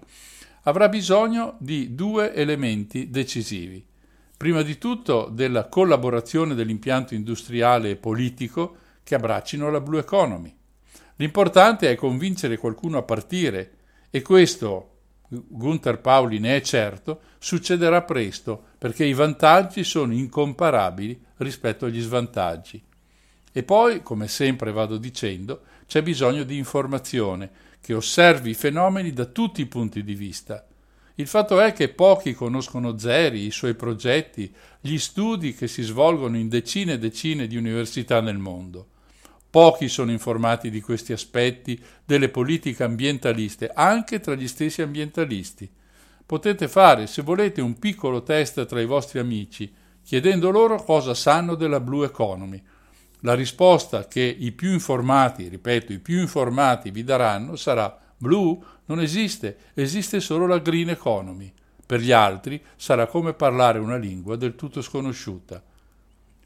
avrà 0.64 0.90
bisogno 0.90 1.56
di 1.60 1.94
due 1.94 2.34
elementi 2.34 3.12
decisivi. 3.12 3.86
Prima 4.36 4.64
di 4.64 4.80
tutto 4.80 5.30
della 5.32 5.68
collaborazione 5.68 6.56
dell'impianto 6.56 7.14
industriale 7.14 7.92
e 7.92 7.96
politico 7.96 8.78
che 9.04 9.14
abbraccino 9.14 9.70
la 9.70 9.82
Blue 9.82 10.00
Economy. 10.00 10.52
L'importante 11.18 11.92
è 11.92 11.96
convincere 11.96 12.58
qualcuno 12.58 12.98
a 12.98 13.04
partire 13.04 13.74
e 14.10 14.24
questo, 14.24 14.95
Gunther 15.28 16.00
Pauli 16.00 16.40
ne 16.40 16.58
è 16.58 16.62
certo, 16.62 17.22
succederà 17.40 18.04
presto 18.04 18.62
perché 18.78 19.06
i 19.06 19.14
vantaggi 19.14 19.84
sono 19.84 20.14
incomparabili 20.14 21.20
rispetto 21.38 21.86
agli 21.86 22.02
svantaggi. 22.02 22.82
E 23.52 23.64
poi, 23.64 24.02
come 24.04 24.28
sempre 24.28 24.72
vado 24.72 24.98
dicendo, 24.98 25.62
c'è 25.88 26.02
bisogno 26.04 26.44
di 26.44 26.58
informazione 26.58 27.50
che 27.80 27.94
osservi 27.94 28.50
i 28.50 28.56
fenomeni 28.56 29.14
da 29.14 29.26
tutti 29.26 29.62
i 29.62 29.68
punti 29.68 30.04
di 30.04 30.16
vista. 30.16 30.66
Il 31.16 31.28
fatto 31.28 31.62
è 31.62 31.72
che 31.72 31.90
pochi 31.90 32.34
conoscono 32.34 32.98
Zeri, 32.98 33.46
i 33.46 33.52
suoi 33.52 33.74
progetti, 33.74 34.54
gli 34.82 34.98
studi 34.98 35.54
che 35.54 35.68
si 35.68 35.82
svolgono 35.82 36.36
in 36.38 36.50
decine 36.50 36.94
e 36.94 37.00
decine 37.00 37.48
di 37.48 37.56
università 37.56 38.20
nel 38.20 38.38
mondo. 38.38 38.88
Pochi 39.56 39.88
sono 39.88 40.12
informati 40.12 40.70
di 40.70 40.82
questi 40.82 41.14
aspetti 41.14 41.82
delle 42.04 42.28
politiche 42.28 42.84
ambientaliste, 42.84 43.72
anche 43.74 44.20
tra 44.20 44.36
gli 44.36 44.50
stessi 44.50 44.82
ambientalisti. 44.82 45.72
Potete 46.26 46.68
fare, 46.68 47.08
se 47.08 47.22
volete, 47.22 47.62
un 47.62 47.80
piccolo 47.80 48.22
test 48.22 48.66
tra 48.66 48.82
i 48.82 48.86
vostri 48.86 49.20
amici, 49.20 49.74
chiedendo 50.04 50.50
loro 50.50 50.84
cosa 50.84 51.14
sanno 51.14 51.56
della 51.56 51.80
Blue 51.80 52.06
Economy. 52.06 52.62
La 53.22 53.34
risposta 53.34 54.10
che 54.10 54.24
i 54.24 54.52
più 54.52 54.74
informati, 54.74 55.48
ripeto, 55.48 55.94
i 55.94 56.00
più 56.00 56.20
informati 56.20 56.92
vi 56.92 57.06
daranno 57.06 57.56
sarà 57.56 57.98
Blue 58.18 58.58
non 58.88 59.00
esiste, 59.00 59.56
esiste 59.74 60.20
solo 60.20 60.48
la 60.48 60.60
Green 60.60 60.90
Economy. 60.90 61.50
Per 61.86 62.02
gli 62.02 62.12
altri 62.12 62.62
sarà 62.76 63.08
come 63.08 63.32
parlare 63.32 63.80
una 63.80 63.96
lingua 63.96 64.36
del 64.36 64.56
tutto 64.56 64.82
sconosciuta. 64.82 65.64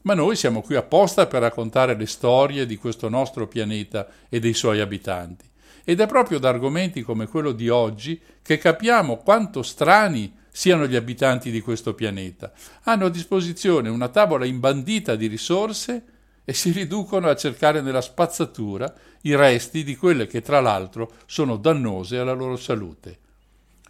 Ma 0.02 0.14
noi 0.14 0.34
siamo 0.36 0.62
qui 0.62 0.76
apposta 0.76 1.26
per 1.26 1.42
raccontare 1.42 1.94
le 1.94 2.06
storie 2.06 2.64
di 2.64 2.76
questo 2.76 3.08
nostro 3.08 3.46
pianeta 3.46 4.08
e 4.28 4.38
dei 4.40 4.54
suoi 4.54 4.80
abitanti. 4.80 5.48
Ed 5.84 6.00
è 6.00 6.06
proprio 6.06 6.38
da 6.38 6.48
argomenti 6.48 7.02
come 7.02 7.26
quello 7.26 7.52
di 7.52 7.68
oggi 7.68 8.20
che 8.42 8.58
capiamo 8.58 9.18
quanto 9.18 9.62
strani 9.62 10.32
siano 10.50 10.86
gli 10.86 10.96
abitanti 10.96 11.50
di 11.50 11.60
questo 11.60 11.94
pianeta. 11.94 12.52
Hanno 12.84 13.06
a 13.06 13.10
disposizione 13.10 13.88
una 13.88 14.08
tavola 14.08 14.44
imbandita 14.44 15.16
di 15.16 15.26
risorse 15.26 16.04
e 16.44 16.52
si 16.54 16.70
riducono 16.70 17.28
a 17.28 17.36
cercare 17.36 17.80
nella 17.80 18.00
spazzatura 18.00 18.92
i 19.22 19.36
resti 19.36 19.84
di 19.84 19.96
quelle 19.96 20.26
che 20.26 20.40
tra 20.40 20.60
l'altro 20.60 21.12
sono 21.26 21.56
dannose 21.56 22.18
alla 22.18 22.32
loro 22.32 22.56
salute. 22.56 23.18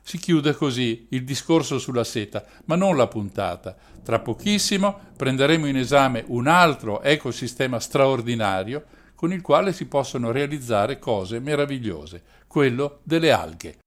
Si 0.03 0.18
chiude 0.18 0.55
così 0.55 1.07
il 1.11 1.24
discorso 1.24 1.78
sulla 1.78 2.05
seta, 2.05 2.44
ma 2.64 2.76
non 2.76 2.96
la 2.96 3.07
puntata. 3.07 3.76
Tra 4.03 4.18
pochissimo 4.18 4.98
prenderemo 5.16 5.66
in 5.66 5.76
esame 5.76 6.24
un 6.28 6.46
altro 6.46 7.03
ecosistema 7.03 7.78
straordinario 7.78 8.84
con 9.14 9.32
il 9.32 9.42
quale 9.42 9.72
si 9.72 9.84
possono 9.84 10.32
realizzare 10.32 10.98
cose 10.98 11.40
meravigliose, 11.40 12.22
quello 12.46 13.01
delle 13.03 13.30
alghe. 13.30 13.78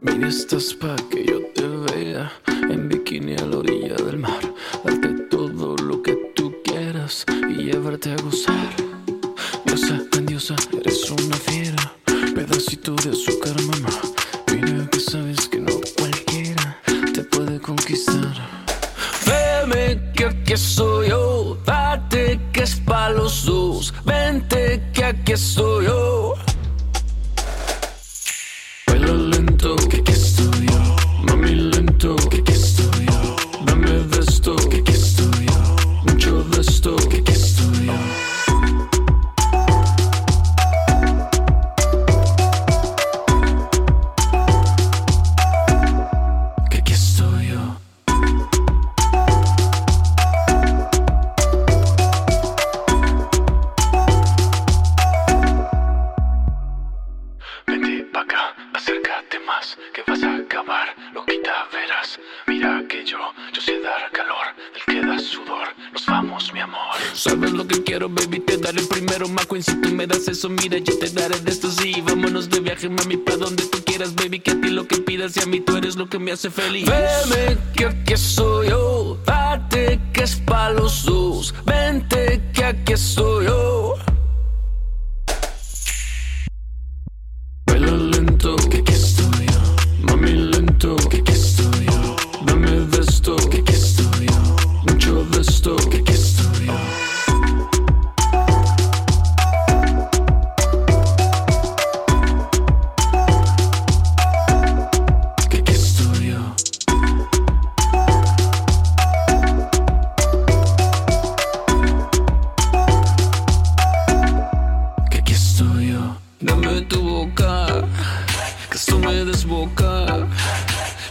Baby, 0.00 0.26
estás 0.26 0.74
pa' 0.74 0.96
que 1.10 1.37
a 8.06 8.14
gozar. 8.22 8.76
Diosa, 9.64 10.00
grandiosa, 10.12 10.54
eres 10.72 11.10
una 11.10 11.36
fiera, 11.36 11.92
pedacito 12.32 12.94
de 12.94 13.10
azúcar, 13.10 13.37
se 76.38 76.50
Philly. 76.50 76.84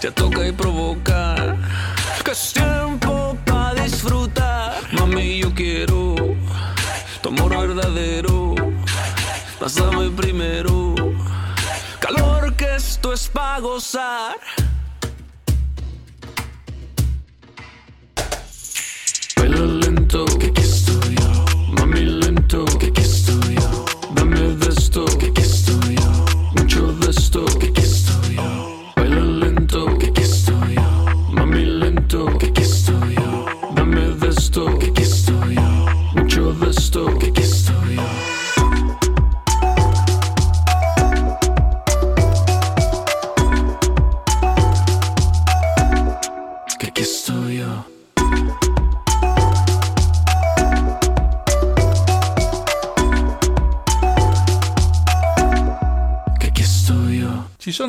Ya 0.01 0.11
toca 0.11 0.47
y 0.47 0.51
provoca. 0.51 1.55
Que 2.23 2.31
es 2.31 2.53
tiempo 2.53 3.35
para 3.45 3.81
disfrutar. 3.81 4.75
Mami, 4.93 5.39
yo 5.39 5.53
quiero 5.53 6.15
Tu 7.21 7.29
amor 7.29 7.49
verdadero. 7.49 8.53
Pásame 9.59 10.09
primero. 10.11 10.95
Calor 11.99 12.55
que 12.55 12.75
esto 12.75 13.11
es 13.11 13.27
para 13.27 13.59
gozar. 13.59 14.35
Baila 19.35 19.59
lento, 19.59 20.25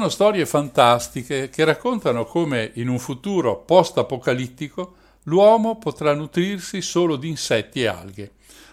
sono 0.08 0.10
storie 0.10 0.46
fantastiche 0.46 1.50
che 1.50 1.64
raccontano 1.64 2.24
come 2.24 2.70
in 2.76 2.88
un 2.88 2.98
futuro 2.98 3.58
post-apocalittico 3.58 4.94
l'uomo 5.24 5.76
potrà 5.76 6.14
nutrirsi 6.14 6.80
solo 6.80 7.16
di 7.16 7.28
insetti 7.28 7.82
e 7.82 7.88
alghe. 7.88 8.32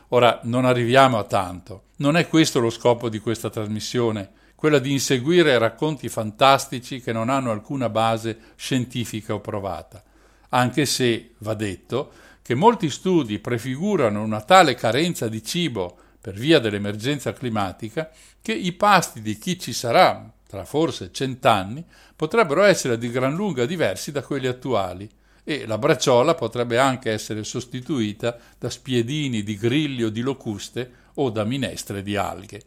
Ora, 0.10 0.40
non 0.44 0.64
arriviamo 0.64 1.18
a 1.18 1.26
tanto. 1.26 1.88
Non 1.98 2.16
è 2.16 2.30
questo 2.30 2.60
lo 2.60 2.70
scopo 2.70 3.10
di 3.10 3.20
questa 3.20 3.50
trasmissione, 3.50 4.32
quella 4.56 4.80
di 4.80 4.94
inseguire 4.94 5.58
racconti 5.58 6.08
fantastici 6.08 7.02
che 7.02 7.12
non 7.12 7.28
hanno 7.28 7.52
alcuna 7.52 7.90
base 7.90 8.54
scientifica 8.56 9.34
o 9.34 9.42
provata. 9.42 10.02
Anche 10.50 10.86
se, 10.86 11.32
va 11.40 11.54
detto, 11.54 12.12
che 12.42 12.56
molti 12.56 12.90
studi 12.90 13.40
prefigurano 13.40 14.24
una 14.24 14.42
tale 14.42 14.76
carenza 14.76 15.28
di 15.28 15.44
cibo 15.44 15.98
per 16.22 16.36
via 16.36 16.60
dell'emergenza 16.60 17.34
climatica 17.34 18.10
che 18.42 18.54
i 18.54 18.72
pasti 18.72 19.22
di 19.22 19.38
chi 19.38 19.60
ci 19.60 19.74
sarà 19.74 20.32
tra 20.56 20.64
forse 20.64 21.12
cent'anni 21.12 21.84
potrebbero 22.16 22.64
essere 22.64 22.98
di 22.98 23.12
gran 23.12 23.36
lunga 23.36 23.66
diversi 23.66 24.14
da 24.14 24.24
quelli 24.24 24.48
attuali 24.48 25.10
e 25.44 25.68
la 25.68 25.78
bracciola 25.78 26.34
potrebbe 26.34 26.78
anche 26.78 27.12
essere 27.12 27.44
sostituita 27.44 28.38
da 28.58 28.70
spiedini 28.70 29.44
di 29.44 29.58
grilli 29.58 30.04
o 30.04 30.10
di 30.10 30.22
locuste 30.22 30.92
o 31.16 31.30
da 31.30 31.44
minestre 31.44 32.02
di 32.02 32.16
alghe. 32.16 32.62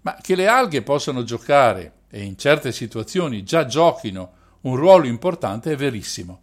Ma 0.00 0.16
che 0.18 0.34
le 0.34 0.46
alghe 0.46 0.80
possano 0.80 1.24
giocare, 1.24 1.92
e 2.08 2.22
in 2.22 2.38
certe 2.38 2.72
situazioni 2.72 3.44
già 3.44 3.66
giochino, 3.66 4.32
un 4.62 4.76
ruolo 4.76 5.06
importante 5.06 5.72
è 5.72 5.76
verissimo. 5.76 6.40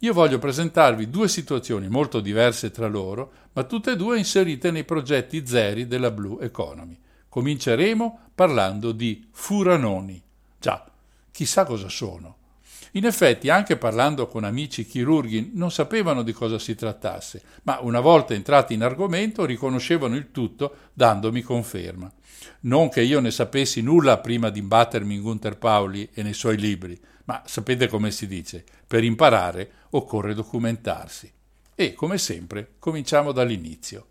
Io 0.00 0.12
voglio 0.12 0.38
presentarvi 0.38 1.08
due 1.08 1.28
situazioni 1.28 1.88
molto 1.88 2.20
diverse 2.20 2.70
tra 2.70 2.86
loro, 2.86 3.32
ma 3.54 3.64
tutte 3.64 3.92
e 3.92 3.96
due 3.96 4.18
inserite 4.18 4.70
nei 4.70 4.84
progetti 4.84 5.46
zeri 5.46 5.86
della 5.86 6.10
Blue 6.10 6.44
Economy. 6.44 6.98
Cominceremo 7.32 8.18
parlando 8.34 8.92
di 8.92 9.26
furanoni. 9.32 10.22
Già, 10.60 10.84
chissà 11.30 11.64
cosa 11.64 11.88
sono. 11.88 12.36
In 12.90 13.06
effetti, 13.06 13.48
anche 13.48 13.78
parlando 13.78 14.26
con 14.26 14.44
amici 14.44 14.84
chirurghi, 14.84 15.52
non 15.54 15.70
sapevano 15.70 16.24
di 16.24 16.32
cosa 16.32 16.58
si 16.58 16.74
trattasse, 16.74 17.42
ma 17.62 17.78
una 17.80 18.00
volta 18.00 18.34
entrati 18.34 18.74
in 18.74 18.82
argomento 18.82 19.46
riconoscevano 19.46 20.14
il 20.16 20.30
tutto 20.30 20.90
dandomi 20.92 21.40
conferma. 21.40 22.12
Non 22.60 22.90
che 22.90 23.00
io 23.00 23.18
ne 23.20 23.30
sapessi 23.30 23.80
nulla 23.80 24.18
prima 24.18 24.50
di 24.50 24.58
imbattermi 24.58 25.14
in 25.14 25.22
Gunther 25.22 25.56
Pauli 25.56 26.10
e 26.12 26.22
nei 26.22 26.34
suoi 26.34 26.58
libri, 26.58 27.00
ma 27.24 27.42
sapete 27.46 27.88
come 27.88 28.10
si 28.10 28.26
dice, 28.26 28.62
per 28.86 29.04
imparare 29.04 29.70
occorre 29.92 30.34
documentarsi. 30.34 31.32
E, 31.74 31.94
come 31.94 32.18
sempre, 32.18 32.74
cominciamo 32.78 33.32
dall'inizio. 33.32 34.08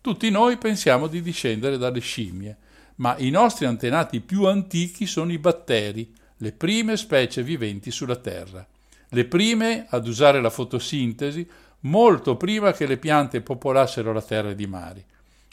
Tutti 0.00 0.30
noi 0.30 0.56
pensiamo 0.58 1.06
di 1.06 1.20
discendere 1.20 1.76
dalle 1.76 2.00
scimmie, 2.00 2.56
ma 2.96 3.16
i 3.18 3.30
nostri 3.30 3.66
antenati 3.66 4.20
più 4.20 4.44
antichi 4.46 5.06
sono 5.06 5.32
i 5.32 5.38
batteri, 5.38 6.12
le 6.38 6.52
prime 6.52 6.96
specie 6.96 7.42
viventi 7.42 7.90
sulla 7.90 8.16
Terra, 8.16 8.66
le 9.10 9.24
prime 9.24 9.86
ad 9.88 10.06
usare 10.06 10.40
la 10.40 10.50
fotosintesi 10.50 11.48
molto 11.80 12.36
prima 12.36 12.72
che 12.72 12.86
le 12.86 12.96
piante 12.96 13.40
popolassero 13.40 14.12
la 14.12 14.22
terra 14.22 14.52
di 14.52 14.66
mari. 14.66 15.04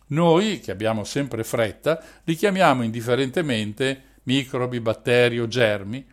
Noi, 0.07 0.59
che 0.59 0.71
abbiamo 0.71 1.03
sempre 1.03 1.43
fretta, 1.43 2.03
li 2.23 2.35
chiamiamo 2.35 2.83
indifferentemente 2.83 4.01
microbi, 4.23 4.79
batteri 4.79 5.39
o 5.39 5.47
germi 5.47 6.05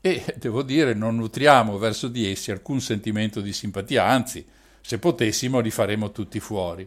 e, 0.00 0.34
devo 0.36 0.62
dire, 0.62 0.94
non 0.94 1.16
nutriamo 1.16 1.78
verso 1.78 2.08
di 2.08 2.30
essi 2.30 2.50
alcun 2.50 2.80
sentimento 2.80 3.40
di 3.40 3.52
simpatia, 3.52 4.04
anzi, 4.04 4.46
se 4.80 4.98
potessimo 4.98 5.60
li 5.60 5.70
faremo 5.70 6.12
tutti 6.12 6.40
fuori. 6.40 6.86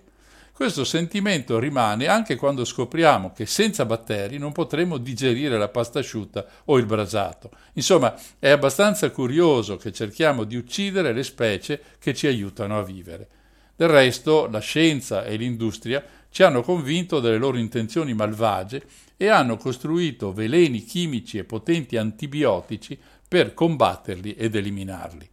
Questo 0.54 0.84
sentimento 0.84 1.58
rimane 1.58 2.08
anche 2.08 2.36
quando 2.36 2.66
scopriamo 2.66 3.32
che 3.32 3.46
senza 3.46 3.86
batteri 3.86 4.38
non 4.38 4.52
potremo 4.52 4.98
digerire 4.98 5.58
la 5.58 5.70
pasta 5.70 6.00
asciutta 6.00 6.46
o 6.66 6.78
il 6.78 6.86
brasato. 6.86 7.50
Insomma, 7.74 8.14
è 8.38 8.50
abbastanza 8.50 9.10
curioso 9.10 9.78
che 9.78 9.92
cerchiamo 9.92 10.44
di 10.44 10.56
uccidere 10.56 11.14
le 11.14 11.24
specie 11.24 11.82
che 11.98 12.14
ci 12.14 12.28
aiutano 12.28 12.78
a 12.78 12.84
vivere. 12.84 13.28
Del 13.76 13.88
resto, 13.88 14.48
la 14.48 14.60
scienza 14.60 15.24
e 15.24 15.36
l'industria 15.36 16.06
ci 16.30 16.44
hanno 16.44 16.62
convinto 16.62 17.20
delle 17.20 17.38
loro 17.38 17.58
intenzioni 17.58 18.14
malvagie 18.14 18.84
e 19.18 19.30
hanno 19.30 19.58
costruito 19.58 20.32
veleni 20.32 20.84
chimici 20.84 21.40
e 21.40 21.44
potenti 21.44 21.98
antibiotici 21.98 23.00
per 23.28 23.56
combatterli 23.56 24.36
ed 24.36 24.56
eliminarli. 24.56 25.28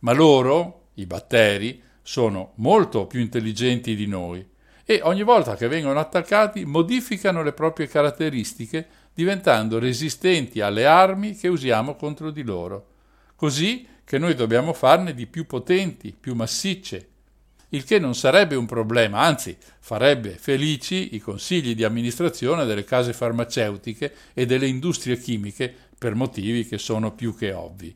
Ma 0.00 0.12
loro, 0.12 0.86
i 0.94 1.06
batteri, 1.06 1.80
sono 2.02 2.52
molto 2.56 3.06
più 3.06 3.20
intelligenti 3.20 3.94
di 3.94 4.06
noi 4.06 4.44
e 4.84 5.00
ogni 5.02 5.22
volta 5.22 5.56
che 5.56 5.68
vengono 5.68 5.98
attaccati 5.98 6.64
modificano 6.64 7.42
le 7.42 7.52
proprie 7.52 7.88
caratteristiche 7.88 8.86
diventando 9.14 9.78
resistenti 9.78 10.60
alle 10.60 10.86
armi 10.86 11.36
che 11.36 11.48
usiamo 11.48 11.94
contro 11.94 12.30
di 12.30 12.42
loro, 12.42 12.86
così 13.36 13.86
che 14.04 14.18
noi 14.18 14.34
dobbiamo 14.34 14.72
farne 14.72 15.14
di 15.14 15.26
più 15.26 15.46
potenti, 15.46 16.14
più 16.18 16.34
massicce, 16.34 17.08
il 17.70 17.84
che 17.84 17.98
non 17.98 18.14
sarebbe 18.14 18.54
un 18.54 18.66
problema, 18.66 19.20
anzi 19.20 19.56
farebbe 19.80 20.30
felici 20.38 21.14
i 21.14 21.18
consigli 21.18 21.74
di 21.74 21.82
amministrazione 21.82 22.64
delle 22.66 22.84
case 22.84 23.12
farmaceutiche 23.12 24.12
e 24.32 24.46
delle 24.46 24.68
industrie 24.68 25.18
chimiche 25.18 25.74
per 25.98 26.14
motivi 26.14 26.66
che 26.66 26.78
sono 26.78 27.12
più 27.12 27.36
che 27.36 27.52
ovvi. 27.52 27.94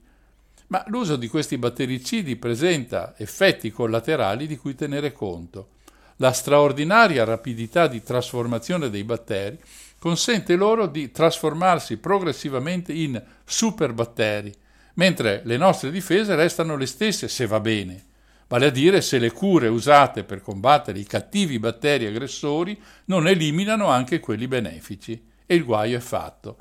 Ma 0.69 0.83
l'uso 0.89 1.17
di 1.17 1.29
questi 1.29 1.59
battericidi 1.59 2.37
presenta 2.37 3.15
effetti 3.17 3.71
collaterali 3.71 4.47
di 4.47 4.57
cui 4.57 4.75
tenere 4.75 5.13
conto. 5.13 5.69
La 6.21 6.33
straordinaria 6.33 7.23
rapidità 7.23 7.87
di 7.87 8.03
trasformazione 8.03 8.91
dei 8.91 9.05
batteri 9.05 9.57
consente 10.01 10.57
loro 10.57 10.87
di 10.87 11.13
trasformarsi 11.13 11.99
progressivamente 11.99 12.93
in 12.93 13.23
superbatteri, 13.45 14.53
mentre 14.95 15.43
le 15.45 15.57
nostre 15.57 15.93
difese 15.93 16.35
restano 16.35 16.77
le 16.77 16.87
stesse 16.87 17.29
se 17.29 17.47
va 17.47 17.61
bene. 17.61 18.05
vale 18.49 18.67
a 18.67 18.71
dire 18.71 19.01
se 19.01 19.19
le 19.19 19.31
cure 19.31 19.69
usate 19.69 20.25
per 20.25 20.41
combattere 20.41 20.99
i 20.99 21.05
cattivi 21.05 21.61
batteri 21.61 22.07
aggressori 22.07 22.81
non 23.05 23.29
eliminano 23.29 23.87
anche 23.87 24.19
quelli 24.19 24.49
benefici. 24.49 25.25
E 25.47 25.55
il 25.55 25.65
guaio 25.65 25.99
è 25.99 26.01
fatto. 26.01 26.57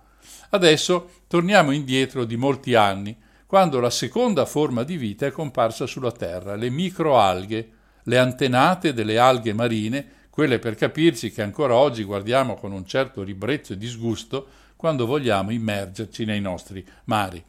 Adesso 0.50 1.10
torniamo 1.28 1.72
indietro 1.72 2.26
di 2.26 2.38
molti 2.38 2.76
anni, 2.76 3.18
quando 3.48 3.80
la 3.80 3.90
seconda 3.90 4.46
forma 4.46 4.84
di 4.84 4.98
vita 4.98 5.26
è 5.26 5.32
comparsa 5.32 5.88
sulla 5.88 6.12
Terra, 6.12 6.56
le 6.56 6.70
microalghe, 6.70 7.72
le 8.08 8.18
antenate 8.18 8.94
delle 8.94 9.18
alghe 9.18 9.54
marine, 9.54 10.06
quelle 10.30 10.60
per 10.60 10.76
capirci 10.76 11.32
che 11.32 11.42
ancora 11.42 11.76
oggi 11.76 12.04
guardiamo 12.04 12.56
con 12.56 12.72
un 12.72 12.86
certo 12.86 13.24
ribrezzo 13.24 13.74
e 13.74 13.78
disgusto 13.78 14.48
quando 14.76 15.06
vogliamo 15.06 15.52
immergerci 15.52 16.24
nei 16.24 16.40
nostri 16.40 16.86
mari. 17.06 17.44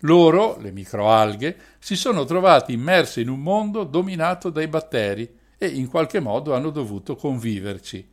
Loro, 0.00 0.58
le 0.60 0.72
microalghe, 0.72 1.56
si 1.78 1.96
sono 1.96 2.24
trovati 2.24 2.72
immerse 2.72 3.20
in 3.20 3.28
un 3.28 3.40
mondo 3.40 3.84
dominato 3.84 4.50
dai 4.50 4.68
batteri 4.68 5.28
e 5.56 5.66
in 5.66 5.88
qualche 5.88 6.20
modo 6.20 6.54
hanno 6.54 6.70
dovuto 6.70 7.16
conviverci. 7.16 8.12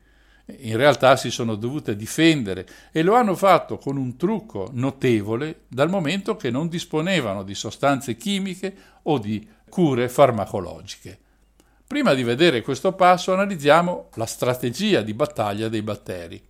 In 0.60 0.78
realtà 0.78 1.18
si 1.18 1.30
sono 1.30 1.56
dovute 1.56 1.96
difendere 1.96 2.66
e 2.92 3.02
lo 3.04 3.16
hanno 3.16 3.36
fatto 3.36 3.78
con 3.78 3.98
un 3.98 4.16
trucco 4.16 4.70
notevole 4.72 5.62
dal 5.68 5.90
momento 5.90 6.38
che 6.38 6.52
non 6.52 6.70
disponevano 6.70 7.44
di 7.44 7.56
sostanze 7.56 8.16
chimiche 8.16 8.74
o 9.04 9.18
di 9.18 9.46
cure 9.68 10.08
farmacologiche. 10.08 11.20
Prima 11.92 12.14
di 12.14 12.24
vedere 12.24 12.62
questo 12.62 12.94
passo 12.94 13.34
analizziamo 13.34 14.12
la 14.14 14.26
strategia 14.26 15.02
di 15.02 15.14
battaglia 15.14 15.68
dei 15.68 15.82
batteri. 15.82 16.42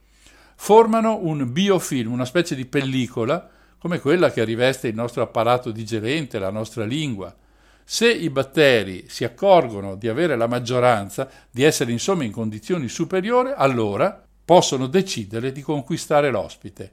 Formano 0.56 1.18
un 1.20 1.52
biofilm, 1.52 2.12
una 2.12 2.26
specie 2.26 2.54
di 2.54 2.68
pellicola 2.68 3.50
come 3.80 3.98
quella 3.98 4.30
che 4.30 4.44
riveste 4.44 4.90
il 4.90 4.94
nostro 4.94 5.24
apparato 5.24 5.72
digerente, 5.72 6.38
la 6.38 6.52
nostra 6.52 6.86
lingua. 6.86 7.36
Se 7.84 8.08
i 8.08 8.30
batteri 8.30 9.06
si 9.08 9.24
accorgono 9.24 9.96
di 9.96 10.08
avere 10.08 10.36
la 10.36 10.46
maggioranza, 10.46 11.28
di 11.50 11.64
essere 11.64 11.92
insomma 11.92 12.24
in 12.24 12.32
condizioni 12.32 12.88
superiori, 12.88 13.52
allora 13.56 14.24
possono 14.46 14.86
decidere 14.86 15.52
di 15.52 15.64
conquistare 15.64 16.30
l'ospite. 16.30 16.92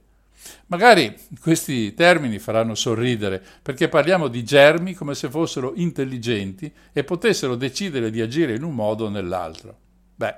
Magari 0.66 1.16
questi 1.41 1.95
termini 1.95 2.39
faranno 2.39 2.75
sorridere 2.75 3.43
perché 3.62 3.89
parliamo 3.89 4.29
di 4.29 4.45
germi 4.45 4.95
come 4.95 5.15
se 5.15 5.31
fossero 5.31 5.73
intelligenti 5.77 6.73
e 6.93 7.05
potessero 7.05 7.55
decidere 7.55 8.11
di 8.11 8.20
agire 8.20 8.55
in 8.55 8.62
un 8.62 8.75
modo 8.75 9.07
o 9.07 9.09
nell'altro. 9.09 9.77
Beh, 10.15 10.37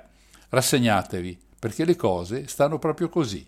rassegnatevi 0.49 1.39
perché 1.59 1.85
le 1.85 1.95
cose 1.95 2.47
stanno 2.47 2.79
proprio 2.79 3.09
così. 3.09 3.45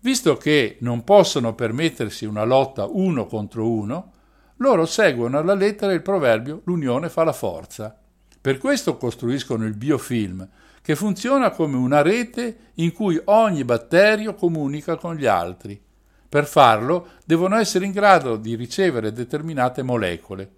Visto 0.00 0.36
che 0.36 0.76
non 0.80 1.02
possono 1.02 1.54
permettersi 1.54 2.24
una 2.24 2.44
lotta 2.44 2.86
uno 2.86 3.26
contro 3.26 3.68
uno, 3.68 4.12
loro 4.56 4.86
seguono 4.86 5.38
alla 5.38 5.54
lettera 5.54 5.92
il 5.92 6.02
proverbio 6.02 6.62
l'unione 6.64 7.08
fa 7.08 7.24
la 7.24 7.32
forza. 7.32 7.96
Per 8.40 8.58
questo 8.58 8.96
costruiscono 8.96 9.64
il 9.66 9.74
biofilm, 9.74 10.48
che 10.88 10.96
funziona 10.96 11.50
come 11.50 11.76
una 11.76 12.00
rete 12.00 12.70
in 12.76 12.94
cui 12.94 13.20
ogni 13.24 13.62
batterio 13.62 14.32
comunica 14.32 14.96
con 14.96 15.16
gli 15.16 15.26
altri. 15.26 15.78
Per 16.26 16.46
farlo 16.46 17.08
devono 17.26 17.56
essere 17.56 17.84
in 17.84 17.92
grado 17.92 18.36
di 18.36 18.54
ricevere 18.54 19.12
determinate 19.12 19.82
molecole. 19.82 20.50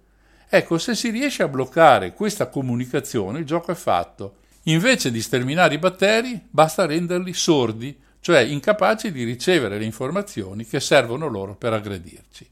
Ecco, 0.47 0.77
se 0.77 0.95
si 0.95 1.09
riesce 1.09 1.43
a 1.43 1.49
bloccare 1.49 2.13
questa 2.13 2.47
comunicazione, 2.47 3.39
il 3.39 3.45
gioco 3.45 3.73
è 3.73 3.75
fatto. 3.75 4.35
Invece 4.63 5.11
di 5.11 5.21
sterminare 5.21 5.73
i 5.73 5.79
batteri, 5.79 6.41
basta 6.49 6.85
renderli 6.85 7.33
sordi, 7.33 7.99
cioè 8.21 8.39
incapaci 8.39 9.11
di 9.11 9.25
ricevere 9.25 9.77
le 9.77 9.83
informazioni 9.83 10.65
che 10.65 10.79
servono 10.79 11.27
loro 11.27 11.55
per 11.55 11.73
aggredirci. 11.73 12.47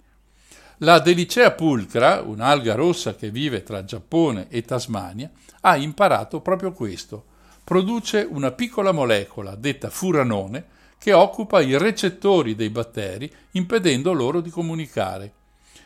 La 0.80 0.99
Delicea 0.99 1.51
pulcra, 1.51 2.23
un'alga 2.23 2.76
rossa 2.76 3.15
che 3.15 3.31
vive 3.31 3.64
tra 3.64 3.85
Giappone 3.85 4.47
e 4.49 4.64
Tasmania, 4.64 5.31
ha 5.61 5.77
imparato 5.77 6.41
proprio 6.41 6.73
questo. 6.73 7.27
Produce 7.69 8.27
una 8.27 8.49
piccola 8.49 8.91
molecola, 8.91 9.53
detta 9.53 9.91
furanone, 9.91 10.65
che 10.97 11.13
occupa 11.13 11.61
i 11.61 11.77
recettori 11.77 12.55
dei 12.55 12.71
batteri, 12.71 13.31
impedendo 13.51 14.11
loro 14.11 14.41
di 14.41 14.49
comunicare. 14.49 15.33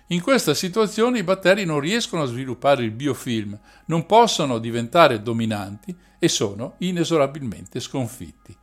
In 0.08 0.22
questa 0.22 0.54
situazione 0.54 1.20
i 1.20 1.24
batteri 1.24 1.66
non 1.66 1.82
riescono 1.82 2.22
a 2.24 2.28
sviluppare 2.28 2.86
il 2.86 2.92
biofilm, 2.92 3.60
non 3.88 4.06
possono 4.06 4.60
diventare 4.60 5.22
dominanti 5.22 5.94
e 6.20 6.30
sono 6.30 6.76
inesorabilmente 6.78 7.82
sconfitti. 7.82 8.56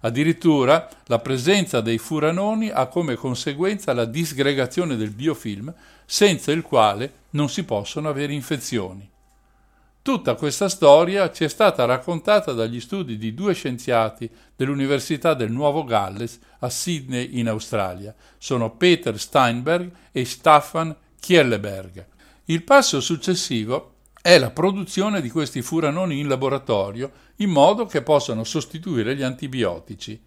Addirittura 0.00 0.86
la 1.06 1.18
presenza 1.18 1.80
dei 1.80 1.96
furanoni 1.96 2.68
ha 2.68 2.88
come 2.88 3.14
conseguenza 3.14 3.94
la 3.94 4.04
disgregazione 4.04 4.96
del 4.96 5.12
biofilm, 5.12 5.72
senza 6.04 6.52
il 6.52 6.60
quale 6.60 7.10
non 7.30 7.48
si 7.48 7.64
possono 7.64 8.10
avere 8.10 8.34
infezioni. 8.34 9.14
Tutta 10.06 10.36
questa 10.36 10.68
storia 10.68 11.32
ci 11.32 11.42
è 11.42 11.48
stata 11.48 11.84
raccontata 11.84 12.52
dagli 12.52 12.78
studi 12.78 13.16
di 13.18 13.34
due 13.34 13.54
scienziati 13.54 14.30
dell'Università 14.54 15.34
del 15.34 15.50
Nuovo 15.50 15.82
Galles 15.82 16.38
a 16.60 16.70
Sydney 16.70 17.40
in 17.40 17.48
Australia. 17.48 18.14
Sono 18.38 18.70
Peter 18.76 19.18
Steinberg 19.18 19.90
e 20.12 20.24
Staffan 20.24 20.94
Kielleberg. 21.18 22.06
Il 22.44 22.62
passo 22.62 23.00
successivo 23.00 23.94
è 24.22 24.38
la 24.38 24.50
produzione 24.50 25.20
di 25.20 25.28
questi 25.28 25.60
furanoni 25.60 26.20
in 26.20 26.28
laboratorio 26.28 27.10
in 27.38 27.50
modo 27.50 27.86
che 27.86 28.02
possano 28.02 28.44
sostituire 28.44 29.16
gli 29.16 29.24
antibiotici. 29.24 30.22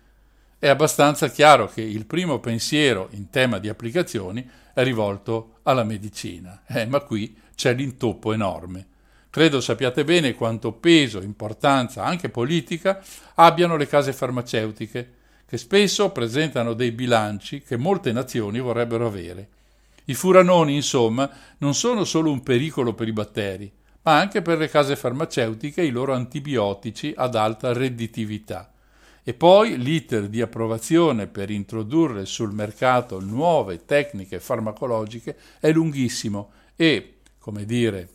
È 0.60 0.68
abbastanza 0.68 1.30
chiaro 1.30 1.68
che 1.68 1.84
il 1.84 2.06
primo 2.06 2.42
pensiero 2.42 3.08
in 3.12 3.30
tema 3.30 3.60
di 3.60 3.70
applicazioni 3.70 4.46
è 4.74 4.84
rivolto 4.84 5.60
alla 5.64 5.86
medicina, 5.86 6.64
eh, 6.68 6.86
ma 6.86 7.00
qui 7.00 7.34
c'è 7.56 7.74
l'intoppo 7.74 8.34
enorme. 8.34 8.89
Credo 9.32 9.62
sappiate 9.62 10.04
bene 10.04 10.34
quanto 10.34 10.72
peso, 10.72 11.22
importanza, 11.22 12.04
anche 12.04 12.30
politica, 12.30 13.00
abbiano 13.36 13.78
le 13.78 13.88
case 13.88 14.12
farmaceutiche, 14.12 15.14
che 15.46 15.58
spesso 15.58 16.10
presentano 16.10 16.74
dei 16.74 16.92
bilanci 16.92 17.62
che 17.62 17.78
molte 17.78 18.12
nazioni 18.12 18.60
vorrebbero 18.60 19.06
avere. 19.06 19.50
I 20.06 20.16
furanoni, 20.16 20.74
insomma, 20.74 21.30
non 21.60 21.76
sono 21.76 22.06
solo 22.06 22.32
un 22.32 22.42
pericolo 22.42 22.94
per 22.94 23.08
i 23.08 23.14
batteri, 23.14 23.72
ma 24.02 24.18
anche 24.18 24.42
per 24.42 24.58
le 24.58 24.68
case 24.68 24.96
farmaceutiche 24.96 25.82
e 25.82 25.86
i 25.86 25.92
loro 25.92 26.14
antibiotici 26.14 27.14
ad 27.16 27.36
alta 27.36 27.72
redditività. 27.72 28.72
E 29.24 29.34
poi 29.36 29.78
l'iter 29.78 30.28
di 30.28 30.42
approvazione 30.42 31.28
per 31.28 31.52
introdurre 31.52 32.26
sul 32.26 32.52
mercato 32.52 33.20
nuove 33.20 33.86
tecniche 33.86 34.40
farmacologiche 34.40 35.36
è 35.60 35.72
lunghissimo 35.72 36.52
e, 36.76 37.18
come 37.38 37.66
dire, 37.66 38.10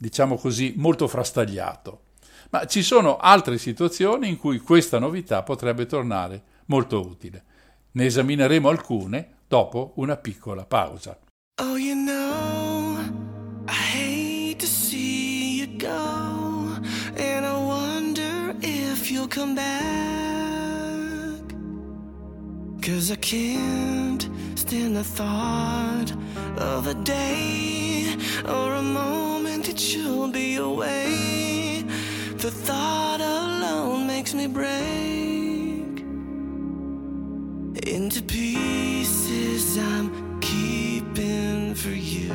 diciamo 0.00 0.36
così, 0.36 0.72
molto 0.76 1.06
frastagliato. 1.06 2.04
Ma 2.50 2.64
ci 2.64 2.82
sono 2.82 3.18
altre 3.18 3.58
situazioni 3.58 4.28
in 4.28 4.38
cui 4.38 4.58
questa 4.58 4.98
novità 4.98 5.42
potrebbe 5.42 5.84
tornare 5.84 6.42
molto 6.66 7.00
utile. 7.00 7.44
Ne 7.92 8.06
esamineremo 8.06 8.70
alcune 8.70 9.40
dopo 9.46 9.92
una 9.96 10.16
piccola 10.16 10.64
pausa. 10.64 11.18
Oh, 11.60 11.76
you 11.76 11.94
know, 11.94 12.98
I 13.68 13.72
hate 13.72 14.56
to 14.56 14.66
see 14.66 15.60
you 15.60 15.76
go, 15.76 16.80
and 17.16 17.44
I 17.44 17.52
wonder 17.52 18.56
if 18.60 19.10
you'll 19.10 19.28
come 19.28 19.54
back. 19.54 19.68
Cause 22.80 23.12
I 23.12 23.16
can't 23.16 24.26
stand 24.70 24.94
the 24.94 25.02
thought 25.02 26.12
of 26.56 26.86
a 26.86 26.94
day 27.02 28.14
or 28.46 28.74
a 28.74 28.82
moment 28.82 29.64
that 29.64 29.80
you'll 29.92 30.30
be 30.30 30.54
away. 30.54 31.84
The 32.36 32.52
thought 32.52 33.20
alone 33.20 34.06
makes 34.06 34.32
me 34.32 34.46
break 34.46 36.04
into 37.96 38.22
pieces 38.22 39.76
I'm 39.76 40.38
keeping 40.40 41.74
for 41.74 41.96
you. 42.14 42.32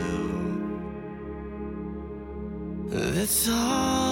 That's 2.89 3.47
all 3.47 4.04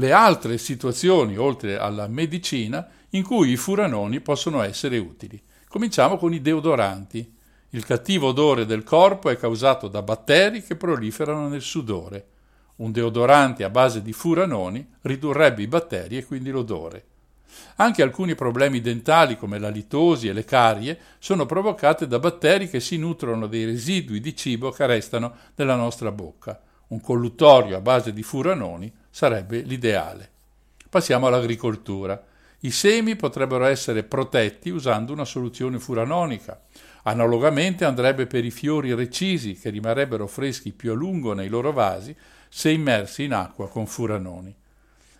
le 0.00 0.12
altre 0.12 0.56
situazioni, 0.56 1.36
oltre 1.36 1.76
alla 1.76 2.08
medicina, 2.08 2.88
in 3.10 3.22
cui 3.22 3.50
i 3.50 3.56
furanoni 3.56 4.20
possono 4.20 4.62
essere 4.62 4.96
utili. 4.96 5.38
Cominciamo 5.68 6.16
con 6.16 6.32
i 6.32 6.40
deodoranti. 6.40 7.36
Il 7.72 7.84
cattivo 7.84 8.28
odore 8.28 8.64
del 8.64 8.82
corpo 8.82 9.28
è 9.28 9.36
causato 9.36 9.88
da 9.88 10.00
batteri 10.00 10.62
che 10.62 10.74
proliferano 10.74 11.48
nel 11.48 11.60
sudore. 11.60 12.28
Un 12.76 12.92
deodorante 12.92 13.62
a 13.62 13.68
base 13.68 14.00
di 14.00 14.14
furanoni 14.14 14.88
ridurrebbe 15.02 15.60
i 15.60 15.66
batteri 15.66 16.16
e 16.16 16.24
quindi 16.24 16.50
l'odore. 16.50 17.04
Anche 17.76 18.02
alcuni 18.02 18.34
problemi 18.34 18.80
dentali 18.80 19.36
come 19.36 19.58
la 19.58 19.68
litosi 19.68 20.28
e 20.28 20.32
le 20.32 20.46
carie 20.46 20.98
sono 21.18 21.44
provocate 21.44 22.06
da 22.06 22.18
batteri 22.18 22.70
che 22.70 22.80
si 22.80 22.96
nutrono 22.96 23.46
dei 23.46 23.66
residui 23.66 24.20
di 24.20 24.34
cibo 24.34 24.70
che 24.70 24.86
restano 24.86 25.34
nella 25.56 25.76
nostra 25.76 26.10
bocca. 26.10 26.58
Un 26.88 27.02
colluttorio 27.02 27.76
a 27.76 27.80
base 27.80 28.14
di 28.14 28.22
furanoni 28.22 28.90
sarebbe 29.10 29.60
l'ideale. 29.60 30.30
Passiamo 30.88 31.26
all'agricoltura. 31.26 32.22
I 32.60 32.70
semi 32.70 33.16
potrebbero 33.16 33.64
essere 33.64 34.02
protetti 34.02 34.70
usando 34.70 35.12
una 35.12 35.24
soluzione 35.24 35.78
furanonica. 35.78 36.60
Analogamente 37.04 37.84
andrebbe 37.84 38.26
per 38.26 38.44
i 38.44 38.50
fiori 38.50 38.94
recisi 38.94 39.54
che 39.54 39.70
rimarrebbero 39.70 40.26
freschi 40.26 40.72
più 40.72 40.92
a 40.92 40.94
lungo 40.94 41.32
nei 41.32 41.48
loro 41.48 41.72
vasi 41.72 42.14
se 42.48 42.70
immersi 42.70 43.24
in 43.24 43.32
acqua 43.32 43.68
con 43.68 43.86
furanoni. 43.86 44.54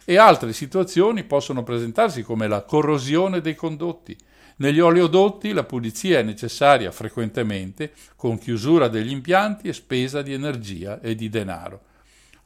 E 0.04 0.16
altre 0.16 0.52
situazioni 0.52 1.24
possono 1.24 1.62
presentarsi 1.62 2.22
come 2.22 2.48
la 2.48 2.62
corrosione 2.62 3.40
dei 3.40 3.54
condotti. 3.54 4.16
Negli 4.56 4.80
oleodotti 4.80 5.52
la 5.52 5.64
pulizia 5.64 6.18
è 6.18 6.22
necessaria 6.22 6.90
frequentemente 6.90 7.92
con 8.16 8.36
chiusura 8.36 8.88
degli 8.88 9.12
impianti 9.12 9.68
e 9.68 9.72
spesa 9.72 10.20
di 10.20 10.34
energia 10.34 11.00
e 11.00 11.14
di 11.14 11.30
denaro. 11.30 11.82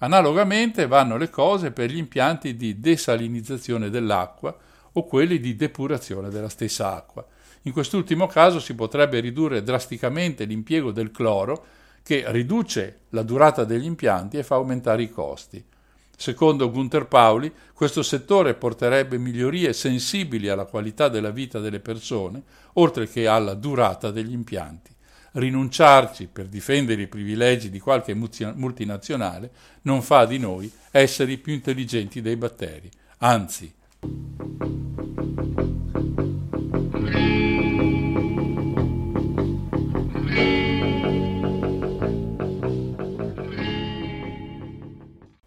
Analogamente 0.05 0.87
vanno 0.87 1.17
le 1.17 1.31
cose 1.31 1.71
per 1.71 1.91
gli 1.91 1.97
impianti 1.97 2.57
di 2.57 2.79
desalinizzazione 2.79 3.89
dell'acqua 3.89 4.55
o 4.93 5.07
quelli 5.07 5.41
di 5.41 5.57
depurazione 5.57 6.29
della 6.29 6.51
stessa 6.51 6.95
acqua. 6.95 7.27
In 7.63 7.73
quest'ultimo 7.73 8.27
caso 8.27 8.61
si 8.61 8.75
potrebbe 8.75 9.21
ridurre 9.21 9.63
drasticamente 9.63 10.45
l'impiego 10.45 10.93
del 10.93 11.11
cloro 11.11 11.65
che 12.03 12.23
riduce 12.27 13.05
la 13.11 13.23
durata 13.23 13.65
degli 13.65 13.87
impianti 13.87 14.37
e 14.37 14.43
fa 14.43 14.57
aumentare 14.57 15.03
i 15.03 15.11
costi. 15.11 15.65
Secondo 16.15 16.71
Gunther 16.71 17.07
Pauli, 17.07 17.51
questo 17.73 18.03
settore 18.03 18.53
porterebbe 18.53 19.17
migliorie 19.17 19.73
sensibili 19.73 20.51
alla 20.51 20.67
qualità 20.67 21.09
della 21.09 21.31
vita 21.31 21.61
delle 21.61 21.81
persone, 21.81 22.43
oltre 22.75 23.09
che 23.09 23.27
alla 23.27 23.55
durata 23.55 24.11
degli 24.11 24.33
impianti. 24.33 24.94
Rinunciarci 25.37 26.29
per 26.29 26.47
difendere 26.47 27.03
i 27.03 27.09
privilegi 27.09 27.69
di 27.69 27.81
qualche 27.81 28.15
multinazionale 28.15 29.51
non 29.83 30.01
fa 30.01 30.27
di 30.27 30.39
noi 30.39 30.71
esseri 30.93 31.39
più 31.39 31.53
intelligenti 31.53 32.23
dei 32.23 32.37
batteri, 32.37 32.89
anzi. 33.19 33.75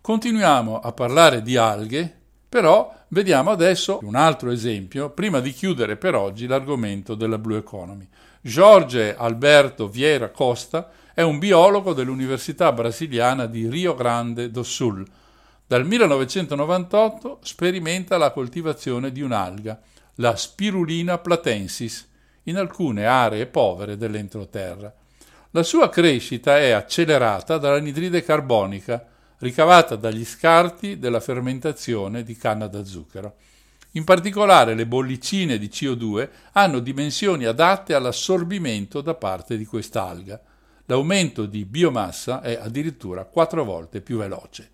Continuiamo 0.02 0.80
a 0.80 0.92
parlare 0.92 1.42
di 1.42 1.56
alghe, 1.56 2.14
però 2.50 2.94
vediamo 3.10 3.52
adesso 3.52 4.00
un 4.04 4.16
altro 4.16 4.52
esempio, 4.52 5.12
prima 5.12 5.40
di 5.40 5.52
chiudere 5.52 5.96
per 5.96 6.14
oggi 6.16 6.46
l'argomento 6.46 7.16
della 7.16 7.38
Blue 7.38 7.58
Economy. 7.58 8.08
Jorge 8.42 9.16
Alberto 9.16 9.88
Vieira 9.88 10.30
Costa 10.30 10.92
è 11.14 11.22
un 11.22 11.40
biologo 11.40 11.94
dell'Università 11.94 12.72
brasiliana 12.72 13.48
di 13.48 13.68
Rio 13.68 13.96
Grande 13.96 14.52
do 14.52 14.62
Sul. 14.64 15.06
Dal 15.66 15.86
1998 15.86 17.40
sperimenta 17.42 18.18
la 18.18 18.32
coltivazione 18.32 19.12
di 19.12 19.22
un'alga, 19.22 19.80
la 20.16 20.36
Spirulina 20.36 21.18
platensis, 21.18 22.08
in 22.44 22.58
alcune 22.58 23.06
aree 23.06 23.48
povere 23.48 23.98
dell'entroterra. 23.98 24.94
La 25.52 25.64
sua 25.64 25.90
crescita 25.90 26.60
è 26.60 26.70
accelerata 26.70 27.58
dall'anidride 27.58 28.24
carbonica, 28.24 29.06
ricavata 29.40 29.96
dagli 29.96 30.24
scarti 30.24 31.00
della 31.00 31.20
fermentazione 31.20 32.24
di 32.24 32.38
canna 32.38 32.68
da 32.68 32.86
zucchero. 32.86 33.36
In 33.92 34.04
particolare 34.04 34.76
le 34.76 34.86
bollicine 34.86 35.58
di 35.58 35.68
CO2 35.68 36.30
hanno 36.54 36.80
dimensioni 36.80 37.46
adatte 37.46 37.94
all'assorbimento 37.94 39.02
da 39.02 39.16
parte 39.16 39.58
di 39.58 39.66
quest'alga. 39.66 40.40
L'aumento 40.86 41.46
di 41.46 41.66
biomassa 41.66 42.42
è 42.42 42.58
addirittura 42.62 43.26
quattro 43.26 43.64
volte 43.64 44.02
più 44.02 44.18
veloce. 44.18 44.72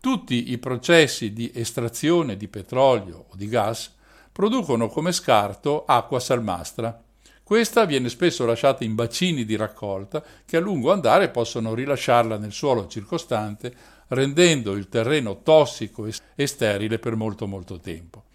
Tutti 0.00 0.52
i 0.52 0.58
processi 0.58 1.32
di 1.32 1.50
estrazione 1.54 2.36
di 2.36 2.46
petrolio 2.46 3.26
o 3.28 3.36
di 3.36 3.48
gas 3.48 3.92
producono 4.30 4.88
come 4.88 5.12
scarto 5.12 5.84
acqua 5.84 6.20
salmastra. 6.20 7.02
Questa 7.42 7.84
viene 7.84 8.08
spesso 8.08 8.44
lasciata 8.44 8.84
in 8.84 8.94
bacini 8.94 9.44
di 9.44 9.56
raccolta 9.56 10.22
che 10.44 10.56
a 10.56 10.60
lungo 10.60 10.92
andare 10.92 11.30
possono 11.30 11.74
rilasciarla 11.74 12.36
nel 12.36 12.52
suolo 12.52 12.86
circostante, 12.86 13.74
rendendo 14.08 14.72
il 14.72 14.88
terreno 14.88 15.42
tossico 15.42 16.06
e 16.34 16.46
sterile 16.46 16.98
per 16.98 17.16
molto 17.16 17.46
molto 17.46 17.80
tempo. 17.80 18.25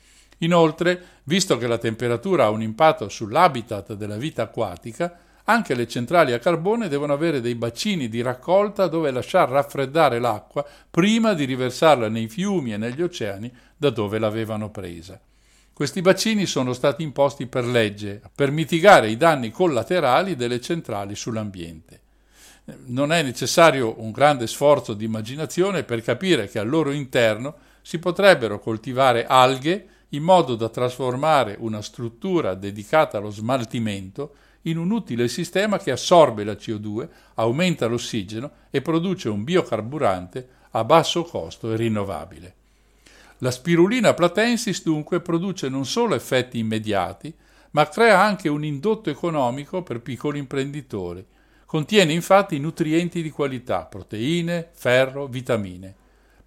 Inoltre, 0.42 1.02
visto 1.24 1.58
che 1.58 1.68
la 1.68 1.78
temperatura 1.78 2.46
ha 2.46 2.50
un 2.50 2.62
impatto 2.62 3.10
sull'habitat 3.10 3.94
della 3.94 4.18
vita 4.18 4.44
acquatica, 4.44 5.18
anche 5.46 5.74
le 5.74 5.88
centrali 5.88 6.34
a 6.34 6.40
carbone 6.40 6.88
devono 6.88 7.14
avere 7.14 7.42
dei 7.42 7.56
bacini 7.56 8.08
di 8.08 8.22
raccolta 8.22 8.88
dove 8.88 9.12
lasciar 9.12 9.50
raffreddare 9.50 10.20
l'acqua 10.20 10.66
prima 10.90 11.34
di 11.34 11.46
riversarla 11.46 12.08
nei 12.10 12.28
fiumi 12.28 12.74
e 12.74 12.78
negli 12.78 13.02
oceani 13.02 13.52
da 13.76 13.90
dove 13.90 14.20
l'avevano 14.20 14.70
presa. 14.70 15.20
Questi 15.74 16.02
bacini 16.02 16.46
sono 16.46 16.74
stati 16.74 17.02
imposti 17.02 17.48
per 17.48 17.66
legge 17.66 18.22
per 18.36 18.52
mitigare 18.52 19.10
i 19.10 19.18
danni 19.18 19.50
collaterali 19.50 20.36
delle 20.36 20.62
centrali 20.62 21.16
sull'ambiente. 21.16 22.00
Non 22.86 23.12
è 23.12 23.24
necessario 23.24 24.00
un 24.00 24.12
grande 24.12 24.46
sforzo 24.46 24.94
di 24.94 25.06
immaginazione 25.06 25.84
per 25.84 26.04
capire 26.04 26.48
che 26.48 26.60
al 26.60 26.70
loro 26.70 26.92
interno 26.92 27.56
si 27.82 27.98
potrebbero 27.98 28.60
coltivare 28.60 29.26
alghe 29.26 29.88
in 30.12 30.24
modo 30.24 30.56
da 30.56 30.70
trasformare 30.70 31.56
una 31.60 31.82
struttura 31.82 32.54
dedicata 32.54 33.18
allo 33.18 33.30
smaltimento 33.30 34.36
in 34.64 34.78
un 34.78 34.92
utile 34.92 35.28
sistema 35.28 35.78
che 35.78 35.92
assorbe 35.92 36.44
la 36.44 36.54
CO2, 36.54 37.08
aumenta 37.36 37.88
l'ossigeno 37.88 38.52
e 38.70 38.82
produce 38.82 39.30
un 39.30 39.44
biocarburante 39.44 40.48
a 40.72 40.84
basso 40.84 41.24
costo 41.24 41.72
e 41.72 41.76
rinnovabile. 41.76 42.56
La 43.40 43.52
spirulina 43.52 44.14
platensis 44.14 44.84
dunque 44.84 45.20
produce 45.20 45.68
non 45.68 45.86
solo 45.86 46.14
effetti 46.14 46.60
immediati, 46.60 47.34
ma 47.72 47.88
crea 47.88 48.22
anche 48.22 48.50
un 48.50 48.64
indotto 48.64 49.10
economico 49.10 49.82
per 49.82 50.02
piccoli 50.02 50.38
imprenditori. 50.38 51.26
Contiene 51.66 52.14
infatti 52.14 52.60
nutrienti 52.60 53.22
di 53.22 53.30
qualità, 53.30 53.86
proteine, 53.86 54.70
ferro, 54.74 55.26
vitamine. 55.26 55.96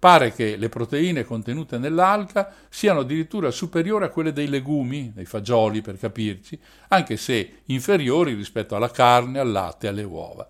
Pare 0.05 0.33
che 0.33 0.55
le 0.55 0.69
proteine 0.69 1.23
contenute 1.23 1.79
nell'alga 1.79 2.53
siano 2.69 2.99
addirittura 2.99 3.49
superiori 3.49 4.05
a 4.05 4.09
quelle 4.09 4.33
dei 4.33 4.47
legumi, 4.47 5.11
dei 5.11 5.25
fagioli 5.25 5.81
per 5.81 5.97
capirci, 5.97 6.59
anche 6.89 7.17
se 7.17 7.61
inferiori 7.65 8.35
rispetto 8.35 8.75
alla 8.75 8.91
carne, 8.91 9.39
al 9.39 9.49
latte 9.49 9.87
e 9.87 9.89
alle 9.89 10.03
uova. 10.03 10.47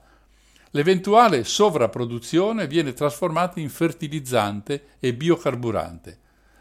L'eventuale 0.71 1.45
sovrapproduzione 1.45 2.67
viene 2.67 2.91
trasformata 2.91 3.61
in 3.61 3.69
fertilizzante 3.69 4.87
e 4.99 5.13
biocarburante. 5.13 6.17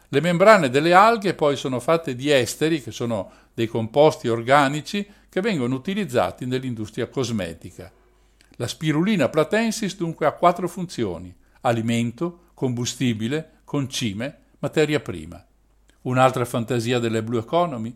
Le 0.07 0.21
membrane 0.21 0.69
delle 0.69 0.93
alghe 0.93 1.33
poi 1.33 1.57
sono 1.57 1.81
fatte 1.81 2.15
di 2.15 2.31
esteri, 2.31 2.81
che 2.81 2.91
sono 2.91 3.29
dei 3.53 3.67
composti 3.67 4.29
organici 4.29 5.05
che 5.27 5.41
vengono 5.41 5.75
utilizzati 5.75 6.45
nell'industria 6.45 7.09
cosmetica. 7.09 7.91
La 8.51 8.67
spirulina 8.69 9.27
platensis 9.27 9.97
dunque 9.97 10.25
ha 10.25 10.31
quattro 10.31 10.69
funzioni: 10.69 11.35
alimento, 11.59 12.39
combustibile, 12.55 13.59
concime, 13.63 14.37
materia 14.57 14.99
prima. 14.99 15.45
Un'altra 16.01 16.45
fantasia 16.45 16.97
delle 16.97 17.21
Blue 17.21 17.39
Economy? 17.39 17.95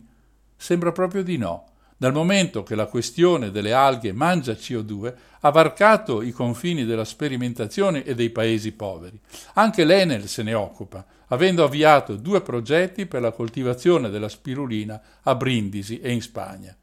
Sembra 0.56 0.91
proprio 0.91 1.23
di 1.23 1.38
no 1.38 1.69
dal 1.99 2.14
momento 2.14 2.64
che 2.64 2.76
la 2.76 2.86
questione 2.86 3.52
delle 3.52 3.73
alghe 3.73 4.14
mangia 4.14 4.53
CO2 4.53 5.14
ha 5.41 5.49
varcato 5.49 6.22
i 6.22 6.31
confini 6.31 6.86
della 6.86 7.03
sperimentazione 7.03 8.06
e 8.06 8.15
dei 8.15 8.30
paesi 8.30 8.72
poveri. 8.72 9.19
Anche 9.56 9.84
l'Enel 9.84 10.30
se 10.30 10.41
ne 10.41 10.53
occupa, 10.53 11.06
avendo 11.27 11.65
avviato 11.65 12.15
due 12.15 12.40
progetti 12.40 13.06
per 13.06 13.19
la 13.19 13.34
coltivazione 13.34 14.10
della 14.10 14.30
spirulina 14.30 15.02
a 15.23 15.36
Brindisi 15.36 15.99
e 15.99 16.14
in 16.14 16.22
Spagna. 16.22 16.73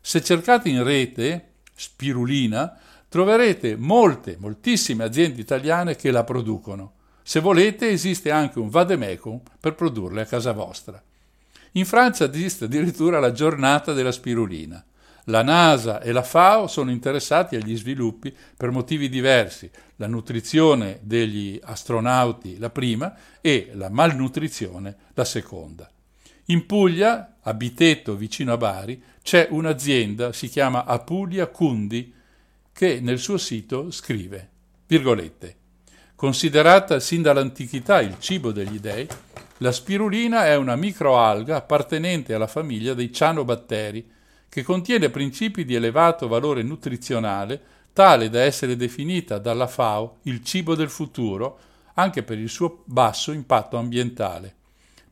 Se 0.00 0.22
cercate 0.22 0.70
in 0.70 0.82
rete 0.82 1.48
spirulina, 1.74 2.78
troverete 3.10 3.76
molte, 3.76 4.38
moltissime 4.38 5.04
aziende 5.04 5.42
italiane 5.42 5.94
che 5.94 6.10
la 6.10 6.24
producono. 6.24 6.93
Se 7.26 7.40
volete 7.40 7.88
esiste 7.88 8.30
anche 8.30 8.58
un 8.58 8.68
vademecum 8.68 9.40
per 9.58 9.74
produrle 9.74 10.20
a 10.20 10.26
casa 10.26 10.52
vostra. 10.52 11.02
In 11.72 11.86
Francia 11.86 12.30
esiste 12.30 12.66
addirittura 12.66 13.18
la 13.18 13.32
giornata 13.32 13.94
della 13.94 14.12
spirulina. 14.12 14.84
La 15.28 15.42
NASA 15.42 16.02
e 16.02 16.12
la 16.12 16.22
FAO 16.22 16.66
sono 16.66 16.90
interessati 16.90 17.56
agli 17.56 17.74
sviluppi 17.78 18.32
per 18.54 18.70
motivi 18.70 19.08
diversi, 19.08 19.70
la 19.96 20.06
nutrizione 20.06 20.98
degli 21.00 21.58
astronauti 21.62 22.58
la 22.58 22.68
prima 22.68 23.16
e 23.40 23.70
la 23.72 23.88
malnutrizione 23.88 24.94
la 25.14 25.24
seconda. 25.24 25.90
In 26.48 26.66
Puglia, 26.66 27.38
a 27.40 27.54
Biteto, 27.54 28.16
vicino 28.16 28.52
a 28.52 28.58
Bari, 28.58 29.02
c'è 29.22 29.48
un'azienda, 29.50 30.34
si 30.34 30.48
chiama 30.48 30.84
Apulia 30.84 31.46
Cundi, 31.46 32.12
che 32.70 33.00
nel 33.00 33.18
suo 33.18 33.38
sito 33.38 33.90
scrive, 33.90 34.50
virgolette, 34.86 35.56
considerata 36.24 37.00
sin 37.00 37.20
dall'antichità 37.20 38.00
il 38.00 38.16
cibo 38.18 38.50
degli 38.50 38.78
dei, 38.78 39.06
la 39.58 39.70
spirulina 39.70 40.46
è 40.46 40.56
una 40.56 40.74
microalga 40.74 41.56
appartenente 41.56 42.32
alla 42.32 42.46
famiglia 42.46 42.94
dei 42.94 43.12
cianobatteri, 43.12 44.10
che 44.48 44.62
contiene 44.62 45.10
principi 45.10 45.66
di 45.66 45.74
elevato 45.74 46.26
valore 46.26 46.62
nutrizionale, 46.62 47.60
tale 47.92 48.30
da 48.30 48.40
essere 48.40 48.74
definita 48.74 49.36
dalla 49.36 49.66
FAO 49.66 50.20
il 50.22 50.42
cibo 50.42 50.74
del 50.74 50.88
futuro, 50.88 51.58
anche 51.92 52.22
per 52.22 52.38
il 52.38 52.48
suo 52.48 52.84
basso 52.86 53.30
impatto 53.30 53.76
ambientale. 53.76 54.54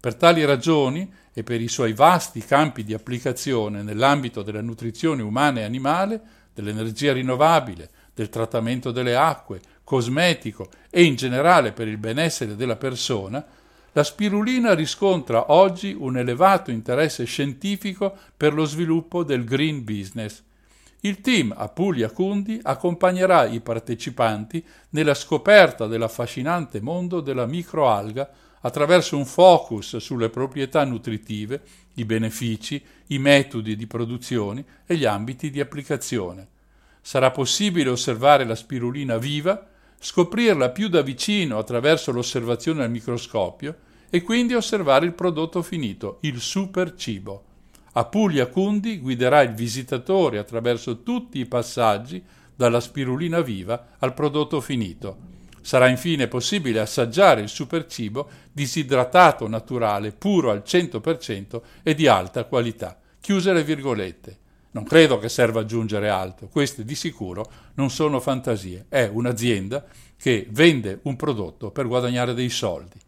Per 0.01 0.14
tali 0.14 0.47
ragioni 0.47 1.12
e 1.34 1.43
per 1.43 1.60
i 1.60 1.68
suoi 1.68 1.93
vasti 1.93 2.40
campi 2.40 2.84
di 2.84 2.94
applicazione 2.94 3.82
nell'ambito 3.82 4.40
della 4.40 4.62
nutrizione 4.62 5.20
umana 5.20 5.60
e 5.60 5.64
animale, 5.64 6.20
dell'energia 6.55 7.12
rinnovabile, 7.12 7.90
del 8.14 8.30
trattamento 8.30 8.90
delle 8.93 9.14
acque, 9.14 9.60
cosmetico 9.93 10.70
e 10.89 11.05
in 11.05 11.16
generale 11.16 11.73
per 11.73 11.86
il 11.86 11.98
benessere 11.98 12.56
della 12.56 12.77
persona, 12.77 13.44
la 13.93 14.02
spirulina 14.02 14.73
riscontra 14.73 15.52
oggi 15.52 15.93
un 15.93 16.16
elevato 16.16 16.70
interesse 16.70 17.24
scientifico 17.24 18.16
per 18.35 18.55
lo 18.55 18.64
sviluppo 18.64 19.23
del 19.23 19.44
green 19.44 19.85
business. 19.85 20.43
Il 21.01 21.20
team 21.20 21.52
Apulia 21.55 22.10
Cundi 22.10 22.59
accompagnerà 22.62 23.44
i 23.44 23.60
partecipanti 23.60 24.64
nella 24.90 25.12
scoperta 25.12 25.86
dell'affascinante 25.86 26.81
mondo 26.81 27.20
della 27.20 27.44
microalga 27.44 28.31
attraverso 28.62 29.19
un 29.19 29.27
focus 29.27 29.98
sulle 29.98 30.31
proprietà 30.31 30.85
nutritive, 30.85 31.60
i 31.97 32.06
benefici, 32.06 32.82
i 33.09 33.19
metodi 33.19 33.77
di 33.77 33.86
produzione 33.86 34.64
e 34.86 34.97
gli 34.97 35.05
ambiti 35.05 35.51
di 35.51 35.60
applicazione. 35.60 36.48
Sarà 37.02 37.31
possibile 37.31 37.90
osservare 37.90 38.47
la 38.47 38.55
spirulina 38.55 39.19
viva 39.19 39.66
scoprirla 40.05 40.70
più 40.70 40.89
da 40.89 41.01
vicino 41.01 41.59
attraverso 41.59 42.11
l'osservazione 42.11 42.83
al 42.83 42.91
microscopio 42.91 43.77
e 44.11 44.23
quindi 44.23 44.53
osservare 44.53 45.07
il 45.07 45.12
prodotto 45.12 45.62
finito, 45.62 46.19
il 46.23 46.41
super 46.41 46.95
cibo. 46.97 47.45
Apulia 47.93 48.49
Cundi 48.49 48.99
guiderà 48.99 49.43
il 49.43 49.55
visitatore 49.55 50.39
attraverso 50.39 51.05
tutti 51.05 51.39
i 51.39 51.47
passaggi 51.47 52.20
dalla 52.55 52.81
spirulina 52.81 53.43
viva 53.43 53.91
al 54.01 54.12
prodotto 54.12 54.61
finito. 54.61 55.31
Sarà 55.61 55.87
infine 55.87 56.27
possibile 56.27 56.81
assaggiare 56.81 57.41
il 57.41 57.49
super 57.49 57.87
cibo 57.87 58.29
disidratato 58.51 59.47
naturale, 59.47 60.11
puro 60.11 60.51
al 60.51 60.65
100% 60.66 61.61
e 61.85 61.95
di 61.95 62.09
alta 62.09 62.45
qualità. 62.47 62.99
Chiuse 63.20 63.53
le 63.53 63.62
virgolette. 63.62 64.39
Non 64.73 64.85
credo 64.85 65.19
che 65.19 65.28
serva 65.28 65.61
aggiungere 65.61 66.09
altro, 66.09 66.49
queste 66.49 66.85
di 66.85 66.94
sicuro 66.94 67.51
non 67.74 67.90
sono 67.90 68.20
fantasie, 68.20 68.86
è 68.89 69.09
un'azienda 69.12 69.85
che 70.16 70.47
vende 70.51 71.01
un 71.03 71.16
prodotto 71.16 71.70
per 71.70 71.86
guadagnare 71.86 72.32
dei 72.32 72.49
soldi. 72.49 72.99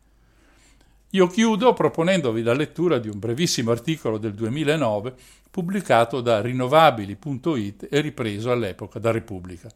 Io 1.10 1.26
chiudo 1.28 1.72
proponendovi 1.72 2.42
la 2.42 2.52
lettura 2.52 2.98
di 2.98 3.08
un 3.08 3.18
brevissimo 3.18 3.70
articolo 3.70 4.18
del 4.18 4.34
2009 4.34 5.14
pubblicato 5.50 6.20
da 6.20 6.40
rinnovabili.it 6.40 7.86
e 7.88 8.00
ripreso 8.00 8.50
all'epoca 8.50 8.98
da 8.98 9.10
Repubblica. 9.12 9.70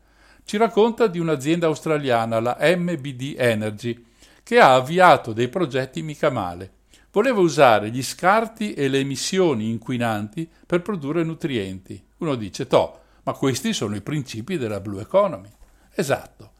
Ci 0.45 0.57
racconta 0.57 1.07
di 1.07 1.19
un'azienda 1.19 1.69
australiana, 1.69 2.41
la 2.41 2.59
MBD 2.61 3.37
Energy, 3.39 4.05
che 4.43 4.59
ha 4.59 4.75
avviato 4.75 5.33
dei 5.33 5.49
progetti 5.49 6.03
mica 6.03 6.29
male 6.29 6.73
voleva 7.19 7.41
usare 7.41 7.91
gli 7.91 8.01
scarti 8.01 8.75
e 8.75 8.87
le 8.87 9.01
emissioni 9.01 9.71
inquinanti 9.71 10.49
per 10.65 10.83
produrre 10.83 11.25
nutrienti. 11.25 12.01
Uno 12.19 12.37
dice, 12.37 12.69
toh, 12.69 13.01
ma 13.25 13.33
questi 13.33 13.73
sono 13.73 13.97
i 13.97 14.03
principi 14.03 14.57
della 14.57 14.79
Blue 14.79 15.01
Economy. 15.01 15.49
Esatto. 15.97 16.53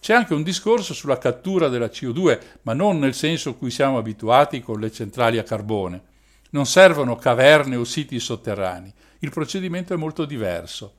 C'è 0.00 0.12
anche 0.12 0.34
un 0.34 0.42
discorso 0.42 0.94
sulla 0.94 1.18
cattura 1.18 1.68
della 1.68 1.86
CO2, 1.86 2.40
ma 2.62 2.72
non 2.72 2.98
nel 2.98 3.14
senso 3.14 3.54
cui 3.54 3.70
siamo 3.70 3.98
abituati 3.98 4.60
con 4.60 4.80
le 4.80 4.90
centrali 4.90 5.38
a 5.38 5.44
carbone. 5.44 6.02
Non 6.50 6.66
servono 6.66 7.14
caverne 7.14 7.76
o 7.76 7.84
siti 7.84 8.18
sotterranei. 8.18 8.92
Il 9.20 9.30
procedimento 9.30 9.94
è 9.94 9.96
molto 9.96 10.24
diverso. 10.24 10.94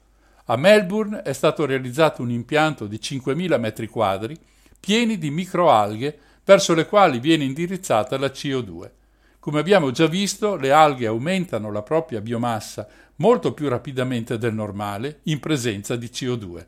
A 0.46 0.56
Melbourne 0.56 1.22
è 1.24 1.34
stato 1.34 1.66
realizzato 1.66 2.22
un 2.22 2.32
impianto 2.32 2.88
di 2.88 2.98
5.000 2.98 3.60
metri 3.60 3.88
quadri 3.88 4.38
pieni 4.80 5.18
di 5.18 5.32
microalghe 5.32 6.18
verso 6.46 6.74
le 6.74 6.86
quali 6.86 7.20
viene 7.20 7.44
indirizzata 7.44 8.18
la 8.18 8.28
CO2. 8.28 9.00
Come 9.42 9.60
abbiamo 9.60 9.90
già 9.90 10.06
visto, 10.06 10.56
le 10.56 10.72
alghe 10.72 11.08
aumentano 11.08 11.72
la 11.72 11.82
propria 11.82 12.22
biomassa 12.22 12.88
molto 13.16 13.56
più 13.56 13.70
rapidamente 13.70 14.38
del 14.38 14.54
normale 14.54 15.22
in 15.24 15.40
presenza 15.40 15.96
di 15.96 16.06
CO2. 16.14 16.66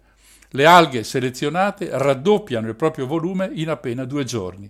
Le 0.50 0.66
alghe 0.66 1.04
selezionate 1.04 1.90
raddoppiano 1.92 2.68
il 2.68 2.76
proprio 2.76 3.06
volume 3.06 3.52
in 3.54 3.70
appena 3.70 4.06
due 4.06 4.24
giorni. 4.24 4.68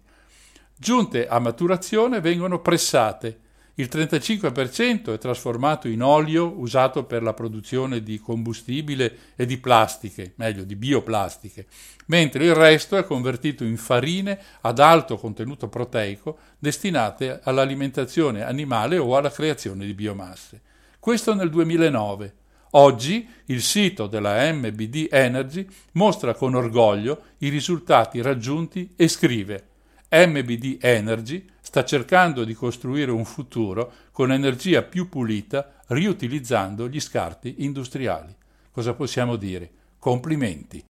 Giunte 0.75 1.29
a 1.29 1.39
maturazione 1.39 2.19
vengono 2.19 2.59
pressate 2.59 3.39
il 3.75 3.89
35% 3.91 5.13
è 5.13 5.17
trasformato 5.17 5.87
in 5.87 6.03
olio 6.03 6.59
usato 6.59 7.05
per 7.05 7.23
la 7.23 7.33
produzione 7.33 8.03
di 8.03 8.19
combustibile 8.19 9.17
e 9.35 9.47
di 9.47 9.57
plastiche, 9.57 10.33
meglio 10.35 10.63
di 10.63 10.75
bioplastiche, 10.75 11.65
mentre 12.07 12.45
il 12.45 12.53
resto 12.53 12.97
è 12.97 13.03
convertito 13.03 13.63
in 13.63 13.77
farine 13.77 14.39
ad 14.61 14.77
alto 14.77 15.17
contenuto 15.17 15.69
proteico 15.69 16.37
destinate 16.59 17.39
all'alimentazione 17.41 18.43
animale 18.43 18.99
o 18.99 19.17
alla 19.17 19.31
creazione 19.31 19.87
di 19.87 19.93
biomasse. 19.95 20.61
Questo 20.99 21.33
nel 21.33 21.49
2009. 21.49 22.35
Oggi 22.75 23.27
il 23.45 23.61
sito 23.61 24.07
della 24.07 24.51
MBD 24.51 25.07
Energy 25.11 25.67
mostra 25.93 26.33
con 26.33 26.55
orgoglio 26.55 27.23
i 27.39 27.49
risultati 27.49 28.21
raggiunti 28.21 28.93
e 28.95 29.07
scrive 29.07 29.67
MBD 30.09 30.77
Energy 30.79 31.45
sta 31.73 31.83
cercando 31.83 32.43
di 32.43 32.53
costruire 32.53 33.09
un 33.09 33.25
futuro 33.25 33.91
con 34.11 34.31
energia 34.31 34.83
più 34.83 35.09
pulita 35.09 35.81
riutilizzando 35.87 36.87
gli 36.87 36.99
scarti 36.99 37.63
industriali. 37.63 38.31
Cosa 38.69 38.93
possiamo 38.93 39.37
dire? 39.37 39.71
Complimenti. 39.97 40.85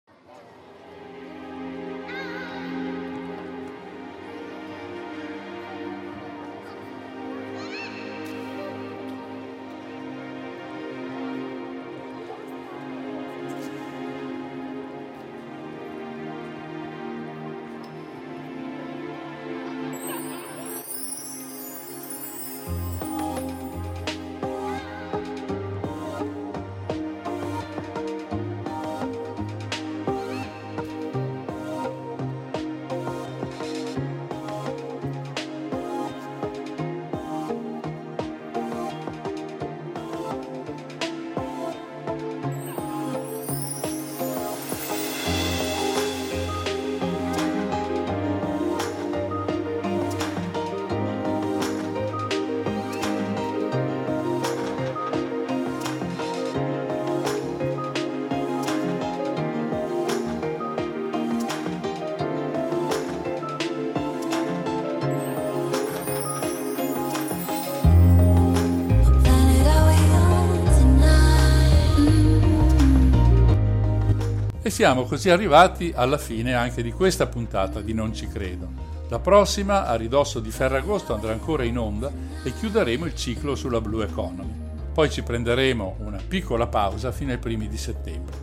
Siamo 74.80 75.04
così 75.04 75.30
arrivati 75.30 75.92
alla 75.94 76.18
fine 76.18 76.54
anche 76.54 76.82
di 76.82 76.94
questa 76.94 77.28
puntata 77.28 77.82
di 77.82 77.94
Non 77.94 78.14
ci 78.14 78.30
credo. 78.30 78.70
La 79.10 79.20
prossima, 79.20 79.86
a 79.86 79.96
ridosso 79.96 80.40
di 80.40 80.52
Ferragosto, 80.52 81.14
andrà 81.14 81.34
ancora 81.34 81.66
in 81.66 81.78
onda 81.78 82.10
e 82.46 82.54
chiuderemo 82.54 83.04
il 83.04 83.14
ciclo 83.14 83.56
sulla 83.56 83.82
Blue 83.82 84.06
Economy. 84.06 84.54
Poi 84.94 85.10
ci 85.10 85.22
prenderemo 85.22 85.98
una 85.98 86.22
piccola 86.26 86.68
pausa 86.68 87.12
fino 87.12 87.34
ai 87.34 87.40
primi 87.40 87.68
di 87.68 87.78
settembre. 87.78 88.38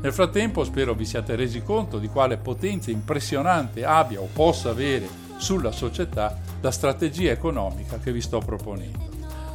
Nel 0.00 0.12
frattempo 0.12 0.62
spero 0.62 0.94
vi 0.94 1.04
siate 1.04 1.34
resi 1.34 1.60
conto 1.60 1.98
di 1.98 2.06
quale 2.06 2.36
potenza 2.36 2.92
impressionante 2.92 3.84
abbia 3.84 4.20
o 4.20 4.28
possa 4.32 4.70
avere 4.70 5.08
sulla 5.38 5.72
società 5.72 6.38
la 6.60 6.70
strategia 6.70 7.32
economica 7.32 7.98
che 7.98 8.12
vi 8.12 8.20
sto 8.20 8.38
proponendo. 8.38 9.08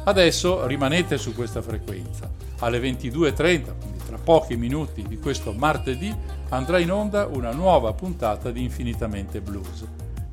Adesso 0.04 0.66
rimanete 0.66 1.16
su 1.16 1.34
questa 1.34 1.62
frequenza. 1.62 2.30
Alle 2.58 2.78
22.30, 2.78 3.78
quindi 3.78 3.85
tra 4.06 4.18
pochi 4.18 4.56
minuti 4.56 5.02
di 5.02 5.18
questo 5.18 5.52
martedì, 5.52 6.14
andrà 6.50 6.78
in 6.78 6.92
onda 6.92 7.26
una 7.26 7.50
nuova 7.50 7.92
puntata 7.92 8.52
di 8.52 8.62
Infinitamente 8.62 9.40
Blues. 9.40 9.84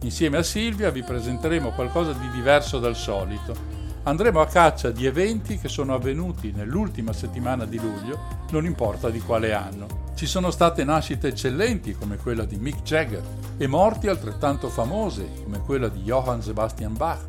Insieme 0.02 0.38
a 0.38 0.44
Silvia 0.44 0.92
vi 0.92 1.02
presenteremo 1.02 1.72
qualcosa 1.72 2.14
di 2.14 2.30
diverso 2.30 2.78
dal 2.78 2.96
solito. 2.96 3.82
Andremo 4.04 4.42
a 4.42 4.48
caccia 4.48 4.92
di 4.92 5.06
eventi 5.06 5.58
che 5.58 5.70
sono 5.70 5.96
avvenuti 5.96 6.52
nell'ultima 6.52 7.14
settimana 7.14 7.66
di 7.66 7.80
luglio, 7.80 8.46
non 8.52 8.66
importa 8.66 9.10
di 9.10 9.20
quale 9.20 9.54
anno. 9.54 10.12
Ci 10.14 10.28
sono 10.28 10.52
state 10.52 10.84
nascite 10.84 11.30
eccellenti 11.30 11.94
come 11.94 12.18
quella 12.18 12.46
di 12.46 12.58
Mick 12.58 12.84
Jagger 12.84 13.24
e 13.58 13.66
morti 13.66 14.08
altrettanto 14.08 14.70
famose 14.70 15.28
come 15.44 15.62
quella 15.62 15.88
di 15.88 16.02
Johann 16.02 16.42
Sebastian 16.42 16.96
Bach 16.96 17.26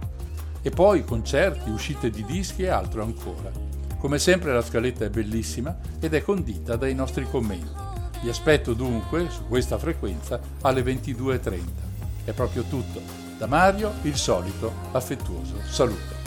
e 0.61 0.71
poi 0.71 1.05
concerti, 1.05 1.71
uscite 1.71 2.11
di 2.11 2.25
dischi 2.25 2.63
e 2.63 2.69
altro 2.69 3.03
ancora. 3.03 3.74
Come 4.05 4.19
sempre 4.19 4.53
la 4.53 4.61
scaletta 4.61 5.07
è 5.07 5.09
bellissima 5.09 5.75
ed 5.99 6.13
è 6.13 6.23
condita 6.23 6.77
dai 6.77 6.95
nostri 6.95 7.27
commenti. 7.27 7.71
Vi 8.23 8.29
aspetto 8.29 8.75
dunque 8.75 9.31
su 9.31 9.49
questa 9.49 9.79
frequenza 9.79 10.39
alle 10.61 10.83
22.30. 10.83 11.61
È 12.27 12.33
proprio 12.33 12.65
tutto. 12.65 13.01
Da 13.39 13.47
Mario 13.47 13.95
il 14.03 14.17
solito 14.17 14.71
affettuoso 14.93 15.55
saluto. 15.71 16.24